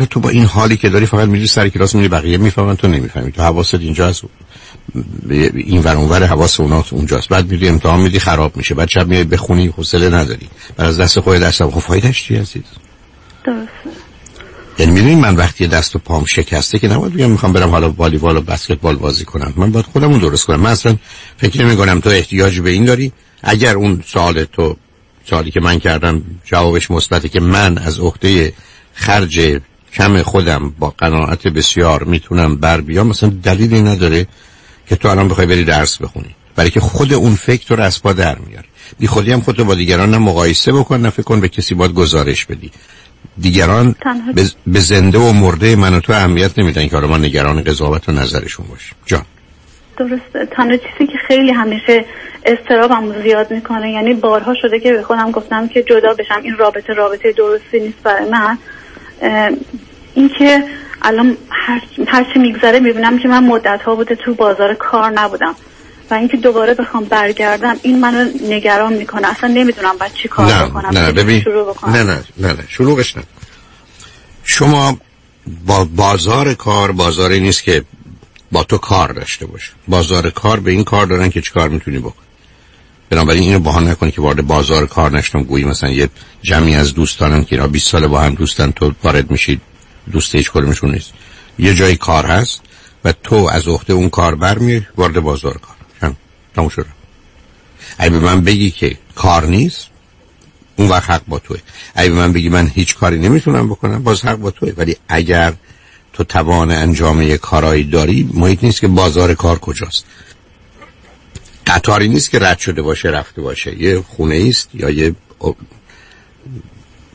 [0.00, 2.88] و تو با این حالی که داری فقط میری سر کلاس میری بقیه می‌فهمن تو
[2.88, 3.32] نمی‌فهمی.
[3.32, 4.22] تو حواست اینجا هست
[5.54, 7.28] این ور اونور حواس اونا اونجاست.
[7.28, 8.74] بعد میری امتحان میدی خراب میشه.
[8.74, 10.48] بعد شب میای بخونی حوصله نداری.
[10.76, 12.62] بعد از دست خود دست خب فایدهش چی عزیز؟
[13.44, 13.70] درسته.
[14.78, 18.36] یعنی می‌دونی من وقتی دست و پام شکسته که نباید بگم می‌خوام برم حالا والیبال
[18.36, 19.52] و بسکتبال بازی کنم.
[19.56, 20.60] من باید خودمون درست کنم.
[20.60, 20.96] من اصلا
[21.36, 23.12] فکر نمی کنم تو احتیاج به این داری.
[23.42, 24.76] اگر اون سوال تو
[25.24, 28.52] سوالی که من کردم جوابش مثبته که من از عهده
[28.94, 29.60] خرج
[29.92, 33.06] کم خودم با قناعت بسیار می‌تونم بر بیام.
[33.06, 34.26] مثلا دلیلی نداره
[34.86, 38.02] که تو الان بخوای بری درس بخونی برای که خود اون فکر تو رو از
[38.02, 38.66] پا در میاره.
[38.98, 41.92] بی خودی هم خودتو با دیگران نه مقایسه بکن نه فکر کن به کسی باید
[41.94, 42.70] گزارش بدی.
[43.38, 43.94] دیگران
[44.66, 48.66] به زنده و مرده من و تو اهمیت نمیدن که ما نگران قضاوت و نظرشون
[48.66, 48.94] باشیم.
[49.06, 49.24] جان.
[49.98, 50.46] درسته.
[50.56, 52.04] تنها چیزی که خیلی همیشه
[52.44, 53.92] استرابم زیاد می‌کنه.
[53.92, 56.40] یعنی بارها شده که به خودم گفتم که جدا بشم.
[56.42, 58.58] این رابطه رابطه درستی نیست برای من.
[60.14, 60.64] اینکه
[61.02, 65.54] الان هر, هر چی میگذره می‌بینم که من مدت ها بوده تو بازار کار نبودم.
[66.10, 69.28] و اینکه دوباره بخوام برگردم این منو نگران می‌کنه.
[69.30, 71.44] اصلا نمی‌دونم بعد چی کار نه، بکنم نه ببین
[71.86, 73.22] نه نه نه نه شروعش نه.
[74.44, 74.98] شما
[75.66, 77.84] با بازار کار بازاری نیست که
[78.52, 81.98] با تو کار داشته باشه بازار کار به این کار دارن که چی کار می‌تونی
[81.98, 82.22] بکن
[83.10, 86.08] بنابراین اینو بحال نکنی که وارد بازار کار نشتم گویی مثلا یه
[86.42, 89.60] جمعی از دوستانن که اینا 20 سال با هم دوستن تو وارد میشید
[90.12, 91.12] دوست هیچ کدومشون نیست.
[91.58, 92.60] یه جای کار هست
[93.04, 95.76] و تو از عهده اون کار برمی وارد بازار کار.
[96.02, 96.16] هم
[96.54, 96.86] تموم شده
[97.98, 99.86] اگه به من بگی که کار نیست
[100.76, 101.58] اون وقت حق با توه.
[101.94, 104.72] اگه به من بگی من هیچ کاری نمی‌تونم بکنم باز حق با توه.
[104.76, 105.52] ولی اگر
[106.12, 110.04] تو توان انجام یه کارایی داری محیط نیست که بازار کار کجاست.
[111.66, 113.82] قطاری نیست که رد شده باشه رفته باشه.
[113.82, 115.14] یه خونه است یا یه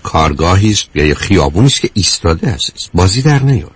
[0.03, 2.89] کارگاهی است یا یه خیابونی است که ایستاده هست.
[2.93, 3.71] بازی در نیار.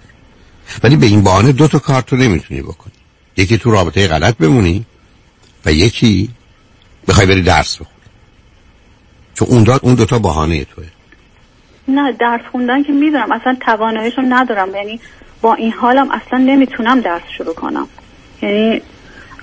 [0.83, 2.93] ولی به این بهانه دو تا کار تو نمی‌تونی بکنی.
[3.37, 4.85] یکی تو رابطه غلط بمونی
[5.65, 6.29] و یکی
[7.07, 7.95] بخوای بری درس بخونی.
[9.33, 10.85] چون اون داد اون دوتا بهانه توه.
[11.87, 13.31] نه درس خوندن که می‌دونم.
[13.31, 14.75] اصلا تواناییشو ندارم.
[14.75, 14.99] یعنی
[15.41, 17.87] با این حالم اصلا نمی‌تونم درس شروع کنم.
[18.41, 18.81] یعنی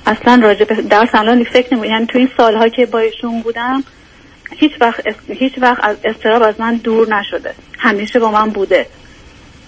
[0.07, 3.85] اصلا راجع به درس الان فکر نمی یعنی تو این سالها که با ایشون بودم
[4.57, 7.55] هیچ وقت هیچ وقت از استراب از من دور نشده.
[7.79, 8.87] همیشه با من بوده.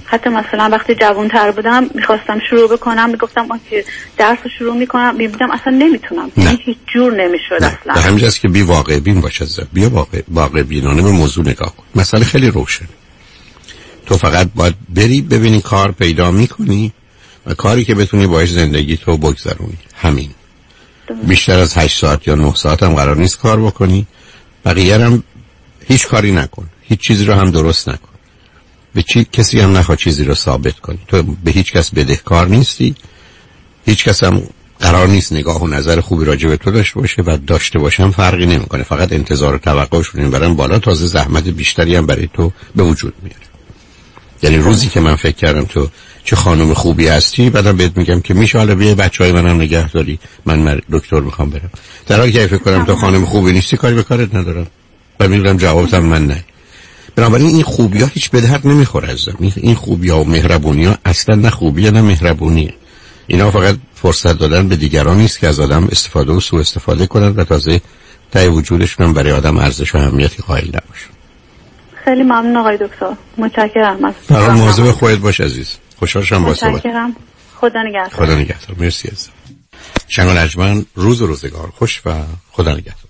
[0.04, 3.84] حتی مثلا وقتی جوان تر بودم می‌خواستم شروع بکنم می‌گفتم که
[4.16, 6.30] درس رو شروع می‌کنم میبودم اصلا نمی‌تونم.
[6.36, 7.94] یعنی هیچ جور نمی‌شد اصلا.
[7.94, 11.84] به همینجاست که بی واقع بین باشه بیا واقع, واقع بینانه به موضوع نگاه کن.
[11.94, 12.86] مسئله خیلی روشن
[14.06, 16.92] تو فقط باید بری ببینی کار پیدا می‌کنی
[17.48, 19.78] و کاری که بتونی باش زندگی تو بگذرونی.
[19.94, 20.30] همین.
[21.26, 24.06] بیشتر از هشت ساعت یا نه ساعت هم قرار نیست کار بکنی.
[24.64, 25.22] بقیه هم
[25.86, 26.68] هیچ کاری نکن.
[26.82, 28.08] هیچ چیزی رو هم درست نکن.
[28.94, 30.98] به چی کسی هم نخواد چیزی رو ثابت کنی.
[31.08, 32.94] تو به هیچ کس بدهکار نیستی.
[33.86, 34.42] هیچ کس هم
[34.80, 38.46] قرار نیست نگاه و نظر خوبی راجع به تو داشته باشه و داشته باشم فرقی
[38.46, 38.82] نمی‌کنه.
[38.82, 43.40] فقط انتظار و توقعشون برن بالا تازه زحمت بیشتری هم برای تو به وجود میاره.
[44.42, 45.88] یعنی روزی که من فکر کردم تو
[46.28, 48.58] چه خانم خوبی هستی؟ بعدم بهت میگم که میشه.
[48.58, 50.18] حالا بیا بچه های منم نگه داری.
[50.46, 51.70] من دکتر می‌خوام برم.
[52.06, 54.66] در حالی که فکر کنم تو خانم خوبی نیستی کاری به کارت ندارم.
[55.20, 56.44] و میگم جوابتم من نه.
[57.16, 61.34] بنابراین این خوبی ها هیچ به نمی‌خوره ازم این خوبی ها و مهربونی ها اصلا
[61.34, 62.74] نه خوبی نه مهربونیه.
[63.26, 67.38] اینا فقط فرصت دادن به دیگران نیست که از آدم استفاده و سوء استفاده کنند
[67.38, 67.80] و تازه
[68.32, 71.10] تای وجودشون برای آدم ارزش و اهمیتی قائل نباشن.
[72.04, 73.12] خیلی ممنون آقای دکتر.
[73.38, 74.04] متشکرم.
[74.04, 75.76] از مواظب خودت باش عزیز.
[75.98, 76.82] خوشحال شدم با صحبت.
[77.54, 78.08] خدا نگهدار.
[78.26, 78.76] خدا نگهدار.
[78.78, 79.32] مرسی عزیزم.
[80.08, 81.72] شنگ روز و روزگار.
[81.76, 83.08] خوش و خدا نگهدار.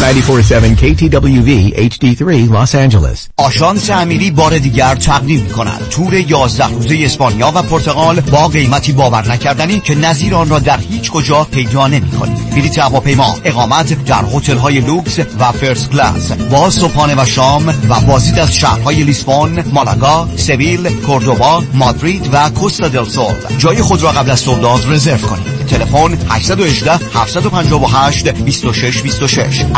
[0.00, 1.50] 947 KTWV
[1.90, 3.28] HD3 Los Angeles.
[3.36, 8.92] آشانس امیری بار دیگر تقدیم می کند تور 11 روزه اسپانیا و پرتغال با قیمتی
[8.92, 14.04] باور نکردنی که نظیر آن را در هیچ کجا پیدا نمی کنید بلیط هواپیما اقامت
[14.04, 16.32] در هتل های لوکس و first class.
[16.32, 22.88] با صبحانه و شام و بازدید از شهرهای لیسبون مالاگا سویل کوردوبا مادرید و کوستا
[22.88, 23.34] دل سول.
[23.58, 25.54] جای خود را قبل از سولداد رزرو کنید.
[25.66, 29.64] تلفن 818 758 26 26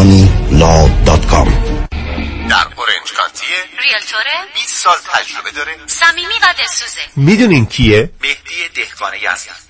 [0.00, 1.48] لا dot com
[2.50, 5.76] در اورنج کانتیه realtor ه؟ 20 سال تجربه داره.
[5.86, 7.00] صمیمی و دلسوزه.
[7.16, 9.69] می‌دونین کیه؟ مهدی دهقان یزد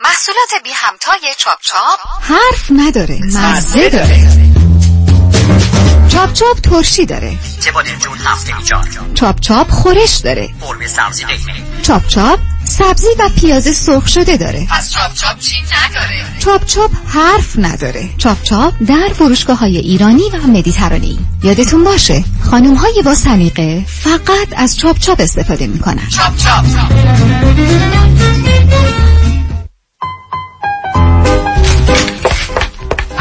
[0.00, 4.51] محصولات بی همتای چاپ چاپ حرف نداره مزه داره.
[6.12, 7.38] چاپ چاپ ترشی داره.
[8.00, 8.52] جون هفته
[9.14, 10.48] چاپ چاپ خورش داره.
[10.60, 11.24] فرم سبزی
[11.82, 14.66] چاپ چاپ سبزی و پیاز سرخ شده داره.
[14.70, 18.08] پس چاپ چاپ چی نداره؟ چاپ چاپ حرف نداره.
[18.18, 24.48] چاپ چاپ در فروشگاه های ایرانی و مدیترانی یادتون باشه خانم های با سلیقه فقط
[24.56, 26.08] از چاپ چاپ استفاده می‌کنن.
[26.08, 26.64] چاپ چاپ.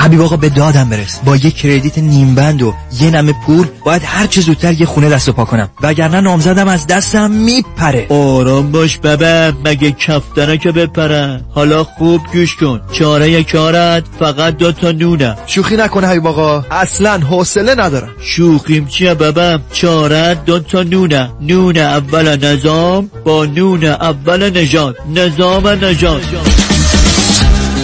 [0.01, 1.19] حبیب آقا به دادم برس.
[1.25, 5.29] با یه کردیت نیمبند و یه نمه پول باید هر چه زودتر یه خونه دست
[5.29, 5.69] و پا کنم.
[5.81, 8.07] وگرنه نامزدم از دستم میپره.
[8.09, 12.81] آرام باش ببه مگه کفتنه که بپره حالا خوب گوش کن.
[12.91, 15.37] چاره کارت فقط دو تا نونه.
[15.45, 16.65] شوخی نکنه حبیب آقا.
[16.71, 18.09] اصلا حوصله ندارم.
[18.21, 21.29] شوخیم چیه ببم چاره دو تا نونه.
[21.41, 26.21] نون اول نظام با نون اول نجات نظام نجات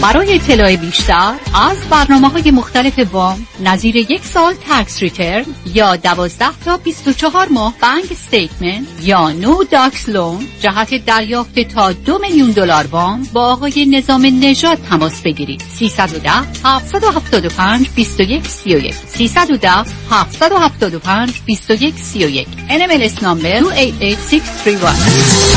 [0.07, 6.59] برای اطلاع بیشتر از برنامه های مختلف وام نظیر یک سال تکس ریترن یا دوازده
[6.65, 12.87] تا 24 ماه bank statement یا no docs loan جهت دریافت تا دو میلیون دلار
[12.87, 15.63] وام با آقای نظام نژاد تماس بگیرید.
[15.79, 16.29] 310
[16.63, 19.69] 775 21 31 310
[20.11, 25.47] 775 21 31 NMLS number 288631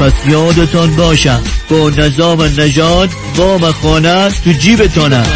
[0.00, 5.26] پس یادتان باشه با نظام نژاد وام خانه تو جیبتانه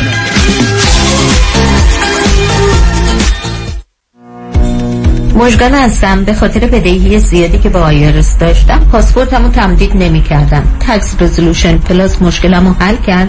[5.34, 6.24] مشگل هستم.
[6.24, 12.22] به خاطر بدهی زیادی که با IRS داشتم پاسپورتمو تمدید نمی کردم Tax Resolution Plus
[12.22, 13.28] مشکلمو حل کرد.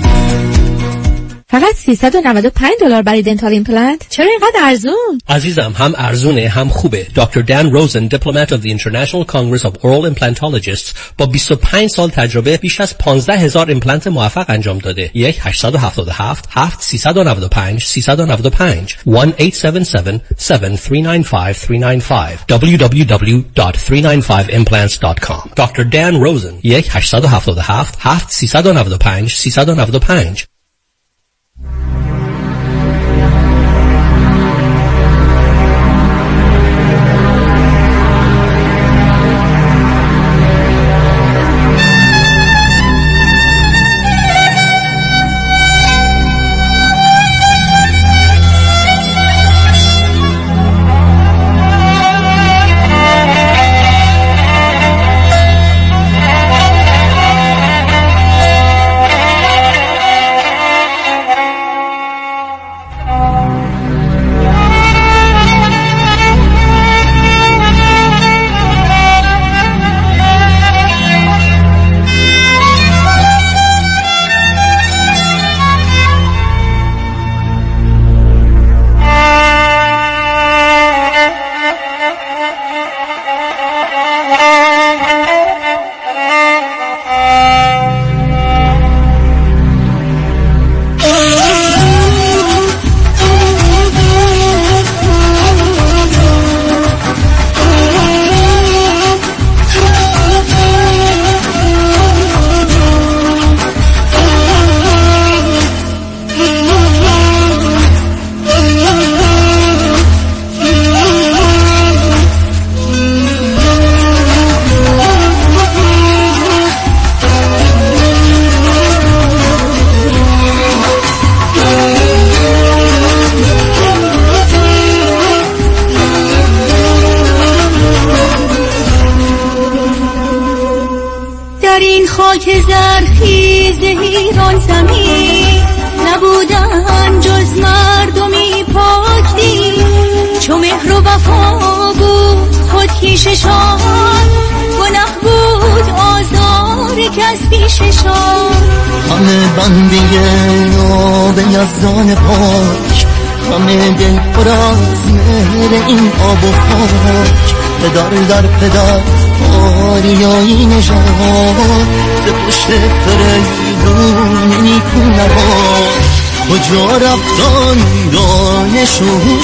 [1.51, 7.07] فقط 395 دلار برای dental implant؟ چرا اینقدر ارزون؟ عزیزم هم ارزونه هم خوبه.
[7.15, 12.57] دکتر دان روزن Diplomate of the International Congress of Oral Implantologists با 25 سال تجربه
[12.57, 15.11] بیش از 15 هزار ایمپلنت موفق انجام داده.
[15.13, 27.97] یک 877 7 395 395 1 877 7395 395 www.395implants.com دکتر دان روزن یک 877
[27.99, 30.45] 7 395 395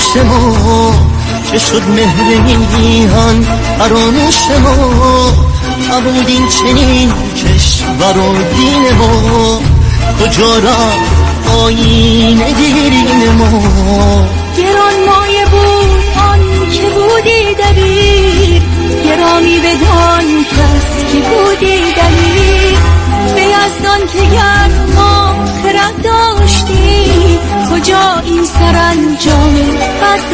[0.08, 0.94] هوش ما
[1.52, 2.40] چه شد مهر
[2.78, 3.42] میهن
[3.80, 5.32] فراموش ما؟
[5.92, 9.62] نبود این چنین کشور و دین ما
[10.20, 13.62] کجا رفت آین دیرین ما؟
[14.58, 15.90] گران مایه بود
[16.30, 18.62] آن که بودی دبیر
[19.06, 22.78] گرامی بدان کس که بودی دلیل
[23.36, 26.77] به یزدان که گر ما خرد داشتی
[27.88, 29.54] کجا این سرانجام
[30.02, 30.34] بد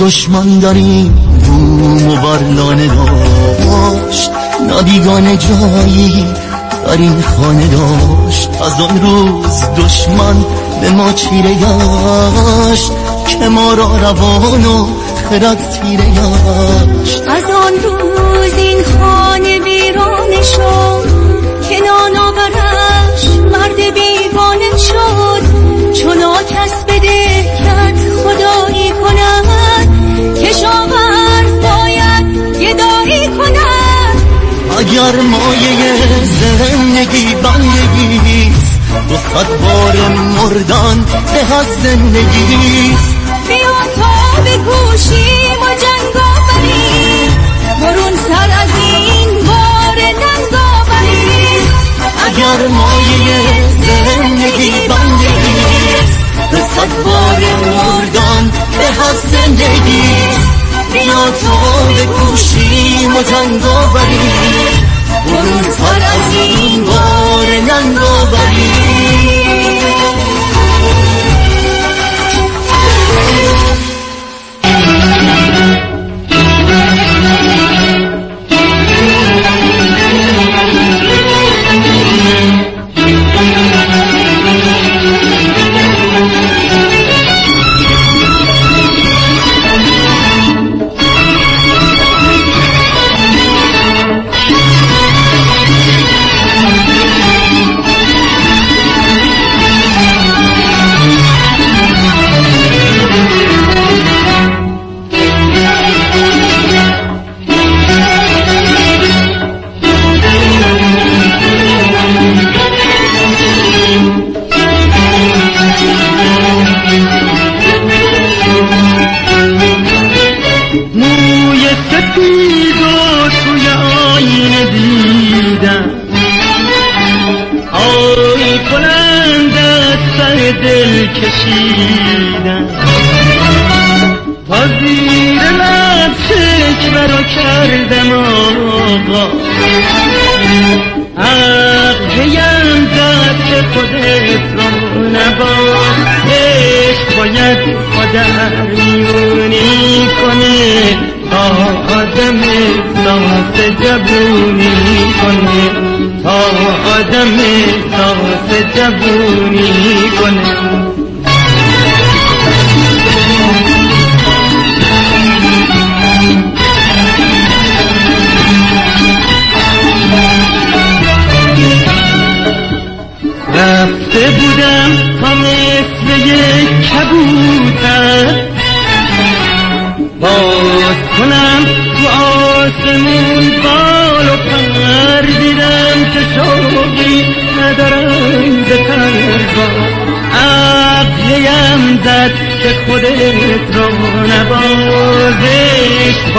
[0.00, 1.12] دشمن داریم.
[1.46, 4.30] بوم و برلانه داشت
[4.70, 6.26] نبیگان جایی
[6.86, 8.48] در این خانه داشت.
[8.62, 10.44] از آن روز دشمن
[10.80, 12.92] به ما چیره گشت
[13.26, 14.86] که ما را روان و
[15.30, 21.08] خرد تیره گشت از آن روز این خانه بیرانه شد.
[21.68, 25.42] که نانا برش مرد بیگانه شد.
[25.94, 26.18] چون
[26.50, 27.89] کس بده کرد
[34.90, 43.16] اگر مایه زندگی بندگیست دو صد بار مردن به از زندگیست
[43.48, 47.30] بیا تا بکوشیم و جنگ آوریم
[47.80, 51.68] برون سر از این بار ننگ آوریم
[52.26, 53.40] اگر مایه
[53.82, 56.18] زندگی بندگیست
[56.50, 58.50] دو صد بار مردن
[59.32, 60.59] زندگی
[60.92, 64.86] بیا تا به کوشیم و تنگا بریم
[65.26, 69.79] برون تر از این بار ننگا بریم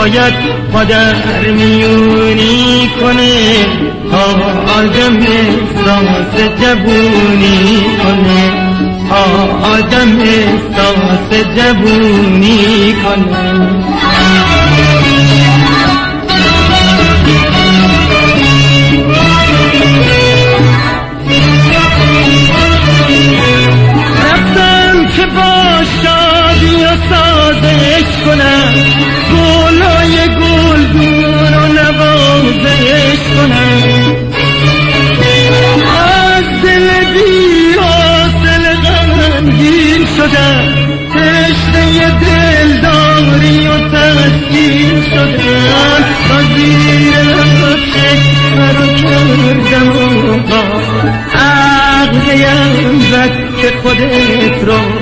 [0.02, 0.34] باید
[0.88, 3.66] در میونی کنه
[4.10, 4.24] تا
[4.78, 8.52] آدم احساس جبونی کنه.
[9.08, 9.22] تا
[9.68, 13.91] آدم احساس جبونی کنه.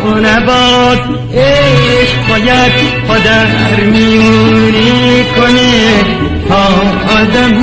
[0.06, 0.98] نباد
[1.34, 2.72] عشق باید
[3.06, 6.04] خودر میونی کنه.
[6.48, 6.64] تا
[7.20, 7.62] آدم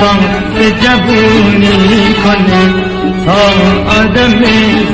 [0.00, 2.84] صاف جبونی کنه.
[3.26, 3.42] تا
[4.00, 4.42] آدم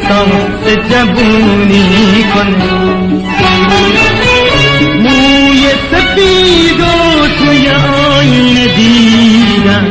[0.08, 2.86] صاف جبونی کنه.
[5.02, 9.86] موی سفید و توی آینه دیدم.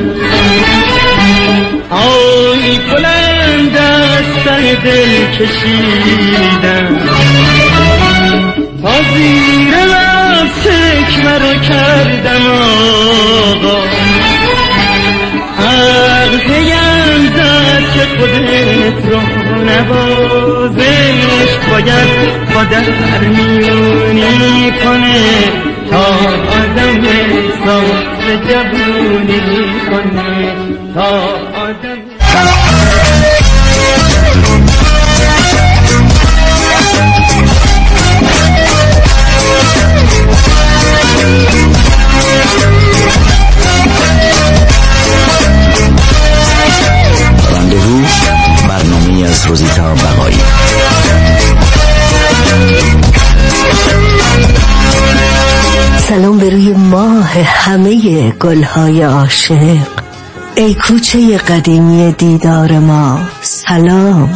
[1.90, 7.00] آی بلند از سر دل کشیدم
[8.82, 10.56] تا زیر لب
[11.26, 13.78] مرا کردم آقا.
[15.60, 19.20] عقلیم زد که خودت رو
[19.64, 22.10] نوازش باید
[22.54, 22.90] با در
[23.28, 25.26] میونی کنه.
[25.92, 26.06] تا
[26.60, 27.04] آدم
[27.66, 30.56] صاف جبونی کنه.
[30.94, 31.45] تا
[49.48, 49.96] روزیتا
[55.98, 59.78] سلام به روی ماه همه گلهای عاشق.
[60.56, 64.30] ای کوچه قدیمی دیدار ما سلام.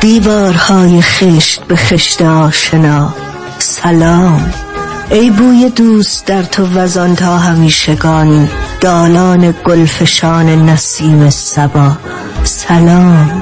[0.00, 3.14] دیوارهای خشت به خشت آشنا
[3.58, 4.52] سلام.
[5.10, 8.48] ای بوی دوست در تو وزان تا همیشگان
[8.80, 11.96] دالان گلفشان نسیم سبا
[12.44, 13.41] سلام.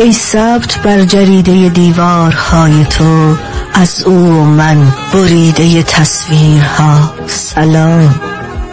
[0.00, 3.36] ای ثبت بر جریده دیوارهای تو
[3.74, 7.14] از او من بریده تصویرها.
[7.26, 8.20] سلام.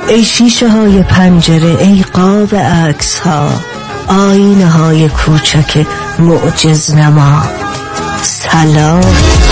[0.08, 3.50] ای شیشه های پنجره ای قاب عکس ها
[4.08, 5.86] آینه های کوچک
[6.20, 7.44] معجز نما.
[8.22, 9.02] سلام.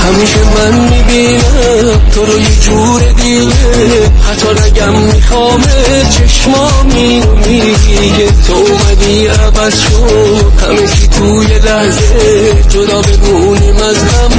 [0.06, 4.12] همیشه من می‌بینم تو رو یه جور دیگه.
[4.30, 5.66] حتی نگم میخوامه
[6.10, 8.54] چشما مینو میگه تو
[9.06, 14.32] اومدی عوض شد همه چی توی لحظه جدا بمونیم از هم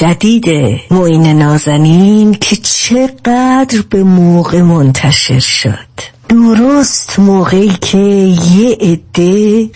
[0.00, 0.48] جدید
[0.90, 6.00] معین نازنین که چقدر به موقع منتشر شد.
[6.28, 9.22] درست موقعی که یه عده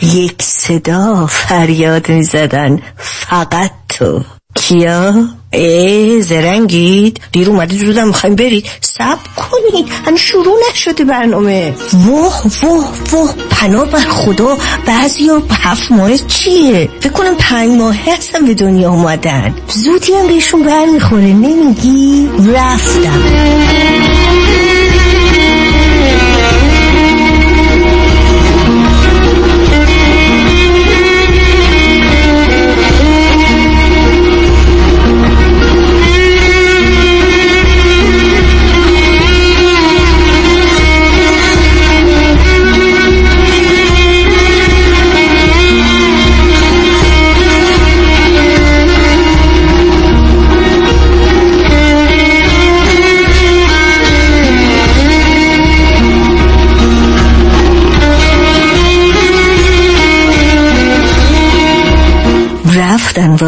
[0.02, 4.24] یک صدا فریاد می زدن فقط تو.
[4.54, 5.14] کیا؟
[5.52, 11.74] ای زرنگید دیر اومدید زودم می‌خوایم برید سب کنید هنو شروع نشده برنامه.
[11.92, 13.34] واه واه واه.
[13.50, 14.58] پناه بر خدا.
[14.86, 19.54] بعضی ها هفت ماه چیه؟ فکر کنم پنج ماه هستم به دنیا اومدن.
[19.68, 21.22] زودی هم بهشون برمیخوره.
[21.22, 23.22] نمیگی؟ رفتم.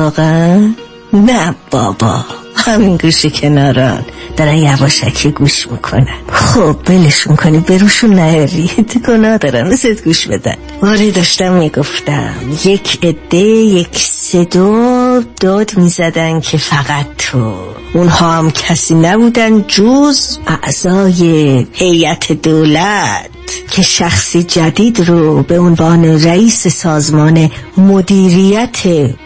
[0.06, 0.74] واقعا؟
[1.12, 2.24] نه بابا
[2.56, 4.04] همین گوشی کناران
[4.36, 6.18] دارن یواشکی گوش می‌کنن.
[6.32, 10.54] خب بلشون کنی بروشون نهرید گناه دارن گوش بدن.
[10.82, 12.34] آره داشتم می‌گفتم.
[12.64, 17.54] یک عده یک صدا داد می‌زدن که فقط تو.
[17.94, 23.35] اونها هم کسی نبودن جز اعضای هیئت دولت.
[23.70, 28.78] که شخصی جدید رو به عنوان رئیس سازمان مدیریت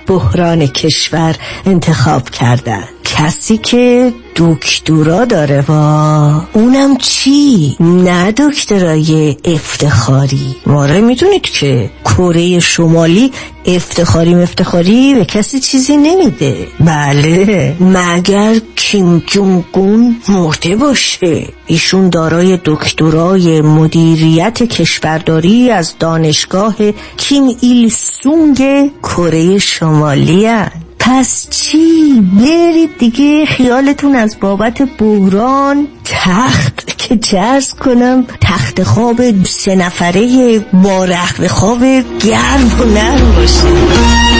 [0.07, 1.37] بحران کشور
[1.67, 10.57] انتخاب کردن کسی که دکترا داره با اونم چی؟ نه دکترای افتخاری.
[10.67, 13.33] ماره می‌دونید که کره شمالی
[13.67, 16.69] افتخاری مفتخاری به کسی چیزی نمیده.
[16.81, 23.63] بله مگر کیم جونگون مرده باشه؟ ایشون دارای دکترای
[24.11, 26.75] مدیریت کشورداری از دانشگاه
[27.17, 30.71] کیم ایل سونگ کره شمالی هن.
[30.99, 38.27] پس چی؟ برید دیگه خیالتون از بابت بحران تخت که جرز کنم.
[38.41, 41.85] تخت خواب سه نفره با رخت خواب
[42.21, 44.40] گرم و نرم باشه.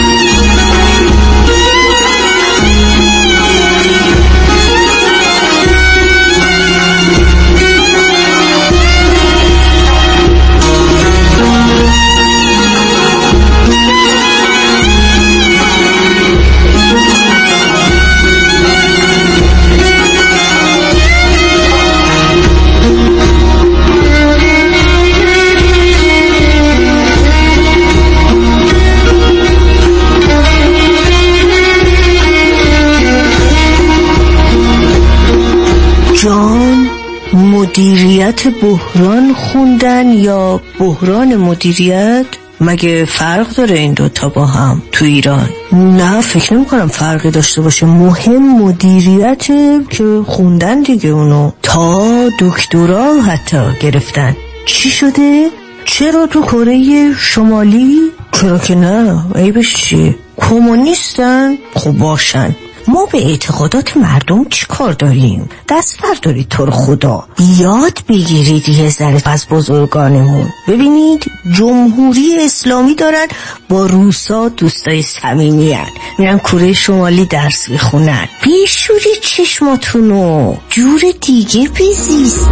[37.71, 42.25] مدیریت بحران خوندن یا بحران مدیریت
[42.61, 47.61] مگه فرق داره این دوتا با هم تو ایران نه فکر نمی کنم فرقی داشته
[47.61, 49.45] باشه مهم مدیریت
[49.89, 54.35] که خوندن دیگه اونو تا دکترا حتی گرفتن
[54.65, 55.47] چی شده؟
[55.85, 57.97] چرا تو کره شمالی؟
[58.31, 62.55] چرا که نه عیبش چیه؟ کمونیستن؟ خب باشن
[62.87, 67.23] ما به اعتقادات مردم چی کار داریم؟ دست بردارید تو خدا.
[67.59, 70.49] یاد بگیرید یه ذره از بزرگانمون.
[70.67, 73.27] ببینید جمهوری اسلامی دارن
[73.69, 75.77] با روسا دوستای صمیمی
[76.17, 82.51] میرن کره شمالی درس بخونن بیشوری چشماتونو جور دیگه بزیستیم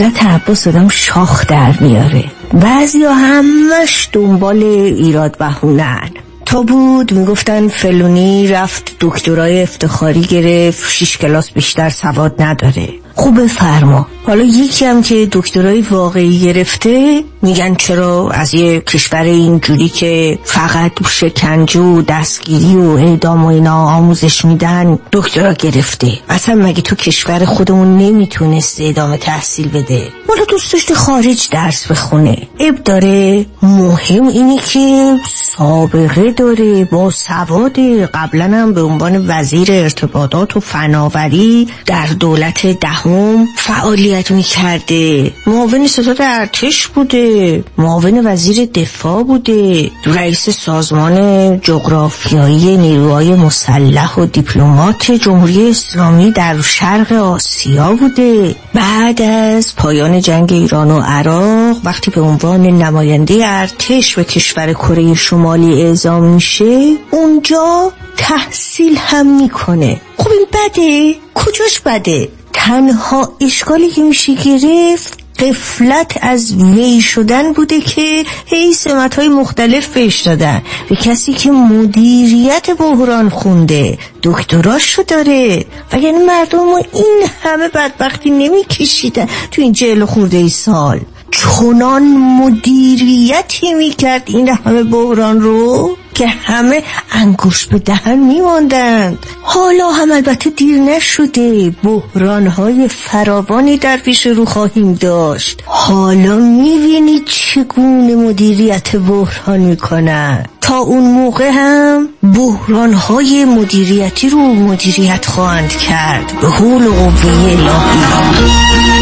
[0.00, 2.24] حضرت عباس آدم شاخ در میاره.
[2.52, 6.10] بعضی ها همش دنبال ایراد بهونن
[6.46, 12.88] تا بود می‌گفتن فلونی رفت دکترای افتخاری گرفت شیش کلاس بیشتر سواد نداره.
[13.14, 14.06] خوب فرما.
[14.26, 20.92] حالا یکی هم که دکترای واقعی گرفته میگن چرا از یه کشور اینجوری که فقط
[21.08, 26.12] شکنجه و دستگیری و اعدام و اینا آموزش میدن دکترا گرفته.
[26.28, 32.48] اصلا مگه تو کشور خودمون نمی‌تونسته ادامه تحصیل بده؟ حالا دوست داشته خارج درس بخونه.
[32.60, 33.46] اب داره.
[33.62, 35.16] مهم اینه که
[35.56, 36.84] سابقه داره.
[36.84, 45.32] با سواد قبلا هم به عنوان وزیر ارتباطات و فناوری در دولت دهم فعالیت می‌کرده.
[45.46, 47.64] معاون ستاد ارتش بوده.
[47.78, 49.90] معاون وزیر دفاع بوده.
[50.06, 58.56] رئیس سازمان جغرافیایی نیروهای مسلح و دیپلمات جمهوری اسلامی در شرق آسیا بوده.
[58.74, 65.14] بعد از پایان جنگ ایران و عراق وقتی به عنوان نماینده ارتش به کشور کره
[65.14, 70.00] شمالی اعزام میشه اونجا تحصیل هم می‌کنه.
[70.16, 72.28] خب این بده؟ کجاش بده؟
[72.66, 79.86] تنها اشکالی که میشه گرفت قفلت از وی شدن بوده که هی سمت های مختلف
[79.86, 80.62] بهش دادن.
[80.88, 85.64] به کسی که مدیریت بحران خونده دکتراشو داره.
[85.92, 91.00] و یعنی مردم ما این همه بدبختی نمیکشیدن تو این جهل خورده ای سال.
[91.30, 96.82] چنان مدیریتی می‌کرد این همه بحران رو که همه
[97.12, 99.18] انگوش به دهن میماندند.
[99.42, 101.70] حالا هم البته دیر نشده.
[101.70, 105.62] بحرانهای فراوانی در پیش رو خواهیم داشت.
[105.66, 115.70] حالا می‌بینید چگونه مدیریت بحران می‌کنن تا اون موقع هم بحرانهای مدیریتی رو مدیریت خواهند
[115.70, 116.32] کرد.
[116.40, 118.99] به حول قوه الهی.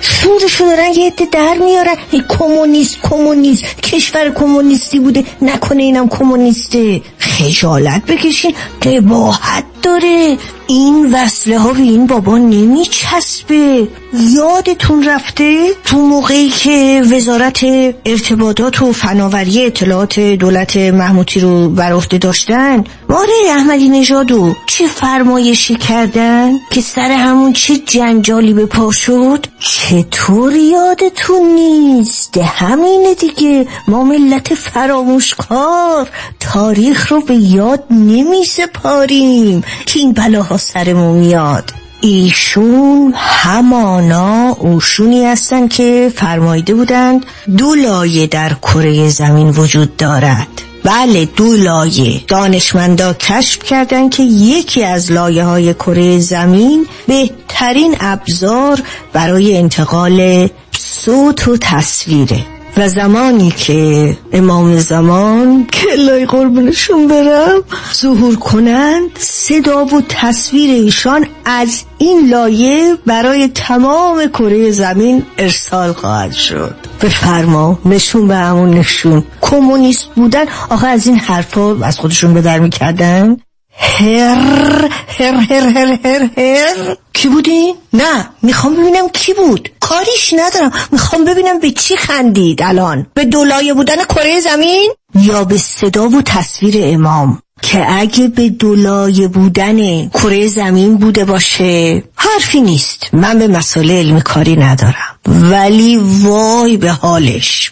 [0.00, 1.96] شورشو دارن یه عده در میارن
[2.38, 3.64] کمونیست کمونیست.
[3.82, 5.24] کشور کمونیستی بوده.
[5.42, 7.00] نکنه اینم کمونیسته.
[7.18, 8.54] خجالت بکشین.
[8.82, 13.88] قباحت داره این وصله ها به این بابا نمیچسبه.
[14.12, 17.64] یادتون رفته تو موقعی که وزارت
[18.04, 25.76] ارتباطات و فناوری اطلاعات دولت محمودی رو بر عهده داشتن؟ ماره احمدی نژادو چه فرمایشی
[25.76, 33.66] کردن که سر همون چه جنجالی به پا شد؟ چطور یادتون نیست؟ همینه دیگه.
[33.88, 36.08] ما ملت فراموشکار.
[36.40, 41.72] تاریخ رو به یاد نمی سپاریم که این بلاها سرمون میاد.
[42.00, 47.26] ایشون همانا اوشونی هستن که فرمایده بودند
[47.58, 50.48] دو لایه در کره زمین وجود دارد.
[50.84, 52.20] بله دو لایه.
[52.28, 58.82] دانشمندا کشف کردن که یکی از لایه های کره زمین بهترین ابزار
[59.12, 60.48] برای انتقال
[60.78, 62.55] صوت و تصویره.
[62.76, 67.62] و زمانی که امام زمان کلای قربونشون برم
[67.94, 76.32] ظهور کنند صدا و تصویر ایشان از این لایه برای تمام کره زمین ارسال خواهد
[76.32, 76.74] شد.
[77.02, 79.24] بفرما نشون به همون نشون.
[79.40, 83.36] کمونیست بودن آخه از این حرفا از خودشون به در می‌کردن؟
[83.78, 84.88] هر
[85.18, 86.96] هر هر هر هر هر.
[87.12, 89.68] کی بودی؟ نه می‌خوام ببینم کی بود.
[89.80, 90.72] کاریش ندارم.
[90.92, 93.06] می‌خوام ببینم به چی خندید الان.
[93.14, 97.42] به دولایه بودن کره زمین؟ یا به صدا و تصویر امام.
[97.62, 103.08] که اگه به دولایه بودن کره زمین بوده باشه حرفی نیست.
[103.12, 105.18] من به مسئله علمی کاری ندارم.
[105.26, 107.70] ولی وای به حالش.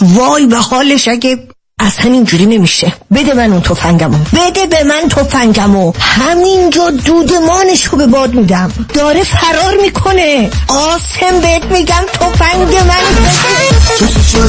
[0.00, 1.48] وای به حالش اگه
[1.80, 2.92] اصلا اینجوری نمیشه.
[3.14, 4.18] بده من اون تفنگمو.
[4.32, 5.92] بده به من تفنگمو.
[5.98, 8.72] همینجا دودمانش رو به باد میدم.
[8.94, 10.50] داره فرار می‌کنه.
[10.68, 13.02] آسم بهت میگم تفنگ من.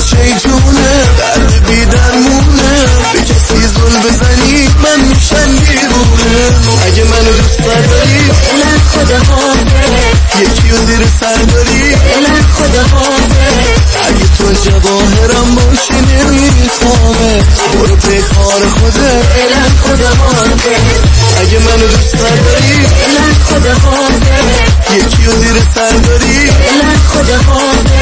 [0.09, 5.49] شیطونه؟ درد بیدرمونه به کسی زل بزنی من میشن
[6.85, 8.21] اگه منو دوست داری
[8.59, 9.19] من خدا
[10.41, 12.85] یکی و زیر سر داری من خدا
[14.07, 17.16] اگه تو جواهرم باشی نمی‌خوام.
[17.73, 19.11] برو به کار خوده
[19.41, 20.76] الان خدا مانده.
[21.41, 24.38] اگه منو دوست نداری الان خدا مانده.
[24.95, 26.49] یکی و زیر سر داری.
[26.49, 28.02] الان خدا مانده.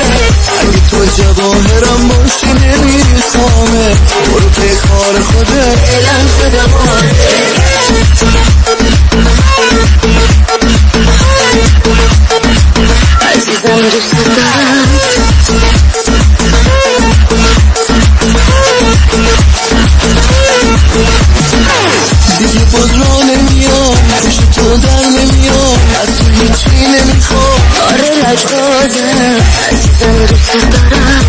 [0.60, 3.96] اگه تو جواهرم باشی نمیخوامه
[4.32, 5.64] برو به کار خوده
[5.96, 7.56] الان خدا مانده.
[13.22, 14.86] عزیزم دوست دارم.
[22.76, 23.96] باز را نمیام
[24.26, 29.42] پیش تو در نمیام از تو هیچی نمی‌خوام آره لجبازم
[29.72, 31.26] عزیزم دوست دارم.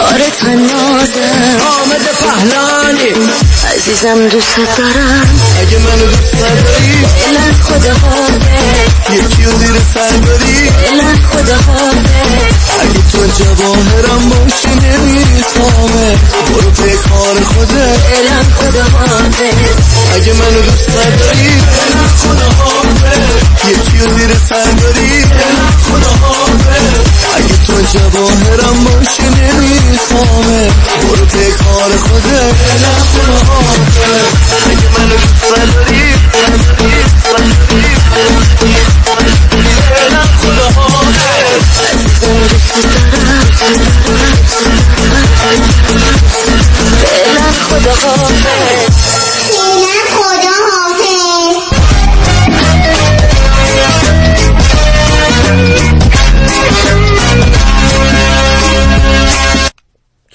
[0.00, 3.30] آره تنازم آمد پهلانی
[3.74, 5.40] عزیزم دوست دارم.
[5.60, 9.14] اگه منو دوست نداری فعلا خدا حافظ.
[9.14, 10.70] یکی و زیر سر بری.
[10.70, 12.54] فعلا خدا حافظ.
[12.80, 16.18] اگه تو جواهرم باشی نمیخوامه
[16.48, 17.98] برو به کار خودت.
[17.98, 19.76] فعلا خدا حافظ.
[20.14, 23.68] اگه منو دوست نداری فعلا خدا حافظ.
[23.68, 25.24] یکی و زیر سر بری.
[25.24, 27.08] فعلا خدا حافظ.
[27.36, 29.87] اگه تو جواهرم باشی نمیخوامه
[31.02, 33.96] برو به کار خودت فعلا خدا حافظ
[34.70, 36.14] اگه منو دوست نداری
[44.64, 44.87] حافظ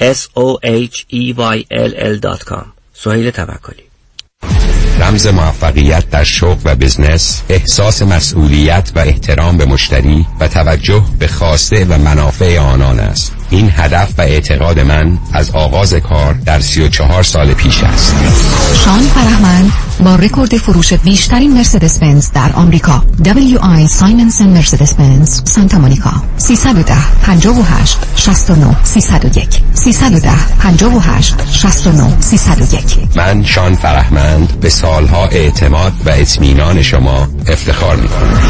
[0.00, 1.06] s-o-h-e-y-l-l.com
[2.94, 3.85] سهیل توکلی
[5.00, 11.26] رمز موفقیت در شغل و بزنس احساس مسئولیت و احترام به مشتری و توجه به
[11.26, 13.32] خواسته و منافع آنان است.
[13.50, 18.14] این هدف و اعتقاد من از آغاز کار در 34 سال پیش است.
[18.84, 19.72] شان فرهمند
[20.04, 23.02] با رکورد فروش بیشترین مرسدس بنز در آمریکا.
[23.24, 26.12] WI سایمنسن مرسدس بنز سانتا مونیکا.
[26.36, 32.82] 310 58 69 301 310 58 69 301
[33.16, 38.40] من شان فرهمند به سالها اعتماد و اطمینان شما افتخار می کنم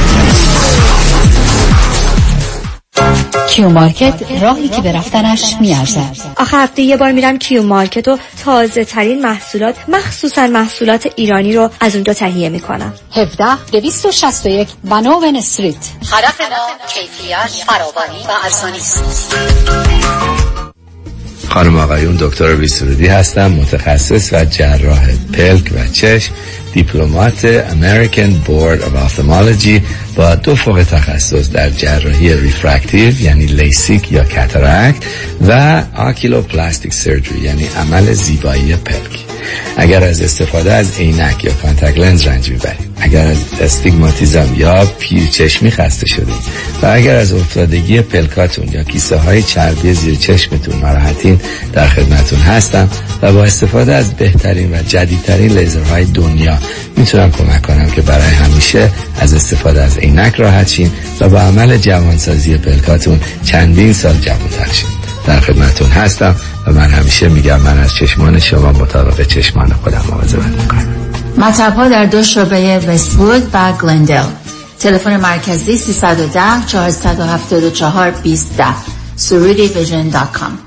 [3.48, 6.16] Q Market راهی که به رفتنش میارزد.
[6.36, 11.70] آخه هفته یه بار میرم Q Market و تازه ترین محصولات مخصوصا محصولات ایرانی رو
[11.80, 12.94] از اونجا تهیه می‌کنم.
[13.12, 15.76] 17 261 Vanowen Street.
[16.12, 19.36] هدف ما کیفیت فراوانی و ارزانی است.
[21.56, 26.34] خانم آقایون دکتر وی سرودی هستم متخصص و جراح پلک و چشم.
[26.76, 29.80] Diplomate American Board of Ophthalmology
[30.16, 35.02] با دو فوق تخصص در جراحی refractive یعنی لیسیک یا cataract
[35.48, 39.24] و oculoplastic surgery یعنی عمل زیبایی پلک.
[39.76, 42.90] اگر از استفاده از عینک یا contact lens رنج می‌برید.
[43.00, 46.42] اگر از استیگماتیزم یا پیرچشمی خسته شدید.
[46.82, 51.40] و اگر از افتادگی پلکاتون یا کیسه های چربی زیر چشمتون ناراحتین
[51.72, 52.88] در خدمتون هستم
[53.22, 56.58] و با استفاده از بهترین و جدیدترین لیزرهای دنیا
[56.96, 58.90] می‌تونم کمک کنم که برای همیشه
[59.20, 60.90] از استفاده از عینک راحت شین
[61.20, 64.88] و با عمل جوانسازی پلکاتون چندین سال جوانتر شین
[65.26, 66.36] در خدمتون هستم
[66.66, 70.86] و من همیشه میگم من از چشمان شما مطابق چشمان خودم مواظبت می‌کنم.
[71.38, 74.24] مطب ها در دو شعبه وستوود و گلندل.
[74.80, 78.50] تلفن مرکزی 310 474 20
[79.16, 80.58] Soroudi Vision dot com.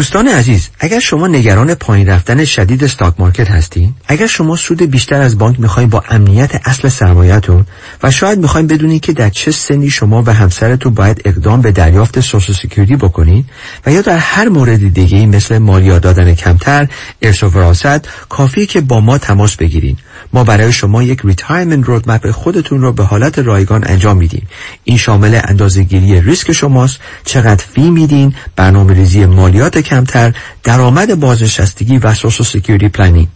[0.00, 5.20] دوستان عزیز اگر شما نگران پایین رفتن شدید stock market هستین اگر شما سود بیشتر
[5.20, 7.66] از بانک می‌خواین با امنیت اصل سرمایه‌تون
[8.02, 12.20] و شاید می‌خواین بدونید که در چه سنی شما و همسرتون باید اقدام به دریافت
[12.20, 13.46] Social Security بکنید
[13.86, 16.88] و یا در هر مورد دیگه مثل مالیات دادن کمتر
[17.22, 19.98] ارث و وراثت کافیه که با ما تماس بگیرید
[20.32, 24.48] ما برای شما یک retirement roadmap خودتون رو به حالت رایگان انجام میدیم.
[24.84, 32.14] این شامل اندازه‌گیری ریسک شماست چقدر fee میدین برنامه ریزی مالیات کمتر درآمد بازنشستگی و
[32.14, 33.28] Social Security planning